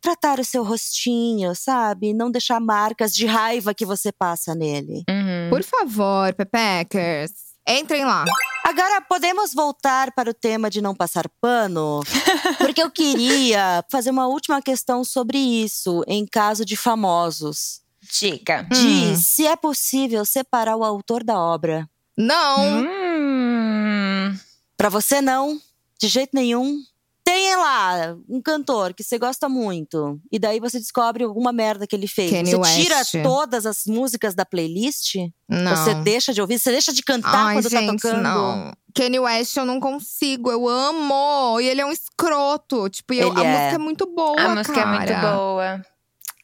tratar 0.00 0.38
o 0.38 0.44
seu 0.44 0.62
rostinho, 0.62 1.52
sabe? 1.54 2.12
Não 2.12 2.30
deixar 2.30 2.60
marcas 2.60 3.12
de 3.12 3.26
raiva 3.26 3.74
que 3.74 3.84
você 3.84 4.12
passa 4.12 4.54
nele. 4.54 5.02
Uhum. 5.08 5.50
Por 5.50 5.62
favor, 5.64 6.32
Pepeckers. 6.34 7.51
Entrem 7.66 8.04
lá. 8.04 8.24
Agora 8.64 9.00
podemos 9.00 9.54
voltar 9.54 10.12
para 10.12 10.30
o 10.30 10.34
tema 10.34 10.68
de 10.68 10.80
não 10.80 10.94
passar 10.94 11.28
pano? 11.40 12.00
Porque 12.58 12.82
eu 12.82 12.90
queria 12.90 13.84
fazer 13.90 14.10
uma 14.10 14.26
última 14.26 14.60
questão 14.60 15.04
sobre 15.04 15.38
isso, 15.38 16.02
em 16.06 16.26
caso 16.26 16.64
de 16.64 16.76
famosos. 16.76 17.80
Diga. 18.02 18.62
De 18.64 18.86
hum. 18.86 19.16
se 19.16 19.46
é 19.46 19.54
possível 19.56 20.24
separar 20.24 20.76
o 20.76 20.84
autor 20.84 21.22
da 21.22 21.38
obra. 21.38 21.88
Não. 22.16 22.84
Hum. 22.84 24.38
Para 24.76 24.88
você, 24.88 25.20
não? 25.20 25.60
De 26.00 26.08
jeito 26.08 26.30
nenhum? 26.34 26.82
Tem 27.24 27.56
lá 27.56 28.16
um 28.28 28.42
cantor 28.42 28.92
que 28.92 29.04
você 29.04 29.16
gosta 29.16 29.48
muito, 29.48 30.20
e 30.30 30.38
daí 30.38 30.58
você 30.58 30.78
descobre 30.78 31.22
alguma 31.22 31.52
merda 31.52 31.86
que 31.86 31.94
ele 31.94 32.08
fez. 32.08 32.30
Kanye 32.30 32.50
você 32.50 32.56
West. 32.56 33.10
tira 33.10 33.22
todas 33.22 33.64
as 33.64 33.84
músicas 33.86 34.34
da 34.34 34.44
playlist? 34.44 35.14
Não. 35.48 35.76
Você 35.76 35.94
deixa 35.94 36.32
de 36.32 36.40
ouvir? 36.40 36.58
Você 36.58 36.72
deixa 36.72 36.92
de 36.92 37.02
cantar 37.02 37.46
Ai, 37.46 37.56
quando 37.56 37.70
tá 37.70 37.80
gente, 37.80 37.86
tá 37.86 37.92
tocando? 37.92 38.22
Não. 38.22 38.72
Kanye 38.94 39.20
West 39.20 39.56
eu 39.56 39.64
não 39.64 39.78
consigo, 39.78 40.50
eu 40.50 40.68
amo. 40.68 41.60
E 41.60 41.68
ele 41.68 41.80
é 41.80 41.86
um 41.86 41.92
escroto. 41.92 42.88
Tipo, 42.90 43.14
eu, 43.14 43.28
a 43.36 43.44
é. 43.44 43.52
música 43.52 43.74
é 43.74 43.78
muito 43.78 44.06
boa, 44.12 44.40
A 44.40 44.54
música 44.54 44.74
cara. 44.74 44.94
é 44.94 44.98
muito 44.98 45.20
boa. 45.20 45.82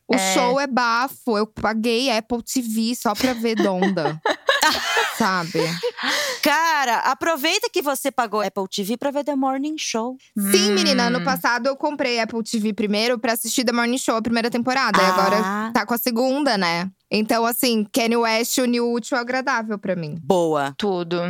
O 0.09 0.15
É. 0.15 0.35
show 0.35 0.59
é 0.59 0.67
bafo. 0.67 1.37
Eu 1.37 1.47
paguei 1.47 2.11
Apple 2.11 2.43
TV 2.43 2.95
só 2.95 3.15
pra 3.15 3.35
ver 3.35 3.55
Donda. 3.57 4.21
sabe? 5.19 5.61
Cara, 6.43 6.99
aproveita 7.01 7.69
que 7.73 7.83
você 7.83 8.11
pagou 8.11 8.41
Apple 8.41 8.69
TV 8.69 8.97
pra 8.97 9.11
ver 9.11 9.25
The 9.25 9.35
Morning 9.37 9.77
Show. 9.79 10.17
Sim, 10.37 10.71
Hum. 10.71 10.75
menina, 10.75 11.05
ano 11.09 11.23
passado 11.25 11.67
eu 11.67 11.77
comprei 11.77 12.21
Apple 12.21 12.43
TV 12.43 12.73
primeiro 12.73 13.19
pra 13.19 13.33
assistir 13.33 13.65
The 13.65 13.73
Morning 13.73 13.99
Show, 13.99 14.17
a 14.17 14.23
primeira 14.23 14.51
temporada. 14.51 15.01
E 15.01 15.05
Ah. 15.05 15.09
agora 15.09 15.71
tá 15.73 15.85
com 15.87 15.95
a 15.95 15.99
segunda, 15.99 16.57
né? 16.57 16.91
Então, 17.11 17.45
assim, 17.45 17.85
Kanye 17.93 18.17
West 18.17 18.59
uniu 18.59 18.87
o 18.87 18.95
útil 18.95 19.17
ao 19.17 19.23
agradável 19.23 19.79
pra 19.79 19.97
mim. 19.97 20.17
Boa. 20.23 20.75
Tudo. 20.79 21.21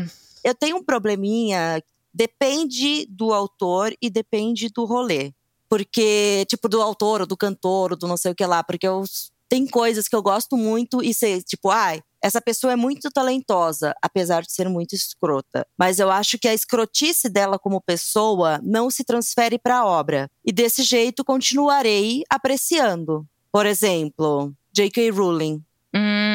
Eu 0.44 0.54
tenho 0.54 0.76
um 0.76 0.84
probleminha, 0.84 1.82
depende 2.12 3.06
do 3.10 3.32
autor 3.32 3.92
e 4.02 4.10
depende 4.10 4.68
do 4.70 4.84
rolê. 4.84 5.32
Porque, 5.68 6.46
tipo, 6.48 6.68
do 6.68 6.80
autor, 6.80 7.22
ou 7.22 7.26
do 7.26 7.36
cantor, 7.36 7.92
ou 7.92 7.98
do 7.98 8.08
não 8.08 8.16
sei 8.16 8.32
o 8.32 8.34
que 8.34 8.44
lá. 8.46 8.62
Porque 8.62 8.86
eu, 8.86 9.04
tem 9.48 9.66
coisas 9.66 10.08
que 10.08 10.16
eu 10.16 10.22
gosto 10.22 10.56
muito 10.56 11.02
e 11.02 11.14
sei, 11.14 11.42
tipo, 11.42 11.70
ai, 11.70 12.00
essa 12.22 12.40
pessoa 12.40 12.72
é 12.72 12.76
muito 12.76 13.10
talentosa, 13.10 13.94
apesar 14.02 14.42
de 14.42 14.52
ser 14.52 14.68
muito 14.68 14.94
escrota. 14.94 15.66
Mas 15.78 15.98
eu 15.98 16.10
acho 16.10 16.38
que 16.38 16.48
a 16.48 16.54
escrotice 16.54 17.28
dela 17.28 17.58
como 17.58 17.80
pessoa 17.80 18.60
não 18.62 18.90
se 18.90 19.04
transfere 19.04 19.58
para 19.58 19.78
a 19.78 19.86
obra. 19.86 20.30
E 20.44 20.52
desse 20.52 20.82
jeito 20.82 21.24
continuarei 21.24 22.22
apreciando. 22.28 23.26
Por 23.52 23.66
exemplo, 23.66 24.52
J.K. 24.72 25.10
Rowling. 25.10 25.62
Hum. 25.94 26.27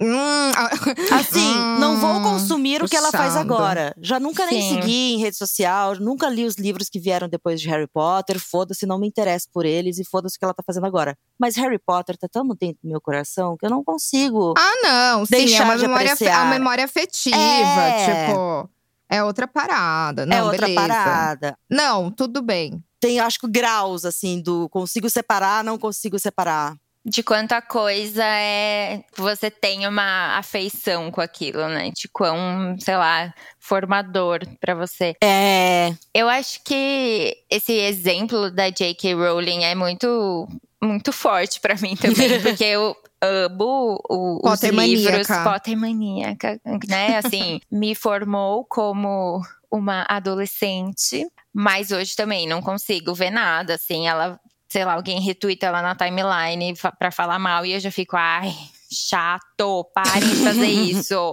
Hum. 0.00 0.50
Assim, 1.12 1.54
não 1.78 1.98
vou 2.00 2.10
Hum, 2.16 2.22
consumir 2.22 2.82
o 2.82 2.88
que 2.88 2.96
ela 2.96 3.10
faz 3.10 3.36
agora. 3.36 3.94
Já 4.00 4.18
nunca 4.18 4.46
nem 4.46 4.60
Sim. 4.62 4.74
segui 4.80 5.14
em 5.14 5.18
rede 5.18 5.36
social, 5.36 5.94
nunca 6.00 6.28
li 6.28 6.44
os 6.44 6.54
livros 6.56 6.88
que 6.88 6.98
vieram 6.98 7.28
depois 7.28 7.60
de 7.60 7.68
Harry 7.68 7.86
Potter. 7.86 8.38
Foda-se, 8.38 8.86
não 8.86 8.98
me 8.98 9.06
interesso 9.06 9.48
por 9.52 9.66
eles 9.66 9.98
e 9.98 10.04
foda-se 10.04 10.36
o 10.36 10.38
que 10.38 10.44
ela 10.44 10.54
tá 10.54 10.62
fazendo 10.66 10.86
agora. 10.86 11.16
Mas 11.38 11.56
Harry 11.56 11.78
Potter 11.78 12.16
tá 12.16 12.26
tão 12.30 12.46
dentro 12.48 12.78
do 12.82 12.88
meu 12.88 13.00
coração 13.00 13.56
que 13.58 13.66
eu 13.66 13.70
não 13.70 13.84
consigo. 13.84 14.54
Ah, 14.56 14.72
não. 14.82 15.26
Sim, 15.26 15.36
Deixar 15.36 15.62
é 15.62 15.64
uma 15.66 15.76
memória, 15.76 16.12
apreciar. 16.12 16.40
a 16.46 16.50
memória 16.50 16.84
afetiva. 16.84 17.36
É. 17.36 18.26
Tipo, 18.28 18.70
é 19.10 19.22
outra 19.22 19.46
parada. 19.46 20.24
Não, 20.24 20.36
é 20.36 20.42
outra 20.42 20.66
beleza. 20.66 20.80
parada. 20.88 21.58
Não, 21.70 22.10
tudo 22.10 22.40
bem. 22.42 22.82
Tem, 22.98 23.20
acho 23.20 23.38
que, 23.38 23.46
graus, 23.48 24.04
assim, 24.06 24.40
do 24.40 24.68
consigo 24.70 25.08
separar, 25.10 25.62
não 25.62 25.78
consigo 25.78 26.18
separar. 26.18 26.74
De 27.08 27.22
quanta 27.22 27.62
coisa 27.62 28.24
é 28.24 29.04
você 29.16 29.48
tem 29.48 29.86
uma 29.86 30.36
afeição 30.38 31.08
com 31.12 31.20
aquilo, 31.20 31.68
né? 31.68 31.92
De 31.94 32.08
quão, 32.08 32.76
sei 32.80 32.96
lá, 32.96 33.32
formador 33.60 34.40
pra 34.60 34.74
você. 34.74 35.14
É. 35.22 35.94
Eu 36.12 36.28
acho 36.28 36.60
que 36.64 37.36
esse 37.48 37.72
exemplo 37.72 38.50
da 38.50 38.70
J.K. 38.70 39.14
Rowling 39.14 39.62
é 39.62 39.76
muito, 39.76 40.48
muito 40.82 41.12
forte 41.12 41.60
pra 41.60 41.76
mim 41.76 41.94
também, 41.94 42.40
porque 42.42 42.64
eu 42.64 42.96
amo 43.22 44.02
o, 44.10 44.40
os 44.42 44.60
livros 44.64 45.28
Pottermaníaca, 45.44 46.60
né? 46.88 47.18
Assim, 47.18 47.60
me 47.70 47.94
formou 47.94 48.64
como 48.64 49.40
uma 49.70 50.04
adolescente, 50.08 51.24
mas 51.54 51.92
hoje 51.92 52.16
também 52.16 52.48
não 52.48 52.60
consigo 52.60 53.14
ver 53.14 53.30
nada, 53.30 53.74
assim, 53.74 54.08
ela 54.08 54.40
sei 54.68 54.84
lá, 54.84 54.94
alguém 54.94 55.20
retuita 55.20 55.66
ela 55.66 55.80
na 55.82 55.94
timeline 55.94 56.74
pra 56.98 57.10
falar 57.10 57.38
mal 57.38 57.64
e 57.64 57.72
eu 57.72 57.80
já 57.80 57.90
fico, 57.90 58.16
ai, 58.16 58.52
chato, 58.92 59.84
parem 59.94 60.20
de 60.28 60.36
fazer 60.44 60.66
isso. 60.90 61.32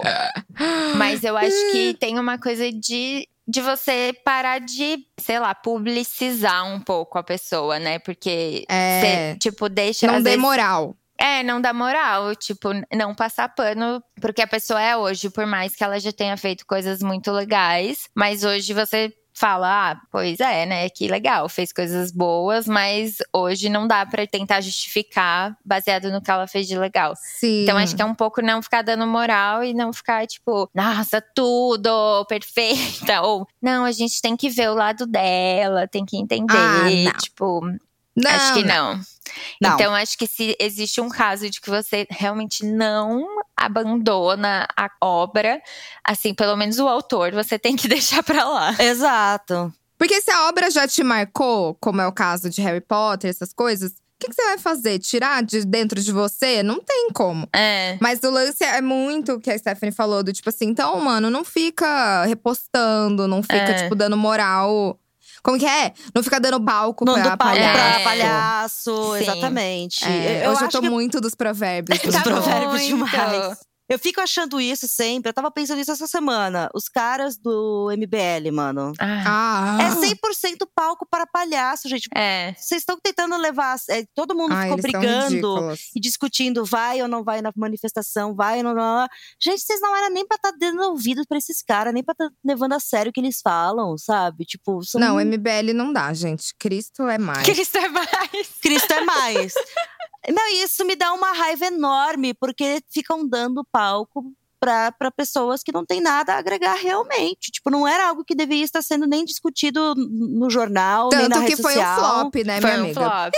Mas 0.96 1.22
eu 1.24 1.36
acho 1.36 1.72
que 1.72 1.94
tem 1.94 2.18
uma 2.18 2.38
coisa 2.38 2.70
de 2.72 3.28
de 3.46 3.60
você 3.60 4.14
parar 4.24 4.58
de, 4.58 5.04
sei 5.20 5.38
lá, 5.38 5.54
publicizar 5.54 6.64
um 6.66 6.80
pouco 6.80 7.18
a 7.18 7.22
pessoa, 7.22 7.78
né? 7.78 7.98
Porque 7.98 8.64
É. 8.70 9.00
você, 9.32 9.38
tipo, 9.38 9.68
deixa. 9.68 10.06
Não 10.06 10.14
dê 10.14 10.30
vezes- 10.30 10.40
moral. 10.40 10.96
É, 11.18 11.42
não 11.42 11.60
dá 11.60 11.72
moral, 11.74 12.34
tipo, 12.34 12.70
não 12.92 13.14
passar 13.14 13.48
pano, 13.54 14.02
porque 14.20 14.40
a 14.42 14.46
pessoa 14.46 14.80
é 14.82 14.96
hoje, 14.96 15.28
por 15.30 15.44
mais 15.46 15.76
que 15.76 15.84
ela 15.84 16.00
já 16.00 16.10
tenha 16.10 16.36
feito 16.38 16.66
coisas 16.66 17.02
muito 17.02 17.30
legais, 17.30 18.08
mas 18.14 18.44
hoje 18.44 18.72
você 18.72 19.12
fala, 19.36 19.90
ah, 19.90 20.00
pois 20.12 20.38
é, 20.38 20.64
né, 20.64 20.88
que 20.88 21.08
legal, 21.08 21.48
fez 21.48 21.72
coisas 21.72 22.12
boas, 22.12 22.68
mas 22.68 23.18
hoje 23.32 23.68
não 23.68 23.86
dá 23.86 24.06
pra 24.06 24.26
tentar 24.26 24.60
justificar 24.60 25.56
baseado 25.64 26.10
no 26.12 26.22
que 26.22 26.30
ela 26.30 26.46
fez 26.46 26.68
de 26.68 26.78
legal. 26.78 27.14
Sim. 27.16 27.64
Então 27.64 27.76
acho 27.76 27.96
que 27.96 28.02
é 28.02 28.04
um 28.04 28.14
pouco 28.14 28.40
não 28.40 28.62
ficar 28.62 28.82
dando 28.82 29.06
moral 29.06 29.64
e 29.64 29.74
não 29.74 29.92
ficar 29.92 30.24
tipo, 30.26 30.70
nossa, 30.72 31.20
tudo 31.20 32.24
perfeita 32.26 33.22
ou 33.22 33.46
não, 33.60 33.84
a 33.84 33.92
gente 33.92 34.22
tem 34.22 34.36
que 34.36 34.48
ver 34.48 34.70
o 34.70 34.74
lado 34.74 35.04
dela, 35.06 35.88
tem 35.88 36.04
que 36.04 36.16
entender, 36.16 36.54
Ah, 36.56 36.88
não. 37.04 37.12
tipo, 37.18 37.60
não, 38.16 38.30
acho 38.30 38.54
que 38.54 38.62
não. 38.64 39.00
Não. 39.60 39.74
Então, 39.74 39.94
acho 39.94 40.16
que 40.16 40.26
se 40.28 40.56
existe 40.60 41.00
um 41.00 41.08
caso 41.08 41.50
de 41.50 41.60
que 41.60 41.68
você 41.68 42.06
realmente 42.08 42.64
não 42.64 43.26
abandona 43.56 44.66
a 44.76 44.88
obra, 45.00 45.60
assim, 46.02 46.34
pelo 46.34 46.56
menos 46.56 46.78
o 46.78 46.88
autor, 46.88 47.32
você 47.32 47.58
tem 47.58 47.76
que 47.76 47.86
deixar 47.88 48.22
pra 48.22 48.44
lá. 48.44 48.74
Exato. 48.78 49.72
Porque 49.98 50.20
se 50.20 50.30
a 50.30 50.48
obra 50.48 50.70
já 50.70 50.86
te 50.88 51.02
marcou, 51.04 51.74
como 51.80 52.00
é 52.00 52.06
o 52.06 52.12
caso 52.12 52.50
de 52.50 52.60
Harry 52.62 52.80
Potter, 52.80 53.30
essas 53.30 53.52
coisas, 53.52 53.92
o 53.92 53.94
que, 54.18 54.28
que 54.28 54.34
você 54.34 54.44
vai 54.44 54.58
fazer? 54.58 54.98
Tirar 54.98 55.42
de 55.42 55.64
dentro 55.64 56.00
de 56.00 56.10
você? 56.12 56.62
Não 56.62 56.80
tem 56.80 57.08
como. 57.12 57.48
É. 57.54 57.96
Mas 58.00 58.20
o 58.22 58.30
lance 58.30 58.62
é 58.64 58.80
muito 58.80 59.34
o 59.34 59.40
que 59.40 59.50
a 59.50 59.58
Stephanie 59.58 59.92
falou, 59.94 60.22
do 60.22 60.32
tipo 60.32 60.48
assim, 60.48 60.66
então, 60.66 60.98
mano, 61.00 61.30
não 61.30 61.44
fica 61.44 62.24
repostando, 62.24 63.28
não 63.28 63.42
fica, 63.42 63.54
É. 63.56 63.82
tipo, 63.82 63.94
dando 63.94 64.16
moral. 64.16 64.98
Como 65.44 65.58
que 65.58 65.66
é? 65.66 65.92
Não 66.14 66.22
fica 66.22 66.40
dando 66.40 66.58
palco 66.64 67.04
Não 67.04 67.14
pra 67.20 67.36
palhaço. 67.36 67.72
pra 67.78 68.00
palhaço, 68.02 69.12
Sim. 69.16 69.22
exatamente. 69.22 70.04
É, 70.04 70.46
eu 70.46 70.50
hoje 70.52 70.62
eu 70.62 70.66
acho 70.66 70.68
tô 70.70 70.80
que 70.80 70.88
muito 70.88 71.20
dos 71.20 71.34
provérbios. 71.34 71.98
Os 72.02 72.14
Tá 72.14 72.22
provérbios 72.22 72.80
muito. 72.90 73.06
demais. 73.06 73.58
Eu 73.88 73.98
fico 73.98 74.20
achando 74.20 74.60
isso 74.60 74.88
sempre. 74.88 75.28
Eu 75.28 75.34
tava 75.34 75.50
pensando 75.50 75.78
nisso 75.78 75.92
essa 75.92 76.06
semana. 76.06 76.70
Os 76.74 76.88
caras 76.88 77.36
do 77.36 77.90
MBL, 77.96 78.50
mano. 78.52 78.92
Ah, 78.98 79.76
Ah, 79.78 79.78
É 79.82 79.90
100% 79.90 80.66
palco 80.74 81.06
para 81.08 81.26
palhaço, 81.26 81.88
gente. 81.88 82.08
é. 82.14 82.54
Vocês 82.56 82.80
estão 82.80 82.98
tentando 83.02 83.36
levar. 83.36 83.76
é, 83.90 84.04
todo 84.14 84.34
mundo 84.34 84.52
Ai, 84.52 84.68
ficou 84.68 84.80
brigando 84.82 85.74
e 85.94 86.00
discutindo 86.00 86.64
vai 86.64 87.02
ou 87.02 87.08
não 87.08 87.22
vai 87.22 87.42
na 87.42 87.52
manifestação, 87.56 88.34
vai 88.34 88.58
ou 88.58 88.64
não. 88.64 88.74
não. 88.74 89.06
Gente, 89.42 89.60
vocês 89.62 89.80
não 89.80 89.94
eram 89.96 90.10
nem 90.10 90.26
pra 90.26 90.36
estar 90.36 90.52
dando 90.52 90.82
ouvido 90.82 91.22
pra 91.28 91.36
esses 91.38 91.62
caras, 91.62 91.92
nem 91.92 92.02
pra 92.02 92.12
estar 92.12 92.28
levando 92.44 92.72
a 92.74 92.80
sério 92.80 93.10
o 93.10 93.12
que 93.12 93.20
eles 93.20 93.40
falam, 93.42 93.96
sabe? 93.98 94.44
Tipo, 94.44 94.82
são... 94.84 95.00
Não, 95.00 95.16
MBL 95.16 95.72
não 95.74 95.92
dá, 95.92 96.12
gente. 96.14 96.54
Cristo 96.58 97.02
é 97.08 97.18
mais. 97.18 97.44
Cristo 97.44 97.76
é 97.78 97.88
mais. 97.88 98.48
Cristo 98.62 98.92
é 98.92 99.00
mais. 99.02 99.52
Não, 100.30 100.48
e 100.48 100.62
isso 100.62 100.84
me 100.84 100.96
dá 100.96 101.12
uma 101.12 101.32
raiva 101.32 101.66
enorme, 101.66 102.32
porque 102.34 102.80
ficam 102.90 103.26
dando 103.28 103.64
palco 103.70 104.24
pra 104.60 104.90
pra 104.92 105.10
pessoas 105.10 105.62
que 105.62 105.70
não 105.72 105.84
tem 105.84 106.00
nada 106.00 106.32
a 106.34 106.38
agregar 106.38 106.74
realmente. 106.74 107.50
Tipo, 107.52 107.68
não 107.70 107.86
era 107.86 108.08
algo 108.08 108.24
que 108.24 108.34
deveria 108.34 108.64
estar 108.64 108.80
sendo 108.80 109.06
nem 109.06 109.22
discutido 109.24 109.94
no 109.94 110.48
jornal, 110.48 111.10
nem 111.12 111.28
na 111.28 111.36
Tanto 111.36 111.40
rede 111.42 111.56
que 111.56 111.62
foi 111.62 111.74
social. 111.74 111.92
um 111.92 112.20
flop, 112.20 112.34
né, 112.46 112.60
Foi 112.62 112.70
minha 112.70 112.80
um 112.80 112.84
amiga? 112.84 113.00
flop. 113.00 113.34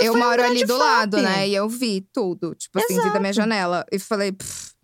Eu 0.00 0.12
foi 0.12 0.20
um 0.20 0.24
moro 0.24 0.44
ali 0.44 0.64
do 0.64 0.74
flop. 0.76 0.80
lado, 0.80 1.16
né? 1.22 1.48
E 1.48 1.54
eu 1.54 1.66
vi 1.68 2.06
tudo. 2.12 2.54
Tipo 2.54 2.78
assim, 2.78 3.00
vi 3.00 3.10
da 3.10 3.18
minha 3.20 3.32
janela. 3.32 3.86
E 3.90 3.98
falei, 3.98 4.32
"Pff, 4.32 4.74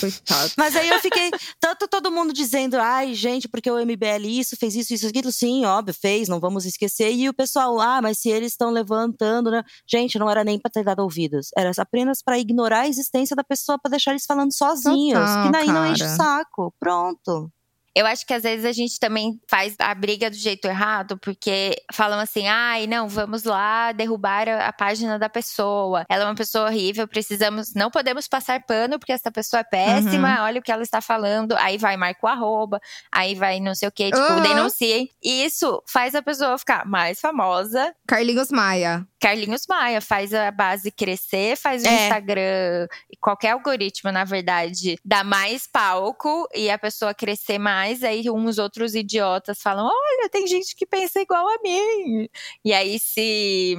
coitado. 0.00 0.52
Mas 0.56 0.76
aí 0.76 0.88
eu 0.88 1.00
fiquei, 1.00 1.30
tanto 1.60 1.88
todo 1.88 2.10
mundo 2.10 2.32
dizendo, 2.32 2.76
ai, 2.78 3.14
gente, 3.14 3.48
porque 3.48 3.70
o 3.70 3.78
MBL 3.78 4.26
isso, 4.26 4.56
fez 4.56 4.74
isso, 4.74 4.92
isso, 4.94 5.06
aquilo. 5.06 5.32
Sim, 5.32 5.64
óbvio, 5.64 5.94
fez, 5.94 6.28
não 6.28 6.40
vamos 6.40 6.64
esquecer. 6.64 7.12
E 7.12 7.28
o 7.28 7.34
pessoal, 7.34 7.80
ah, 7.80 8.00
mas 8.02 8.18
se 8.18 8.28
eles 8.28 8.52
estão 8.52 8.70
levantando, 8.70 9.50
né? 9.50 9.62
Gente, 9.88 10.18
não 10.18 10.28
era 10.28 10.44
nem 10.44 10.58
pra 10.58 10.70
ter 10.70 10.84
dado 10.84 11.00
ouvidos. 11.00 11.48
Era 11.56 11.70
apenas 11.78 12.22
pra 12.22 12.38
ignorar 12.38 12.80
a 12.80 12.88
existência 12.88 13.34
da 13.34 13.44
pessoa, 13.44 13.78
pra 13.78 13.90
deixar 13.90 14.12
eles 14.12 14.24
falando 14.26 14.52
sozinhos. 14.52 15.18
Total, 15.18 15.46
que 15.46 15.52
daí 15.52 15.66
não 15.66 15.86
enche 15.86 16.02
o 16.02 16.06
cara. 16.06 16.16
saco. 16.16 16.74
Pronto. 16.78 17.50
Eu 17.94 18.06
acho 18.06 18.26
que 18.26 18.32
às 18.32 18.42
vezes 18.42 18.64
a 18.64 18.72
gente 18.72 18.98
também 18.98 19.40
faz 19.48 19.74
a 19.78 19.94
briga 19.94 20.30
do 20.30 20.36
jeito 20.36 20.66
errado, 20.66 21.18
porque 21.18 21.76
falam 21.92 22.18
assim: 22.18 22.46
ai, 22.46 22.86
não, 22.86 23.08
vamos 23.08 23.44
lá 23.44 23.92
derrubar 23.92 24.48
a, 24.48 24.66
a 24.68 24.72
página 24.72 25.18
da 25.18 25.28
pessoa. 25.28 26.04
Ela 26.08 26.24
é 26.24 26.26
uma 26.26 26.34
pessoa 26.34 26.66
horrível, 26.66 27.06
precisamos, 27.06 27.74
não 27.74 27.90
podemos 27.90 28.26
passar 28.26 28.64
pano 28.64 28.98
porque 28.98 29.12
essa 29.12 29.30
pessoa 29.30 29.60
é 29.60 29.64
péssima, 29.64 30.42
olha 30.42 30.60
o 30.60 30.62
que 30.62 30.72
ela 30.72 30.82
está 30.82 31.00
falando. 31.00 31.54
Aí 31.58 31.76
vai, 31.76 31.96
marca 31.96 32.26
o 32.26 32.28
arroba, 32.28 32.80
aí 33.10 33.34
vai 33.34 33.60
não 33.60 33.74
sei 33.74 33.88
o 33.88 33.92
que, 33.92 34.06
tipo, 34.06 34.18
Aham. 34.18 34.42
denunciem. 34.42 35.08
E 35.22 35.44
isso 35.44 35.82
faz 35.86 36.14
a 36.14 36.22
pessoa 36.22 36.58
ficar 36.58 36.86
mais 36.86 37.20
famosa. 37.20 37.94
Carlinhos 38.06 38.50
Maia. 38.50 39.06
Carlinhos 39.22 39.62
Maia 39.68 40.00
faz 40.00 40.34
a 40.34 40.50
base 40.50 40.90
crescer, 40.90 41.56
faz 41.56 41.84
o 41.84 41.86
É. 41.86 42.04
Instagram, 42.06 42.88
e 43.08 43.16
qualquer 43.16 43.50
algoritmo, 43.50 44.10
na 44.10 44.24
verdade, 44.24 44.98
dá 45.04 45.22
mais 45.22 45.66
palco 45.66 46.48
e 46.52 46.68
a 46.68 46.76
pessoa 46.76 47.14
crescer 47.14 47.56
mais. 47.58 48.02
Aí 48.02 48.28
uns 48.28 48.58
outros 48.58 48.96
idiotas 48.96 49.62
falam: 49.62 49.86
Olha, 49.86 50.28
tem 50.28 50.46
gente 50.48 50.74
que 50.74 50.84
pensa 50.84 51.20
igual 51.20 51.46
a 51.48 51.56
mim. 51.62 52.28
E 52.64 52.72
aí 52.72 52.98
se 52.98 53.78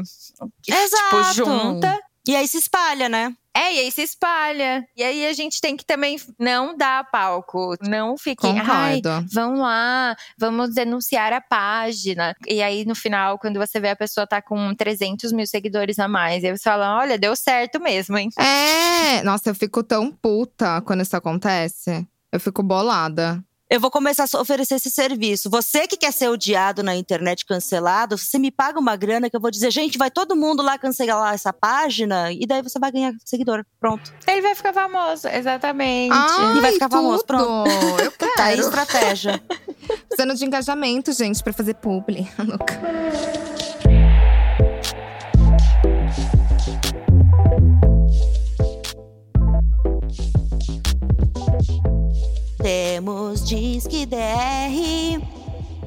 tipo, 0.62 0.78
Exato. 0.78 1.34
junta. 1.34 2.00
E 2.28 2.36
aí 2.36 2.48
se 2.48 2.58
espalha, 2.58 3.10
né? 3.10 3.36
É, 3.56 3.76
e 3.76 3.80
aí 3.80 3.92
se 3.92 4.02
espalha. 4.02 4.84
E 4.98 5.04
aí 5.04 5.28
a 5.28 5.34
gente 5.34 5.62
tem 5.62 5.78
que 5.78 5.86
também 5.86 6.18
não 6.40 6.76
dar 6.76 7.10
palco. 7.12 7.76
Não 7.82 8.18
fique. 8.18 8.48
Ai, 8.48 9.02
vão 9.32 9.56
lá, 9.58 10.16
vamos 10.40 10.74
denunciar 10.74 11.32
a 11.32 11.40
página. 11.40 12.36
E 12.48 12.64
aí, 12.64 12.84
no 12.84 12.96
final, 12.96 13.38
quando 13.38 13.60
você 13.60 13.80
vê 13.80 13.90
a 13.90 13.96
pessoa 13.96 14.26
tá 14.26 14.42
com 14.42 14.74
300 14.74 15.32
mil 15.32 15.46
seguidores 15.46 16.00
a 16.00 16.08
mais, 16.08 16.44
aí 16.44 16.58
você 16.58 16.64
fala: 16.64 16.98
olha, 16.98 17.18
deu 17.18 17.36
certo 17.36 17.80
mesmo, 17.80 18.18
hein? 18.18 18.30
É, 18.40 19.22
nossa, 19.22 19.50
eu 19.50 19.56
fico 19.56 19.84
tão 19.84 20.12
puta 20.12 20.82
quando 20.82 21.02
isso 21.02 21.16
acontece. 21.16 22.08
Eu 22.32 22.40
fico 22.40 22.64
bolada. 22.64 23.44
Eu 23.74 23.80
vou 23.80 23.90
começar 23.90 24.28
a 24.32 24.40
oferecer 24.40 24.76
esse 24.76 24.92
serviço. 24.92 25.50
Você 25.50 25.88
que 25.88 25.98
quer 25.98 26.14
ser 26.14 26.28
odiado 26.28 26.84
na 26.84 26.96
internet, 26.96 27.44
cancelado, 27.44 28.20
você 28.20 28.38
me 28.38 28.52
paga 28.52 28.80
uma 28.80 28.96
grana 28.96 29.32
que 29.32 29.36
eu 29.36 29.42
vou 29.42 29.50
dizer, 29.50 29.72
gente, 29.72 29.98
vai 29.98 30.12
todo 30.12 30.36
mundo 30.36 30.62
lá 30.62 30.78
cancelar 30.78 31.34
essa 31.34 31.52
página 31.52 32.32
e 32.32 32.46
daí 32.46 32.62
você 32.62 32.78
vai 32.78 32.92
ganhar 32.92 33.14
seguidor. 33.26 33.66
Pronto. 33.80 34.14
Ele 34.28 34.44
vai 34.44 34.54
ficar 34.54 34.74
famoso, 34.74 35.28
exatamente. 35.28 36.14
Ai, 36.14 36.58
E 36.58 36.62
vai 36.62 36.72
ficar 36.74 36.88
famoso, 36.88 37.24
tudo. 37.24 37.42
Eu 38.00 38.12
Tá 38.38 38.44
aí 38.44 38.54
a 38.54 38.58
quero. 38.58 38.62
estratégia. 38.62 39.44
Precisando 40.08 40.36
de 40.38 40.46
engajamento, 40.46 41.12
gente, 41.12 41.44
pra 41.44 41.52
fazer 41.52 41.74
publi. 41.74 42.28
Louca. 42.38 42.80
Temos 52.64 53.44
Disque 53.44 54.06
DR. 54.06 55.22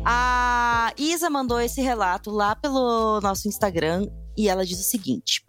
A 0.04 0.92
Isa 0.98 1.30
mandou 1.30 1.58
esse 1.58 1.80
relato 1.80 2.30
lá 2.30 2.54
pelo 2.54 3.18
nosso 3.22 3.48
Instagram 3.48 4.06
e 4.36 4.46
ela 4.46 4.62
diz 4.62 4.78
o 4.78 4.82
seguinte: 4.82 5.42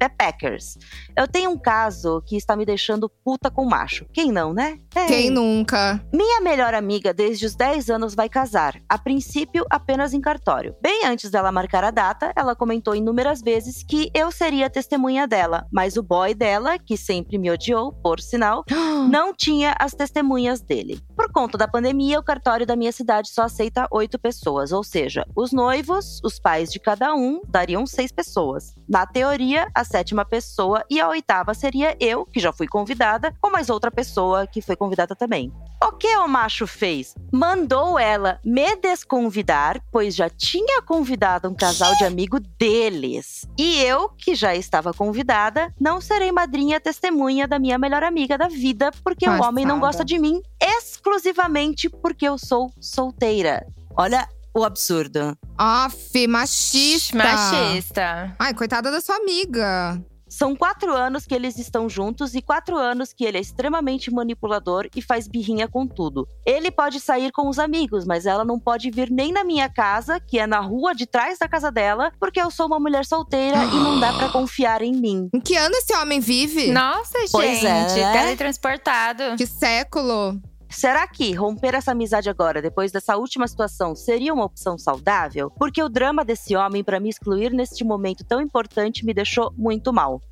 Pepeckers, 0.00 0.78
eu 1.14 1.28
tenho 1.28 1.50
um 1.50 1.58
caso 1.58 2.22
que 2.24 2.34
está 2.34 2.56
me 2.56 2.64
deixando 2.64 3.06
puta 3.22 3.50
com 3.50 3.66
macho. 3.66 4.06
Quem 4.14 4.32
não, 4.32 4.54
né? 4.54 4.78
Quem 5.06 5.28
nunca? 5.28 6.02
Minha 6.10 6.40
melhor 6.40 6.72
amiga 6.72 7.12
desde 7.12 7.44
os 7.44 7.54
10 7.54 7.90
anos 7.90 8.14
vai 8.14 8.26
casar, 8.26 8.80
a 8.88 8.96
princípio 8.96 9.66
apenas 9.68 10.14
em 10.14 10.20
cartório. 10.20 10.74
Bem 10.80 11.04
antes 11.04 11.30
dela 11.30 11.52
marcar 11.52 11.84
a 11.84 11.90
data, 11.90 12.32
ela 12.34 12.56
comentou 12.56 12.94
inúmeras 12.94 13.42
vezes 13.42 13.84
que 13.86 14.10
eu 14.14 14.32
seria 14.32 14.70
testemunha 14.70 15.26
dela, 15.26 15.66
mas 15.70 15.98
o 15.98 16.02
boy 16.02 16.32
dela, 16.32 16.78
que 16.78 16.96
sempre 16.96 17.36
me 17.36 17.50
odiou, 17.50 17.92
por 17.92 18.20
sinal, 18.20 18.64
não 19.10 19.34
tinha 19.34 19.74
as 19.78 19.92
testemunhas 19.92 20.62
dele. 20.62 20.98
Por 21.14 21.30
conta 21.30 21.58
da 21.58 21.68
pandemia, 21.68 22.18
o 22.18 22.24
cartório 22.24 22.64
da 22.64 22.74
minha 22.74 22.90
cidade 22.90 23.28
só 23.28 23.42
aceita 23.42 23.86
oito 23.90 24.18
pessoas, 24.18 24.72
ou 24.72 24.82
seja, 24.82 25.26
os 25.36 25.52
noivos, 25.52 26.22
os 26.24 26.38
pais 26.38 26.72
de 26.72 26.80
cada 26.80 27.14
um, 27.14 27.42
dariam 27.46 27.86
seis 27.86 28.10
pessoas. 28.10 28.74
Na 28.88 29.04
teoria, 29.04 29.68
a 29.74 29.84
sétima 29.90 30.24
pessoa 30.24 30.84
e 30.88 31.00
a 31.00 31.08
oitava 31.08 31.52
seria 31.52 31.96
eu, 31.98 32.24
que 32.24 32.38
já 32.38 32.52
fui 32.52 32.68
convidada, 32.68 33.34
com 33.40 33.50
mais 33.50 33.68
outra 33.68 33.90
pessoa 33.90 34.46
que 34.46 34.62
foi 34.62 34.76
convidada 34.76 35.16
também. 35.16 35.52
O 35.82 35.92
que 35.92 36.14
o 36.16 36.28
macho 36.28 36.66
fez? 36.66 37.14
Mandou 37.32 37.98
ela 37.98 38.38
me 38.44 38.76
desconvidar, 38.76 39.80
pois 39.90 40.14
já 40.14 40.28
tinha 40.28 40.80
convidado 40.82 41.48
um 41.48 41.54
casal 41.54 41.94
de 41.96 42.04
amigo 42.04 42.38
deles. 42.38 43.46
E 43.58 43.80
eu, 43.82 44.10
que 44.10 44.34
já 44.34 44.54
estava 44.54 44.92
convidada, 44.92 45.74
não 45.80 46.00
serei 46.00 46.30
madrinha 46.30 46.78
testemunha 46.78 47.48
da 47.48 47.58
minha 47.58 47.78
melhor 47.78 48.04
amiga 48.04 48.38
da 48.38 48.46
vida, 48.46 48.90
porque 49.02 49.28
o 49.28 49.42
homem 49.42 49.64
não 49.64 49.80
Passada. 49.80 49.86
gosta 49.86 50.04
de 50.04 50.18
mim 50.18 50.40
exclusivamente 50.62 51.88
porque 51.88 52.28
eu 52.28 52.38
sou 52.38 52.70
solteira. 52.80 53.66
Olha 53.96 54.28
o 54.54 54.64
absurdo. 54.64 55.36
Aff, 55.56 56.26
machista. 56.26 57.16
Machista. 57.16 58.36
Ai, 58.38 58.54
coitada 58.54 58.90
da 58.90 59.00
sua 59.00 59.16
amiga. 59.16 60.02
São 60.30 60.54
quatro 60.54 60.94
anos 60.94 61.26
que 61.26 61.34
eles 61.34 61.58
estão 61.58 61.88
juntos 61.88 62.36
e 62.36 62.40
quatro 62.40 62.76
anos 62.76 63.12
que 63.12 63.24
ele 63.24 63.36
é 63.36 63.40
extremamente 63.40 64.12
manipulador 64.12 64.88
e 64.94 65.02
faz 65.02 65.26
birrinha 65.26 65.66
com 65.66 65.84
tudo. 65.88 66.24
Ele 66.46 66.70
pode 66.70 67.00
sair 67.00 67.32
com 67.32 67.48
os 67.48 67.58
amigos, 67.58 68.04
mas 68.06 68.26
ela 68.26 68.44
não 68.44 68.56
pode 68.56 68.92
vir 68.92 69.10
nem 69.10 69.32
na 69.32 69.42
minha 69.42 69.68
casa, 69.68 70.20
que 70.20 70.38
é 70.38 70.46
na 70.46 70.60
rua 70.60 70.94
de 70.94 71.04
trás 71.04 71.36
da 71.40 71.48
casa 71.48 71.72
dela, 71.72 72.12
porque 72.20 72.40
eu 72.40 72.48
sou 72.48 72.66
uma 72.66 72.78
mulher 72.78 73.04
solteira 73.04 73.64
e 73.64 73.74
não 73.74 73.98
dá 73.98 74.12
para 74.12 74.28
confiar 74.28 74.82
em 74.82 74.92
mim. 74.92 75.28
Em 75.34 75.40
que 75.40 75.56
ano 75.56 75.74
esse 75.74 75.92
homem 75.96 76.20
vive? 76.20 76.70
Nossa, 76.70 77.18
gente, 77.22 77.32
Pois 77.32 77.64
é, 77.64 77.88
né? 77.96 78.12
teletransportado. 78.12 79.36
Que 79.36 79.46
século? 79.48 80.40
Será 80.70 81.06
que 81.06 81.32
romper 81.32 81.74
essa 81.74 81.90
amizade 81.90 82.30
agora, 82.30 82.62
depois 82.62 82.92
dessa 82.92 83.16
última 83.16 83.46
situação, 83.48 83.94
seria 83.96 84.32
uma 84.32 84.44
opção 84.44 84.78
saudável? 84.78 85.50
Porque 85.50 85.82
o 85.82 85.88
drama 85.88 86.24
desse 86.24 86.54
homem 86.54 86.84
para 86.84 87.00
me 87.00 87.10
excluir 87.10 87.52
neste 87.52 87.84
momento 87.84 88.24
tão 88.24 88.40
importante 88.40 89.04
me 89.04 89.12
deixou 89.12 89.52
muito 89.56 89.92
mal. 89.92 90.22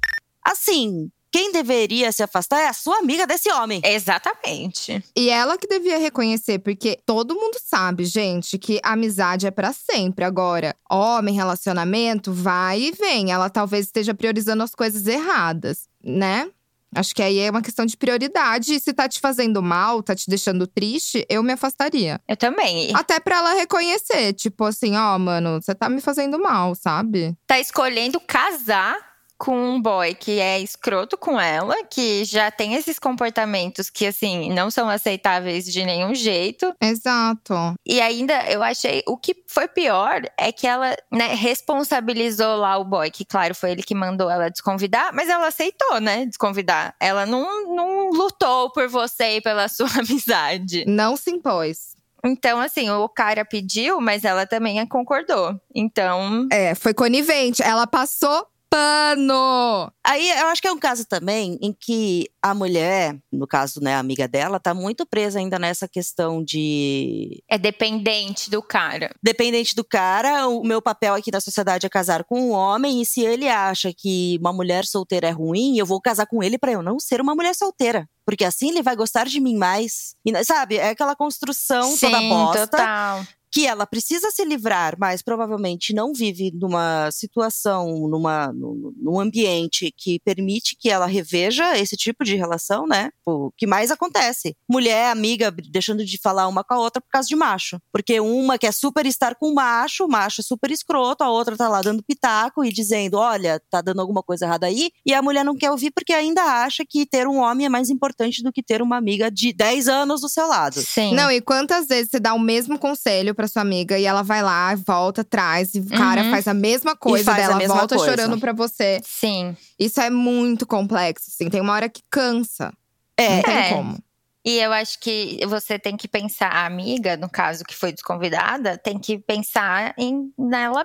Assim, 0.43 1.11
quem 1.31 1.53
deveria 1.53 2.11
se 2.11 2.23
afastar 2.23 2.61
é 2.61 2.69
a 2.69 2.73
sua 2.73 2.99
amiga 2.99 3.27
desse 3.27 3.51
homem. 3.53 3.83
Exatamente. 3.85 5.05
E 5.15 5.29
ela 5.29 5.59
que 5.59 5.67
devia 5.67 5.99
reconhecer, 5.99 6.59
porque 6.61 6.99
todo 7.05 7.35
mundo 7.35 7.59
sabe, 7.63 8.05
gente, 8.05 8.59
que 8.59 8.81
amizade 8.83 9.47
é 9.47 9.51
pra 9.51 9.73
sempre. 9.73 10.25
Agora, 10.25 10.75
homem, 10.91 11.35
relacionamento, 11.35 12.33
vai 12.33 12.81
e 12.81 12.93
vem. 12.93 13.31
Ela 13.31 13.51
talvez 13.51 13.87
esteja 13.87 14.15
priorizando 14.15 14.63
as 14.63 14.75
coisas 14.75 15.07
erradas, 15.07 15.89
né? 16.03 16.49
Acho 16.95 17.15
que 17.15 17.23
aí 17.23 17.39
é 17.39 17.51
uma 17.51 17.63
questão 17.63 17.85
de 17.85 17.97
prioridade. 17.97 18.75
E 18.75 18.81
se 18.81 18.93
tá 18.93 19.09
te 19.09 19.21
fazendo 19.21 19.63
mal, 19.63 20.03
tá 20.03 20.15
te 20.15 20.29
deixando 20.29 20.67
triste, 20.67 21.27
eu 21.29 21.43
me 21.43 21.53
afastaria. 21.53 22.21
Eu 22.29 22.37
também. 22.37 22.91
Até 22.95 23.21
pra 23.21 23.37
ela 23.37 23.55
reconhecer, 23.55 24.33
tipo 24.33 24.65
assim, 24.65 24.97
ó, 24.97 25.19
mano, 25.19 25.61
você 25.61 25.75
tá 25.75 25.89
me 25.89 26.01
fazendo 26.01 26.39
mal, 26.39 26.75
sabe? 26.75 27.37
Tá 27.47 27.59
escolhendo 27.59 28.21
casar 28.21 29.08
com 29.39 29.57
um 29.57 29.81
boy 29.81 30.15
que 30.15 30.41
é 30.41 30.61
escroto 30.61 31.17
com 31.17 31.41
ela, 31.41 31.85
que 31.85 32.25
já 32.25 32.51
tem 32.51 32.75
esses 32.75 32.99
comportamentos 32.99 33.89
que, 33.89 34.05
assim, 34.05 34.53
não 34.53 34.71
são 34.71 34.89
aceitáveis 34.89 35.65
de 35.65 35.85
nenhum 35.85 36.13
jeito. 36.15 36.75
Exato. 36.81 37.55
E 37.87 38.01
ainda 38.01 38.35
eu 38.51 38.63
achei. 38.63 39.03
O 39.07 39.17
que 39.17 39.37
foi 39.47 39.69
pior 39.69 40.23
é 40.37 40.51
que 40.51 40.67
ela, 40.67 40.97
né, 41.11 41.35
responsabilizou 41.35 42.57
lá 42.57 42.77
o 42.77 42.85
boy, 42.85 43.11
que, 43.11 43.25
claro, 43.25 43.55
foi 43.55 43.71
ele 43.71 43.83
que 43.83 43.95
mandou 43.95 44.29
ela 44.29 44.51
desconvidar, 44.51 45.13
mas 45.15 45.29
ela 45.29 45.47
aceitou, 45.47 46.01
né, 46.01 46.27
desconvidar. 46.27 46.95
Ela 46.99 47.25
não, 47.25 47.75
não 47.75 48.11
lutou 48.11 48.73
por 48.73 48.89
você 48.89 49.37
e 49.37 49.41
pela 49.41 49.69
sua 49.71 49.89
amizade. 49.99 50.85
Não 50.87 51.17
se 51.17 51.31
impôs. 51.31 51.97
Então, 52.25 52.61
assim, 52.61 52.91
o 52.91 53.09
cara 53.09 53.45
pediu, 53.45 54.01
mas 54.01 54.25
ela 54.25 54.45
também 54.45 54.85
concordou. 54.89 55.55
Então. 55.73 56.49
É, 56.51 56.75
foi 56.75 56.93
conivente. 56.93 57.63
Ela 57.63 57.87
passou 57.87 58.45
pano. 58.71 59.93
Aí 60.05 60.31
eu 60.31 60.47
acho 60.49 60.61
que 60.63 60.69
é 60.69 60.73
um 60.73 60.79
caso 60.79 61.05
também 61.05 61.59
em 61.61 61.73
que 61.73 62.29
a 62.43 62.55
mulher, 62.55 63.17
no 63.33 63.47
caso, 63.47 63.81
né, 63.81 63.95
a 63.95 63.99
amiga 63.99 64.27
dela, 64.29 64.61
tá 64.61 64.73
muito 64.75 65.05
presa 65.07 65.39
ainda 65.39 65.59
nessa 65.59 65.87
questão 65.89 66.43
de 66.43 67.43
É 67.49 67.59
dependente 67.59 68.51
do 68.51 68.63
cara. 68.63 69.11
dependente 69.23 69.75
do 69.75 69.85
cara, 69.85 70.49
o 70.49 70.63
meu 70.65 70.81
papel 70.81 71.15
aqui 71.15 71.31
na 71.31 71.41
sociedade 71.41 71.87
é 71.87 71.91
casar 71.91 72.25
com 72.25 72.41
um 72.41 72.51
homem, 72.53 73.03
e 73.03 73.07
se 73.07 73.21
ele 73.21 73.49
acha 73.49 73.93
que 73.97 74.39
uma 74.41 74.53
mulher 74.53 74.85
solteira 74.85 75.29
é 75.29 75.33
ruim, 75.33 75.77
eu 75.79 75.87
vou 75.87 76.01
casar 76.01 76.27
com 76.27 76.43
ele 76.43 76.59
pra 76.59 76.73
eu 76.73 76.83
não 76.83 76.99
ser 76.99 77.21
uma 77.21 77.35
mulher 77.35 77.55
solteira. 77.55 78.09
Porque 78.25 78.45
assim 78.45 78.69
ele 78.69 78.83
vai 78.83 78.95
gostar 78.95 79.27
de 79.27 79.41
mim 79.41 79.57
mais. 79.57 80.15
E, 80.25 80.45
sabe, 80.45 80.77
é 80.77 80.91
aquela 80.91 81.17
construção 81.17 81.97
toda 81.97 82.19
Sim, 82.19 82.29
bosta 82.29 82.67
total. 82.67 83.27
Que 83.51 83.67
ela 83.67 83.87
precisa 83.87 84.31
se 84.31 84.45
livrar, 84.45 84.97
mas 84.99 85.23
provavelmente 85.23 85.95
não 85.95 86.13
vive 86.13 86.53
numa 86.55 87.11
situação, 87.11 88.09
numa, 88.09 88.53
num, 88.53 88.93
num 88.97 89.21
ambiente 89.21 89.93
que 89.97 90.21
permite 90.21 90.77
que 90.79 90.91
ela 90.91 91.07
reveja 91.07 91.79
esse 91.79 91.97
tipo 91.97 92.25
de 92.25 92.37
relação, 92.37 92.87
né? 92.87 93.11
O 93.27 93.51
que 93.57 93.67
mais 93.67 93.91
acontece? 93.91 94.57
Mulher, 94.69 95.11
amiga, 95.11 95.51
deixando 95.71 96.05
de 96.05 96.19
falar 96.23 96.49
uma 96.49 96.65
com 96.65 96.75
a 96.75 96.79
outra 96.79 97.01
por 97.01 97.09
causa 97.11 97.29
de 97.29 97.37
macho. 97.37 97.79
Porque 97.93 98.21
uma 98.21 98.59
quer 98.59 98.73
super 98.73 99.07
estar 99.07 99.35
com 99.35 99.51
o 99.51 99.55
macho, 99.55 100.05
o 100.05 100.09
macho 100.09 100.41
é 100.41 100.45
super 100.45 100.71
escroto, 100.71 101.25
a 101.25 101.31
outra 101.31 101.57
tá 101.57 101.69
lá 101.69 101.81
dando 101.81 102.03
pitaco 102.03 102.65
e 102.65 102.73
dizendo: 102.73 103.19
olha, 103.19 103.61
tá 103.71 103.81
dando 103.81 104.01
alguma 104.01 104.23
coisa 104.23 104.47
errada 104.47 104.67
aí, 104.67 104.91
e 105.05 105.15
a 105.15 105.23
mulher 105.23 105.45
não 105.45 105.57
quer 105.57 105.71
ouvir 105.71 105.91
porque 105.91 106.13
ainda 106.13 106.43
acha 106.43 106.85
que 106.89 107.07
ter 107.07 107.27
um 107.27 107.39
homem 107.39 107.67
é 107.67 107.69
mais 107.69 107.91
importante 107.91 108.43
do 108.43 108.53
que 108.53 108.63
ter 108.63 108.83
uma 108.83 108.97
amiga 108.97 109.31
de 109.31 109.53
10 109.53 109.89
anos 109.89 110.21
do 110.21 110.29
seu 110.29 110.47
lado. 110.47 110.81
Sim. 110.81 111.15
Não, 111.15 111.31
e 111.31 111.41
quantas 111.41 111.87
vezes 111.87 112.11
você 112.11 112.21
dá 112.21 112.35
o 112.35 112.39
mesmo 112.39 112.79
conselho 112.79 113.35
pra 113.39 113.47
sua 113.47 113.63
amiga 113.63 113.97
e 113.97 114.05
ela 114.05 114.23
vai 114.23 114.43
lá, 114.43 114.75
volta 114.75 115.21
atrás 115.21 115.73
e 115.77 115.79
o 115.79 115.87
cara 115.87 116.25
Uhum. 116.25 116.31
faz 116.33 116.49
a 116.49 116.53
mesma 116.55 116.97
coisa 116.97 117.33
dela, 117.33 117.57
volta 117.69 117.95
coisa. 117.95 118.11
chorando 118.11 118.41
pra 118.41 118.53
você. 118.53 118.99
Sim. 119.05 119.57
Isso 119.79 120.01
é 120.01 120.11
muito 120.11 120.67
complexo, 120.67 121.27
assim. 121.33 121.49
Tem 121.49 121.61
uma 121.61 121.73
hora 121.73 121.89
que 121.89 122.03
cansa. 122.11 122.73
É, 123.17 123.37
Não 123.37 123.43
tem 123.45 123.55
É. 123.57 123.69
como. 123.73 123.99
E 124.45 124.59
eu 124.59 124.73
acho 124.73 124.99
que 124.99 125.39
você 125.47 125.79
tem 125.79 125.97
que 125.97 126.09
pensar, 126.09 126.49
a 126.51 126.67
amiga, 126.67 127.17
no 127.17 127.29
caso 127.31 127.63
que 127.65 127.77
foi 127.77 127.93
desconvidada, 127.93 128.77
tem 128.77 128.99
que 128.99 129.19
pensar 129.19 129.95
em 129.97 130.33
nela. 130.37 130.85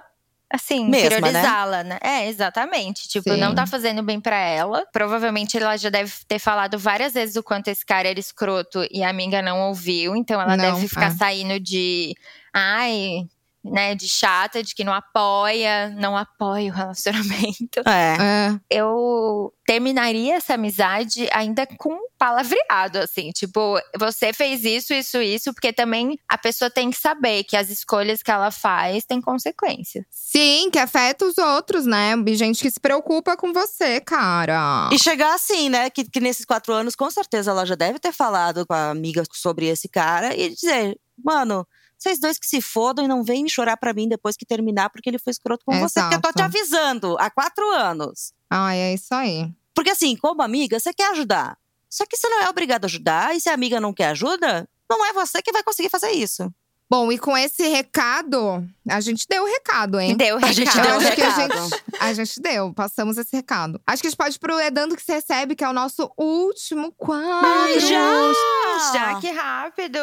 Assim, 0.56 0.88
Mesma, 0.88 1.10
né? 1.10 1.20
priorizá-la, 1.32 1.84
né? 1.84 1.98
É, 2.00 2.28
exatamente. 2.30 3.08
Tipo, 3.10 3.32
Sim. 3.34 3.40
não 3.40 3.56
tá 3.56 3.66
fazendo 3.66 4.04
bem 4.04 4.22
pra 4.22 4.38
ela. 4.38 4.86
Provavelmente 4.94 5.58
ela 5.58 5.76
já 5.78 5.90
deve 5.90 6.14
ter 6.28 6.38
falado 6.38 6.78
várias 6.78 7.14
vezes 7.14 7.36
o 7.36 7.42
quanto 7.42 7.70
esse 7.70 7.84
cara 7.84 8.08
era 8.08 8.20
escroto 8.20 8.86
e 8.92 9.02
a 9.02 9.10
amiga 9.10 9.42
não 9.42 9.70
ouviu. 9.70 10.16
Então 10.16 10.40
ela 10.40 10.56
Não, 10.56 10.76
deve 10.76 10.88
ficar 10.88 11.08
é. 11.08 11.16
saindo 11.16 11.60
de. 11.60 12.14
Ai. 12.54 13.28
Né, 13.66 13.96
de 13.96 14.10
chata, 14.10 14.62
de 14.62 14.76
que 14.76 14.84
não 14.84 14.92
apoia, 14.92 15.88
não 15.92 16.18
apoia 16.18 16.70
o 16.70 16.76
relacionamento. 16.76 17.80
É. 17.88 18.18
É. 18.20 18.60
eu 18.70 19.54
terminaria 19.66 20.36
essa 20.36 20.56
amizade 20.56 21.30
ainda 21.32 21.66
com 21.78 21.94
um 21.94 22.08
palavreado, 22.18 23.00
assim, 23.00 23.32
tipo, 23.32 23.80
você 23.98 24.34
fez 24.34 24.66
isso, 24.66 24.94
isso, 24.94 25.22
isso, 25.22 25.54
porque 25.54 25.72
também 25.72 26.18
a 26.28 26.38
pessoa 26.38 26.70
tem 26.70 26.92
que 26.92 26.98
saber 26.98 27.46
que 27.46 27.56
as 27.56 27.70
escolhas 27.70 28.22
que 28.22 28.30
ela 28.30 28.52
faz 28.52 29.06
têm 29.06 29.22
consequência. 29.22 30.06
Sim, 30.10 30.70
que 30.70 30.80
afeta 30.80 31.26
os 31.26 31.38
outros, 31.38 31.86
né? 31.86 32.16
E 32.28 32.36
gente 32.36 32.62
que 32.62 32.70
se 32.70 32.80
preocupa 32.80 33.38
com 33.38 33.54
você, 33.54 34.02
cara. 34.02 34.90
E 34.92 35.00
chegar 35.00 35.34
assim, 35.34 35.70
né? 35.70 35.90
Que, 35.90 36.04
que 36.04 36.20
nesses 36.20 36.44
quatro 36.44 36.74
anos, 36.74 36.96
com 36.96 37.10
certeza, 37.10 37.52
ela 37.52 37.66
já 37.66 37.76
deve 37.76 38.00
ter 38.00 38.12
falado 38.12 38.66
com 38.66 38.74
a 38.74 38.90
amiga 38.90 39.24
sobre 39.32 39.68
esse 39.68 39.88
cara 39.88 40.36
e 40.36 40.50
dizer: 40.50 40.98
mano, 41.24 41.66
vocês 42.04 42.20
dois 42.20 42.38
que 42.38 42.46
se 42.46 42.62
fodam 42.62 43.06
e 43.06 43.08
não 43.08 43.24
vêm 43.24 43.48
chorar 43.48 43.78
pra 43.78 43.94
mim 43.94 44.08
depois 44.08 44.36
que 44.36 44.46
terminar 44.46 44.90
porque 44.90 45.10
ele 45.10 45.18
foi 45.18 45.32
escroto 45.32 45.64
com 45.66 45.80
você. 45.80 46.02
Porque 46.02 46.16
eu 46.16 46.22
tô 46.22 46.30
Exato. 46.30 46.38
te 46.38 46.58
avisando 46.58 47.18
há 47.18 47.30
quatro 47.30 47.66
anos. 47.72 48.34
Ai, 48.50 48.78
é 48.78 48.94
isso 48.94 49.14
aí. 49.14 49.52
Porque 49.74 49.90
assim, 49.90 50.16
como 50.16 50.42
amiga, 50.42 50.80
você 50.80 50.94
quer 50.94 51.12
ajudar. 51.12 51.58
Só 51.90 52.06
que 52.06 52.18
você 52.18 52.28
não 52.28 52.42
é 52.42 52.50
obrigada 52.50 52.86
a 52.86 52.90
ajudar, 52.90 53.36
e 53.36 53.40
se 53.40 53.50
a 53.50 53.54
amiga 53.54 53.80
não 53.80 53.94
quer 53.94 54.08
ajuda, 54.08 54.68
não 54.90 55.06
é 55.06 55.14
você 55.14 55.42
que 55.42 55.52
vai 55.52 55.64
conseguir 55.64 55.90
fazer 55.90 56.12
isso. 56.12 56.52
Bom, 56.94 57.12
e 57.12 57.18
com 57.18 57.36
esse 57.36 57.68
recado, 57.70 58.64
a 58.88 59.02
gente 59.02 59.26
deu 59.28 59.42
o 59.42 59.48
recado, 59.48 60.00
hein? 60.00 60.16
Deu 60.16 60.38
A 60.38 60.52
gente 60.52 60.68
recado. 60.70 60.84
deu 60.86 60.92
Eu 60.94 60.98
o 61.12 61.16
que 61.16 61.22
a 61.24 61.30
recado. 61.36 61.70
gente, 61.70 61.84
a 62.00 62.14
gente 62.14 62.40
deu, 62.40 62.72
passamos 62.72 63.18
esse 63.18 63.36
recado. 63.36 63.82
Acho 63.88 64.00
que 64.04 64.08
a 64.08 64.12
gente 64.12 64.18
pode 64.18 64.36
ir 64.36 64.40
pro 64.40 64.60
É 64.60 64.70
Dando 64.70 64.96
Que 64.96 65.02
Se 65.02 65.12
Recebe, 65.12 65.56
que 65.56 65.64
é 65.64 65.70
o 65.70 65.74
nosso 65.74 66.12
último 66.16 66.92
quadro. 66.92 67.50
Ai, 67.50 67.80
já! 67.80 68.94
Já 68.94 69.20
que 69.20 69.32
rápido! 69.32 69.98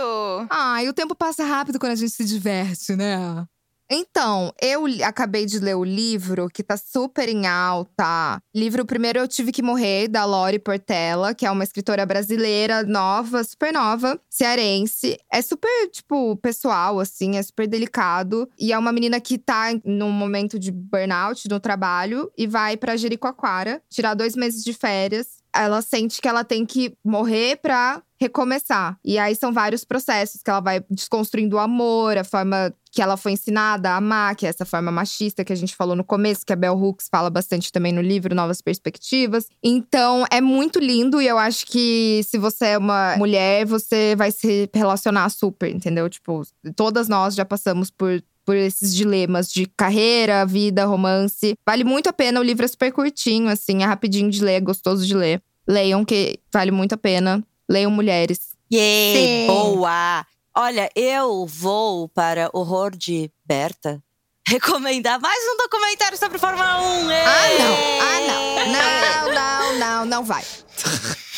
Ai, 0.50 0.88
o 0.88 0.92
tempo 0.92 1.14
passa 1.14 1.44
rápido 1.44 1.78
quando 1.78 1.92
a 1.92 1.94
gente 1.94 2.10
se 2.10 2.24
diverte, 2.24 2.96
né? 2.96 3.44
Então, 3.92 4.54
eu 4.62 4.84
acabei 5.04 5.44
de 5.44 5.58
ler 5.58 5.74
o 5.74 5.82
livro 5.82 6.48
que 6.48 6.62
tá 6.62 6.76
super 6.76 7.28
em 7.28 7.48
alta. 7.48 8.40
Livro 8.54 8.86
Primeiro 8.86 9.18
Eu 9.18 9.26
Tive 9.26 9.50
Que 9.50 9.62
Morrer, 9.62 10.06
da 10.06 10.24
Lori 10.24 10.60
Portela, 10.60 11.34
que 11.34 11.44
é 11.44 11.50
uma 11.50 11.64
escritora 11.64 12.06
brasileira 12.06 12.84
nova, 12.84 13.42
super 13.42 13.72
nova, 13.72 14.20
cearense. 14.30 15.18
É 15.28 15.42
super, 15.42 15.88
tipo, 15.90 16.36
pessoal, 16.36 17.00
assim, 17.00 17.36
é 17.36 17.42
super 17.42 17.66
delicado. 17.66 18.48
E 18.56 18.72
é 18.72 18.78
uma 18.78 18.92
menina 18.92 19.20
que 19.20 19.36
tá 19.36 19.70
num 19.84 20.12
momento 20.12 20.56
de 20.56 20.70
burnout 20.70 21.48
no 21.48 21.58
trabalho 21.58 22.30
e 22.38 22.46
vai 22.46 22.76
pra 22.76 22.96
Jericoacoara 22.96 23.82
tirar 23.90 24.14
dois 24.14 24.36
meses 24.36 24.62
de 24.62 24.72
férias. 24.72 25.40
Ela 25.52 25.82
sente 25.82 26.20
que 26.20 26.28
ela 26.28 26.44
tem 26.44 26.64
que 26.64 26.96
morrer 27.04 27.56
pra 27.56 28.00
recomeçar. 28.20 28.98
E 29.02 29.18
aí 29.18 29.34
são 29.34 29.52
vários 29.52 29.82
processos 29.82 30.42
que 30.42 30.50
ela 30.50 30.60
vai 30.60 30.84
desconstruindo 30.90 31.56
o 31.56 31.58
amor, 31.58 32.18
a 32.18 32.24
forma 32.24 32.72
que 32.90 33.00
ela 33.00 33.16
foi 33.16 33.32
ensinada 33.32 33.90
a 33.90 33.96
amar, 33.96 34.34
que 34.34 34.46
é 34.46 34.48
essa 34.48 34.64
forma 34.64 34.90
machista 34.90 35.44
que 35.44 35.52
a 35.52 35.56
gente 35.56 35.76
falou 35.76 35.94
no 35.94 36.04
começo, 36.04 36.44
que 36.44 36.52
a 36.52 36.56
Bell 36.56 36.76
Hooks 36.76 37.08
fala 37.10 37.30
bastante 37.30 37.70
também 37.70 37.92
no 37.92 38.00
livro 38.00 38.34
Novas 38.34 38.60
Perspectivas. 38.60 39.46
Então 39.62 40.24
é 40.30 40.40
muito 40.40 40.78
lindo 40.78 41.20
e 41.20 41.26
eu 41.26 41.38
acho 41.38 41.66
que 41.66 42.22
se 42.24 42.36
você 42.38 42.66
é 42.66 42.78
uma 42.78 43.16
mulher, 43.16 43.64
você 43.64 44.14
vai 44.16 44.30
se 44.30 44.68
relacionar 44.74 45.28
super, 45.28 45.70
entendeu? 45.70 46.08
Tipo, 46.08 46.42
todas 46.74 47.08
nós 47.08 47.34
já 47.34 47.44
passamos 47.44 47.90
por 47.90 48.22
por 48.42 48.56
esses 48.56 48.92
dilemas 48.92 49.52
de 49.52 49.66
carreira, 49.76 50.44
vida, 50.44 50.84
romance. 50.84 51.54
Vale 51.64 51.84
muito 51.84 52.08
a 52.08 52.12
pena, 52.12 52.40
o 52.40 52.42
livro 52.42 52.64
é 52.64 52.68
super 52.68 52.90
curtinho, 52.90 53.48
assim, 53.48 53.82
é 53.84 53.86
rapidinho 53.86 54.28
de 54.28 54.42
ler, 54.42 54.54
é 54.54 54.60
gostoso 54.60 55.06
de 55.06 55.14
ler. 55.14 55.40
Leiam, 55.68 56.04
que 56.04 56.40
vale 56.52 56.72
muito 56.72 56.94
a 56.94 56.98
pena. 56.98 57.44
Leiam 57.70 57.92
mulheres. 57.92 58.56
Yay, 58.72 59.14
Sim. 59.14 59.46
boa! 59.46 60.26
Olha, 60.62 60.90
eu 60.94 61.46
vou 61.46 62.06
para 62.06 62.50
Horror 62.52 62.90
de 62.94 63.32
Berta. 63.46 63.98
recomendar 64.46 65.18
mais 65.18 65.42
um 65.48 65.56
documentário 65.56 66.18
sobre 66.18 66.38
Fórmula 66.38 66.82
1. 66.82 67.08
Ah, 67.08 67.48
não. 67.58 67.76
Ah, 68.02 68.20
não. 68.26 69.30
Não, 69.30 69.34
não, 69.34 69.78
não, 69.78 70.04
não 70.04 70.22
vai. 70.22 70.44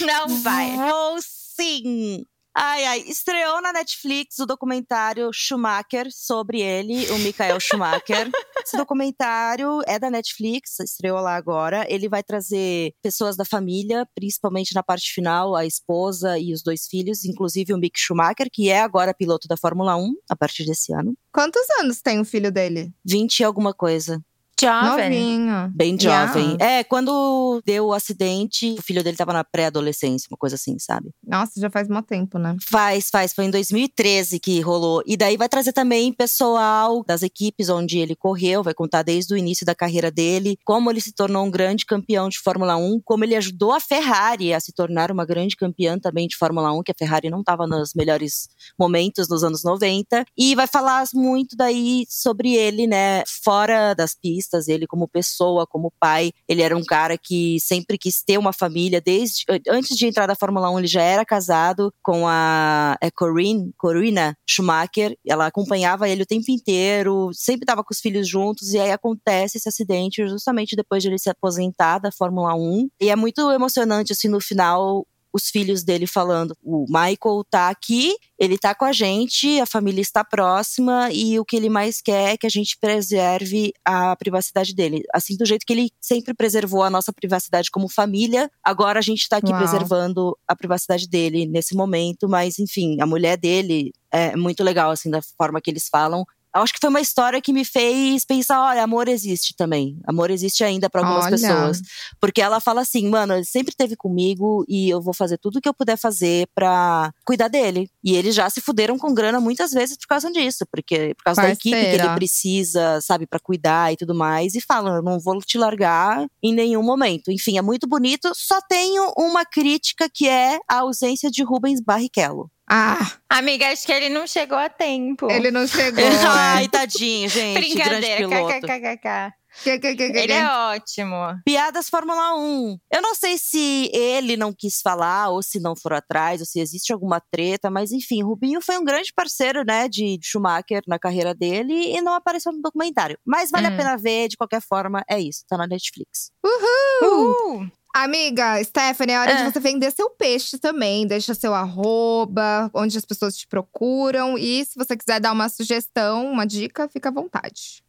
Não 0.00 0.42
vai. 0.42 0.76
Vou 0.76 1.18
sim. 1.22 2.26
Ai, 2.55 2.84
ai. 2.84 2.98
Estreou 3.07 3.62
na 3.62 3.72
Netflix 3.72 4.38
o 4.38 4.46
documentário 4.46 5.30
Schumacher 5.32 6.09
sobre 6.11 6.61
ele, 6.61 7.11
o 7.11 7.18
Michael 7.18 7.59
Schumacher. 7.59 8.30
Esse 8.64 8.76
documentário 8.76 9.80
é 9.86 9.98
da 9.98 10.11
Netflix, 10.11 10.78
estreou 10.80 11.18
lá 11.20 11.34
agora. 11.34 11.86
Ele 11.88 12.09
vai 12.09 12.22
trazer 12.22 12.92
pessoas 13.03 13.36
da 13.36 13.44
família, 13.44 14.07
principalmente 14.14 14.74
na 14.74 14.82
parte 14.82 15.12
final, 15.12 15.57
a 15.57 15.64
esposa 15.64 16.38
e 16.38 16.53
os 16.53 16.62
dois 16.62 16.86
filhos, 16.86 17.24
inclusive 17.24 17.72
o 17.72 17.78
Mick 17.78 17.98
Schumacher, 17.98 18.48
que 18.53 18.68
é 18.68 18.80
agora 18.80 19.14
piloto 19.14 19.48
da 19.48 19.57
Fórmula 19.57 19.96
1 19.96 20.12
a 20.30 20.36
partir 20.36 20.66
desse 20.66 20.92
ano. 20.92 21.14
Quantos 21.32 21.62
anos 21.80 22.03
tem 22.03 22.20
o 22.20 22.24
filho 22.24 22.53
dele? 22.53 22.92
20 23.05 23.40
e 23.40 23.44
alguma 23.44 23.72
coisa. 23.72 24.22
Jovem. 24.61 25.38
Novinho. 25.38 25.72
Bem 25.74 25.98
jovem. 25.98 26.50
Yes. 26.50 26.61
É, 26.61 26.84
quando 26.84 27.61
deu 27.64 27.86
o 27.86 27.92
acidente, 27.92 28.76
o 28.78 28.82
filho 28.82 29.03
dele 29.03 29.16
tava 29.16 29.32
na 29.32 29.42
pré-adolescência, 29.42 30.28
uma 30.30 30.36
coisa 30.36 30.55
assim, 30.57 30.78
sabe? 30.78 31.11
Nossa, 31.26 31.61
já 31.61 31.68
faz 31.68 31.88
mó 31.88 32.00
tempo, 32.00 32.38
né? 32.38 32.57
Faz, 32.68 33.09
faz. 33.11 33.32
Foi 33.32 33.44
em 33.44 33.50
2013 33.50 34.38
que 34.38 34.61
rolou. 34.61 35.03
E 35.07 35.16
daí 35.16 35.36
vai 35.36 35.48
trazer 35.48 35.72
também 35.72 36.12
pessoal 36.12 37.03
das 37.05 37.22
equipes 37.22 37.68
onde 37.68 37.98
ele 37.98 38.14
correu, 38.14 38.62
vai 38.62 38.74
contar 38.74 39.03
desde 39.03 39.34
o 39.34 39.36
início 39.36 39.66
da 39.66 39.74
carreira 39.74 40.11
dele, 40.11 40.57
como 40.64 40.90
ele 40.90 41.00
se 41.00 41.12
tornou 41.12 41.44
um 41.44 41.50
grande 41.50 41.84
campeão 41.84 42.28
de 42.28 42.38
Fórmula 42.38 42.76
1, 42.76 43.00
como 43.05 43.24
ele 43.24 43.34
ajudou 43.34 43.72
a 43.72 43.80
Ferrari 43.80 44.55
a 44.55 44.61
se 44.61 44.72
tornar 44.72 45.11
uma 45.11 45.24
grande 45.24 45.57
campeã 45.57 45.98
também 45.98 46.28
de 46.28 46.36
Fórmula 46.36 46.72
1, 46.72 46.82
que 46.82 46.92
a 46.92 46.96
Ferrari 46.96 47.30
não 47.30 47.40
estava 47.40 47.66
nos 47.66 47.94
melhores 47.94 48.48
momentos 48.78 49.28
nos 49.28 49.42
anos 49.42 49.64
90. 49.64 50.24
E 50.36 50.55
vai 50.55 50.66
falar 50.66 51.05
muito 51.14 51.57
daí 51.57 52.05
sobre 52.09 52.55
ele, 52.55 52.86
né, 52.86 53.24
fora 53.26 53.94
das 53.94 54.14
pistas, 54.14 54.41
ele 54.68 54.86
como 54.86 55.09
pessoa, 55.09 55.66
como 55.66 55.93
pai. 55.99 56.32
Ele 56.49 56.62
era 56.62 56.76
um 56.76 56.84
cara 56.84 57.16
que 57.18 57.59
sempre 57.61 57.99
quis 57.99 58.22
ter 58.22 58.38
uma 58.38 58.53
família, 58.53 59.01
desde 59.01 59.45
antes 59.68 59.97
de 59.97 60.07
entrar 60.07 60.26
da 60.26 60.34
Fórmula 60.34 60.70
1, 60.70 60.78
ele 60.78 60.88
já 60.88 61.03
era 61.03 61.24
casado 61.24 61.93
com 62.03 62.26
a 62.26 62.97
é 63.01 63.11
Corinne, 63.11 63.72
Corina 63.76 64.36
Schumacher. 64.47 65.16
Ela 65.26 65.47
acompanhava 65.47 66.09
ele 66.09 66.22
o 66.22 66.26
tempo 66.26 66.51
inteiro, 66.51 67.30
sempre 67.32 67.64
estava 67.64 67.82
com 67.82 67.93
os 67.93 68.01
filhos 68.01 68.28
juntos, 68.28 68.72
e 68.72 68.78
aí 68.78 68.90
acontece 68.90 69.59
esse 69.59 69.68
acidente 69.68 70.26
justamente 70.26 70.76
depois 70.76 71.03
de 71.03 71.09
ele 71.09 71.18
se 71.18 71.30
aposentar 71.30 71.99
da 71.99 72.12
Fórmula 72.12 72.55
1. 72.55 72.88
E 73.01 73.11
é 73.11 73.16
muito 73.16 73.51
emocionante, 73.51 74.12
assim, 74.12 74.28
no 74.28 74.40
final, 74.40 75.07
os 75.33 75.49
filhos 75.49 75.83
dele 75.83 76.07
falando: 76.07 76.57
o 76.62 76.85
Michael 76.89 77.45
tá 77.51 77.68
aqui, 77.68 78.14
ele 78.39 78.59
tá 78.59 78.74
com 78.74 78.85
a 78.85 78.93
gente, 78.93 79.61
a 79.61 79.66
família 79.66 80.01
está 80.01 80.24
próxima 80.24 81.11
e 81.12 81.39
o 81.39 81.45
que 81.45 81.57
ele 81.57 81.68
mais 81.68 82.01
quer 82.01 82.35
é 82.35 82.37
que 82.37 82.47
a 82.47 82.51
gente 82.51 82.76
preserve 82.78 83.72
a 83.85 84.14
privacidade 84.16 84.74
dele. 84.74 85.03
Assim, 85.14 85.37
do 85.37 85.47
jeito 85.47 85.64
que 85.64 85.72
ele 85.72 85.91
sempre 86.01 86.35
preservou 86.35 86.83
a 86.83 86.91
nossa 86.91 87.12
privacidade 87.12 87.70
como 87.70 87.89
família, 87.89 88.51
agora 88.62 88.99
a 88.99 89.03
gente 89.03 89.28
tá 89.28 89.39
aqui 89.39 89.51
Uau. 89.51 89.59
preservando 89.59 90.37
a 90.47 90.55
privacidade 90.55 91.09
dele 91.09 91.47
nesse 91.47 91.74
momento, 91.74 92.28
mas 92.28 92.59
enfim, 92.59 93.01
a 93.01 93.07
mulher 93.07 93.37
dele 93.37 93.93
é 94.11 94.37
muito 94.37 94.62
legal, 94.62 94.91
assim, 94.91 95.11
da 95.11 95.20
forma 95.22 95.61
que 95.61 95.70
eles 95.70 95.89
falam. 95.89 96.24
Acho 96.53 96.72
que 96.72 96.80
foi 96.80 96.90
uma 96.90 97.00
história 97.00 97.40
que 97.40 97.53
me 97.53 97.64
fez 97.64 98.24
pensar, 98.24 98.61
olha, 98.62 98.82
amor 98.82 99.09
existe 99.09 99.55
também. 99.57 99.98
Amor 100.07 100.30
existe 100.30 100.62
ainda 100.62 100.90
para 100.90 101.00
algumas 101.00 101.26
Olha. 101.26 101.36
pessoas. 101.36 101.80
Porque 102.20 102.42
ela 102.42 102.61
fala 102.61 102.82
assim, 102.82 103.09
mano, 103.09 103.34
ele 103.34 103.44
sempre 103.44 103.70
esteve 103.70 103.96
comigo 103.96 104.64
e 104.68 104.90
eu 104.90 105.00
vou 105.00 105.14
fazer 105.14 105.38
tudo 105.38 105.61
que 105.61 105.68
eu 105.68 105.74
puder 105.74 105.96
fazer 105.96 106.46
pra 106.55 107.12
cuidar 107.24 107.48
dele. 107.48 107.90
E 108.05 108.14
eles 108.16 108.34
já 108.34 108.50
se 108.50 108.61
fuderam 108.61 108.98
com 108.98 109.14
grana 109.14 109.40
muitas 109.40 109.70
vezes 109.70 109.96
por 109.96 110.07
causa 110.07 110.30
disso, 110.30 110.66
porque 110.70 111.14
por 111.14 111.24
causa 111.24 111.42
da 111.42 111.50
equipe 111.50 111.70
que 111.70 111.82
Parceira. 111.82 112.05
ele 112.05 112.14
precisa, 112.14 113.00
sabe, 113.00 113.26
pra 113.26 113.40
cuidar 113.40 113.92
e 113.92 113.96
tudo 113.96 114.14
mais. 114.14 114.55
E 114.55 114.61
fala, 114.61 114.96
eu 114.96 115.03
não 115.03 115.18
vou 115.18 115.40
te 115.40 115.57
largar 115.57 116.26
em 116.42 116.53
nenhum 116.53 116.82
momento. 116.82 117.30
Enfim, 117.30 117.57
é 117.59 117.62
muito 117.62 117.86
bonito. 117.86 118.30
Só 118.34 118.61
tenho 118.68 119.12
uma 119.16 119.44
crítica 119.44 120.09
que 120.12 120.28
é 120.28 120.59
a 120.68 120.80
ausência 120.80 121.30
de 121.30 121.42
Rubens 121.42 121.80
Barrichello. 121.80 122.50
Ah, 122.74 123.12
Amiga, 123.28 123.68
acho 123.70 123.84
que 123.84 123.92
ele 123.92 124.08
não 124.08 124.26
chegou 124.26 124.56
a 124.56 124.70
tempo. 124.70 125.30
ele 125.30 125.50
não 125.50 125.66
chegou. 125.66 126.02
Ai, 126.26 126.64
é. 126.64 126.68
tadinho, 126.68 127.28
gente. 127.28 127.52
Brincadeira, 127.58 128.26
kkkk. 128.26 129.32
Que, 129.62 129.78
que, 129.78 129.94
que, 129.94 130.10
que, 130.10 130.18
Ele 130.18 130.32
é 130.32 130.48
ótimo. 130.50 131.14
Piadas 131.44 131.90
Fórmula 131.90 132.34
1. 132.38 132.78
Eu 132.90 133.02
não 133.02 133.14
sei 133.14 133.36
se 133.36 133.90
ele 133.92 134.34
não 134.34 134.50
quis 134.50 134.80
falar, 134.80 135.28
ou 135.28 135.42
se 135.42 135.60
não 135.60 135.76
foram 135.76 135.98
atrás, 135.98 136.40
ou 136.40 136.46
se 136.46 136.58
existe 136.58 136.90
alguma 136.90 137.20
treta, 137.30 137.70
mas 137.70 137.92
enfim, 137.92 138.22
Rubinho 138.22 138.62
foi 138.62 138.78
um 138.78 138.84
grande 138.84 139.12
parceiro, 139.14 139.62
né, 139.62 139.88
de 139.90 140.18
Schumacher 140.22 140.80
na 140.88 140.98
carreira 140.98 141.34
dele 141.34 141.94
e 141.94 142.00
não 142.00 142.14
apareceu 142.14 142.50
no 142.52 142.62
documentário. 142.62 143.18
Mas 143.26 143.50
vale 143.50 143.68
Hum. 143.68 143.74
a 143.74 143.76
pena 143.76 143.96
ver, 143.98 144.28
de 144.28 144.38
qualquer 144.38 144.62
forma, 144.62 145.04
é 145.06 145.20
isso, 145.20 145.44
tá 145.46 145.58
na 145.58 145.66
Netflix. 145.66 146.30
Uh! 146.42 147.66
Amiga, 147.95 148.62
Stephanie, 148.64 149.14
é 149.14 149.20
hora 149.20 149.32
Ah. 149.32 149.43
de 149.47 149.53
você 149.53 149.61
vender 149.61 149.90
seu 149.90 150.09
peixe 150.11 150.59
também. 150.59 151.07
Deixa 151.07 151.34
seu 151.34 151.55
arroba, 151.55 152.70
onde 152.72 152.97
as 152.97 153.05
pessoas 153.05 153.36
te 153.36 153.47
procuram. 153.47 154.38
E 154.38 154.64
se 154.64 154.76
você 154.76 154.97
quiser 154.97 155.20
dar 155.20 155.32
uma 155.32 155.49
sugestão, 155.49 156.30
uma 156.32 156.47
dica, 156.47 156.88
fica 156.88 157.11
à 157.11 157.12
vontade. 157.12 157.82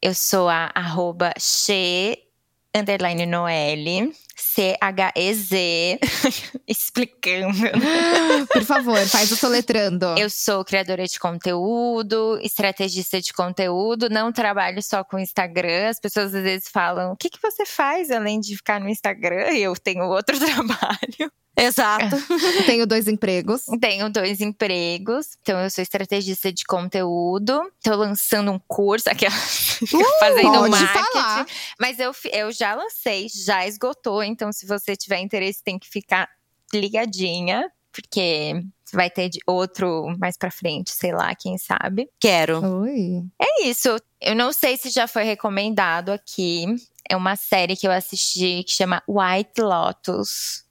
Eu 0.00 0.14
sou 0.14 0.48
a 0.48 0.70
arroba 0.74 1.32
Che 1.38 2.18
underline 2.74 3.26
Noelle, 3.26 4.12
C-H-E-Z, 4.36 5.98
explicando. 6.66 7.58
Por 8.52 8.64
favor, 8.64 8.98
faz 9.06 9.30
o 9.32 9.36
soletrando. 9.36 10.06
Eu 10.18 10.30
sou 10.30 10.64
criadora 10.64 11.06
de 11.06 11.18
conteúdo, 11.18 12.38
estrategista 12.42 13.20
de 13.20 13.32
conteúdo, 13.32 14.08
não 14.08 14.32
trabalho 14.32 14.82
só 14.82 15.02
com 15.04 15.18
Instagram. 15.18 15.88
As 15.88 16.00
pessoas 16.00 16.34
às 16.34 16.42
vezes 16.42 16.68
falam: 16.68 17.12
o 17.12 17.16
que, 17.16 17.28
que 17.28 17.42
você 17.42 17.66
faz 17.66 18.10
além 18.10 18.40
de 18.40 18.56
ficar 18.56 18.80
no 18.80 18.88
Instagram? 18.88 19.50
E 19.52 19.62
eu 19.62 19.74
tenho 19.74 20.04
outro 20.04 20.38
trabalho. 20.40 21.32
Exato. 21.60 22.16
Tenho 22.66 22.86
dois 22.86 23.06
empregos. 23.06 23.62
Tenho 23.80 24.08
dois 24.10 24.40
empregos, 24.40 25.36
então 25.42 25.58
eu 25.60 25.70
sou 25.70 25.82
estrategista 25.82 26.52
de 26.52 26.64
conteúdo. 26.64 27.60
Tô 27.82 27.94
lançando 27.96 28.50
um 28.52 28.58
curso, 28.66 29.06
fazendo 30.20 30.48
Uh, 30.48 30.52
pode 30.58 30.70
marketing. 30.70 31.12
falar. 31.12 31.46
Mas 31.78 31.98
eu, 31.98 32.12
eu 32.32 32.52
já 32.52 32.74
lancei, 32.74 33.26
já 33.28 33.66
esgotou. 33.66 34.22
Então, 34.22 34.52
se 34.52 34.66
você 34.66 34.96
tiver 34.96 35.18
interesse, 35.20 35.62
tem 35.62 35.78
que 35.78 35.88
ficar 35.88 36.28
ligadinha, 36.72 37.70
porque 37.92 38.62
vai 38.92 39.08
ter 39.10 39.28
de 39.28 39.38
outro 39.46 40.14
mais 40.18 40.36
pra 40.36 40.50
frente, 40.50 40.90
sei 40.90 41.12
lá, 41.12 41.34
quem 41.34 41.56
sabe. 41.58 42.08
Quero. 42.18 42.64
Oi. 42.82 43.22
É 43.40 43.66
isso. 43.66 43.88
Eu 44.20 44.34
não 44.34 44.52
sei 44.52 44.76
se 44.76 44.90
já 44.90 45.06
foi 45.06 45.24
recomendado 45.24 46.10
aqui. 46.10 46.64
É 47.08 47.16
uma 47.16 47.34
série 47.34 47.76
que 47.76 47.86
eu 47.86 47.90
assisti 47.92 48.62
que 48.64 48.72
chama 48.72 49.02
White 49.08 49.60
Lotus. 49.60 50.64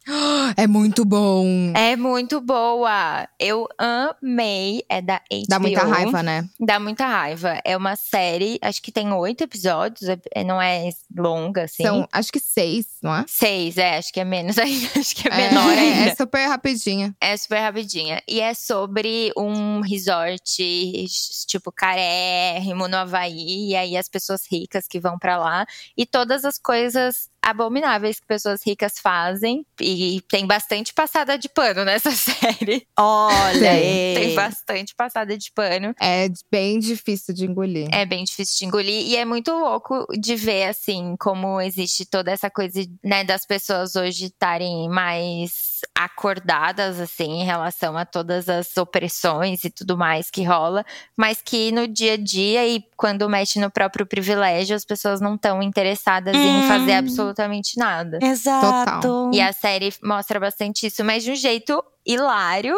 É 0.57 0.67
muito 0.67 1.05
bom. 1.05 1.45
É 1.75 1.95
muito 1.95 2.41
boa. 2.41 3.27
Eu 3.39 3.67
amei. 3.77 4.83
É 4.89 5.01
da 5.01 5.17
HBO. 5.29 5.45
Dá 5.47 5.59
muita 5.59 5.83
raiva, 5.83 6.23
né? 6.23 6.49
Dá 6.59 6.79
muita 6.79 7.05
raiva. 7.05 7.59
É 7.63 7.77
uma 7.77 7.95
série, 7.95 8.59
acho 8.61 8.81
que 8.81 8.91
tem 8.91 9.11
oito 9.13 9.43
episódios, 9.43 10.09
é- 10.09 10.43
não 10.43 10.61
é 10.61 10.89
longa, 11.15 11.63
assim. 11.63 11.83
São, 11.83 12.07
acho 12.11 12.31
que 12.31 12.39
seis, 12.39 12.85
não 13.01 13.15
é? 13.15 13.25
Seis, 13.27 13.77
é, 13.77 13.97
acho 13.97 14.11
que 14.11 14.19
é 14.19 14.25
menos 14.25 14.57
ainda, 14.59 14.87
acho 14.99 15.15
que 15.15 15.27
é 15.27 15.35
menor 15.35 15.69
é, 15.73 15.79
ainda. 15.79 16.11
É 16.11 16.15
super 16.15 16.47
rapidinha. 16.47 17.15
É 17.21 17.37
super 17.37 17.59
rapidinha. 17.59 18.21
E 18.27 18.39
é 18.39 18.53
sobre 18.53 19.31
um 19.37 19.81
resort, 19.81 21.05
tipo, 21.47 21.71
carérrimo 21.71 22.87
no 22.87 22.97
Havaí. 22.97 23.69
E 23.69 23.75
aí 23.75 23.97
as 23.97 24.09
pessoas 24.09 24.41
ricas 24.49 24.87
que 24.87 24.99
vão 24.99 25.17
pra 25.17 25.37
lá. 25.37 25.65
E 25.97 26.05
todas 26.05 26.45
as 26.45 26.57
coisas 26.57 27.29
abomináveis 27.41 28.19
que 28.19 28.27
pessoas 28.27 28.65
ricas 28.65 28.93
fazem. 29.01 29.65
E 29.81 30.21
tem 30.27 30.45
bastante 30.45 30.93
passada 30.93 31.37
de 31.37 31.49
pano 31.49 31.83
nessa 31.85 32.11
série. 32.11 32.85
Olha, 32.97 33.59
Tem, 33.59 34.15
Tem 34.15 34.35
bastante 34.35 34.95
passada 34.95 35.37
de 35.37 35.51
pano. 35.51 35.93
É 35.99 36.29
bem 36.51 36.79
difícil 36.79 37.33
de 37.33 37.45
engolir. 37.45 37.87
É 37.91 38.05
bem 38.05 38.23
difícil 38.23 38.59
de 38.59 38.65
engolir. 38.65 39.07
E 39.07 39.15
é 39.15 39.25
muito 39.25 39.51
louco 39.51 40.05
de 40.19 40.35
ver, 40.35 40.65
assim, 40.65 41.15
como 41.19 41.59
existe 41.61 42.05
toda 42.05 42.31
essa 42.31 42.49
coisa, 42.49 42.81
né, 43.03 43.23
das 43.23 43.45
pessoas 43.45 43.95
hoje 43.95 44.25
estarem 44.25 44.89
mais 44.89 45.68
acordadas, 45.97 46.99
assim, 46.99 47.41
em 47.41 47.45
relação 47.45 47.97
a 47.97 48.05
todas 48.05 48.47
as 48.49 48.75
opressões 48.77 49.63
e 49.63 49.69
tudo 49.69 49.97
mais 49.97 50.29
que 50.29 50.43
rola. 50.43 50.85
Mas 51.15 51.41
que 51.41 51.71
no 51.71 51.87
dia 51.87 52.13
a 52.13 52.17
dia 52.17 52.67
e 52.67 52.83
quando 52.97 53.29
mexe 53.29 53.59
no 53.59 53.69
próprio 53.71 54.05
privilégio, 54.05 54.75
as 54.75 54.85
pessoas 54.85 55.19
não 55.21 55.35
estão 55.35 55.61
interessadas 55.61 56.35
em 56.35 56.63
Hum. 56.63 56.67
fazer 56.67 56.93
absolutamente 56.93 57.77
nada. 57.77 58.19
Exato. 58.21 59.31
E 59.33 59.41
a 59.41 59.51
série 59.53 59.93
mostra 60.03 60.39
bastante 60.39 60.87
isso, 60.87 61.03
mas 61.03 61.23
de 61.23 61.31
um 61.31 61.35
jeito 61.35 61.83
hilário. 62.05 62.75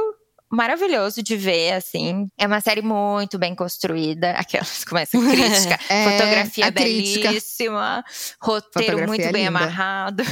Maravilhoso 0.54 1.24
de 1.24 1.38
ver, 1.38 1.72
assim. 1.76 2.28
É 2.38 2.46
uma 2.46 2.60
série 2.60 2.82
muito 2.82 3.40
bem 3.40 3.56
construída. 3.56 4.32
Aquelas 4.38 4.84
começam 4.84 5.22
crítica. 5.22 5.80
É, 5.90 6.12
Fotografia 6.12 6.66
a 6.66 6.72
crítica. 6.74 7.30
belíssima. 7.30 8.04
Roteiro 8.42 8.98
Fotografia 8.98 9.08
muito 9.08 9.22
é 9.22 9.32
bem 9.32 9.46
linda. 9.48 9.60
amarrado. 9.60 10.24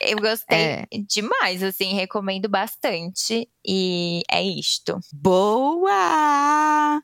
Eu 0.00 0.18
gostei 0.18 0.58
É. 0.58 0.86
demais, 1.08 1.62
assim, 1.62 1.94
recomendo 1.94 2.48
bastante. 2.48 3.48
E 3.66 4.22
é 4.30 4.42
isto. 4.42 4.98
Boa! 5.12 7.02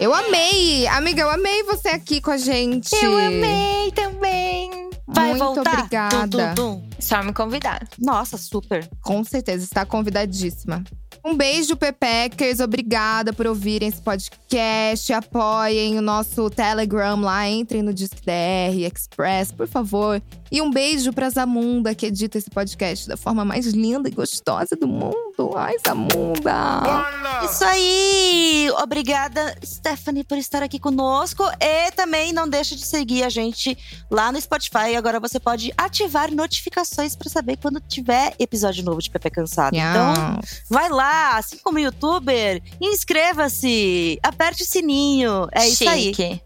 Eu 0.00 0.14
amei! 0.14 0.86
Amiga, 0.88 1.22
eu 1.22 1.30
amei 1.30 1.62
você 1.64 1.88
aqui 1.88 2.20
com 2.20 2.30
a 2.30 2.36
gente. 2.36 2.94
Eu 2.94 3.16
amei 3.16 3.90
também. 3.92 4.88
Vai 5.06 5.30
Muito 5.30 5.44
voltar? 5.54 5.72
obrigada. 5.78 6.26
Dum, 6.26 6.54
dum, 6.54 6.54
dum. 6.80 6.90
Só 7.00 7.22
me 7.22 7.32
convidar. 7.32 7.88
Nossa, 7.98 8.36
super. 8.36 8.88
Com 9.02 9.24
certeza, 9.24 9.64
está 9.64 9.86
convidadíssima. 9.86 10.84
Um 11.28 11.36
beijo, 11.36 11.76
Pepeckers. 11.76 12.58
Obrigada 12.58 13.34
por 13.34 13.46
ouvirem 13.46 13.88
esse 13.90 14.00
podcast. 14.00 15.12
Apoiem 15.12 15.98
o 15.98 16.02
nosso 16.02 16.48
Telegram 16.48 17.20
lá. 17.20 17.46
Entrem 17.46 17.82
no 17.82 17.92
Disque 17.92 18.22
DR 18.24 18.74
Express, 18.90 19.52
por 19.52 19.68
favor. 19.68 20.22
E 20.50 20.62
um 20.62 20.70
beijo 20.70 21.12
pra 21.12 21.28
Zamunda, 21.28 21.94
que 21.94 22.06
edita 22.06 22.38
esse 22.38 22.48
podcast 22.48 23.06
da 23.06 23.18
forma 23.18 23.44
mais 23.44 23.66
linda 23.66 24.08
e 24.08 24.12
gostosa 24.12 24.74
do 24.74 24.88
mundo. 24.88 25.52
Ai, 25.54 25.74
Zamunda! 25.86 27.44
Isso 27.44 27.62
aí! 27.62 28.70
Obrigada, 28.82 29.54
Stephanie, 29.62 30.24
por 30.24 30.38
estar 30.38 30.62
aqui 30.62 30.78
conosco. 30.78 31.44
E 31.60 31.90
também 31.92 32.32
não 32.32 32.48
deixa 32.48 32.74
de 32.74 32.86
seguir 32.86 33.24
a 33.24 33.28
gente 33.28 33.76
lá 34.10 34.32
no 34.32 34.40
Spotify. 34.40 34.96
Agora 34.96 35.20
você 35.20 35.38
pode 35.38 35.70
ativar 35.76 36.32
notificações 36.32 37.14
para 37.14 37.28
saber 37.28 37.58
quando 37.58 37.78
tiver 37.80 38.34
episódio 38.38 38.82
novo 38.82 39.02
de 39.02 39.10
Pepe 39.10 39.28
Cansado. 39.28 39.76
Então, 39.76 40.12
Então, 40.12 40.40
vai 40.70 40.88
lá, 40.88 41.17
assim 41.36 41.58
como 41.62 41.78
youtuber, 41.78 42.62
inscreva-se, 42.80 44.18
aperte 44.22 44.62
o 44.62 44.66
sininho. 44.66 45.48
É 45.52 45.66
isso 45.66 45.88
aí. 45.88 46.14
Chique. 46.14 46.40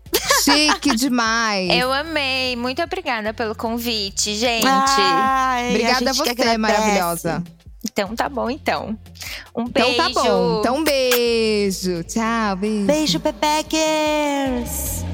chique 0.44 0.96
demais. 0.96 1.70
Eu 1.70 1.92
amei. 1.92 2.56
Muito 2.56 2.82
obrigada 2.82 3.32
pelo 3.34 3.54
convite, 3.54 4.34
gente. 4.34 4.66
Ai, 4.66 5.70
Obrigada 5.70 6.10
a, 6.10 6.12
gente 6.12 6.22
que 6.22 6.42
você, 6.42 6.58
maravilhosa. 6.58 7.42
Então 7.84 8.14
tá 8.14 8.28
bom, 8.28 8.48
então. 8.48 8.96
Um 9.54 9.62
Então 9.64 9.86
beijo. 9.86 9.96
tá 9.96 10.08
bom. 10.10 10.60
Então, 10.60 10.76
um 10.76 10.84
beijo. 10.84 12.04
Tchau, 12.04 12.56
beijo. 12.56 12.86
Beijo, 12.86 13.20
Pepeckers! 13.20 15.04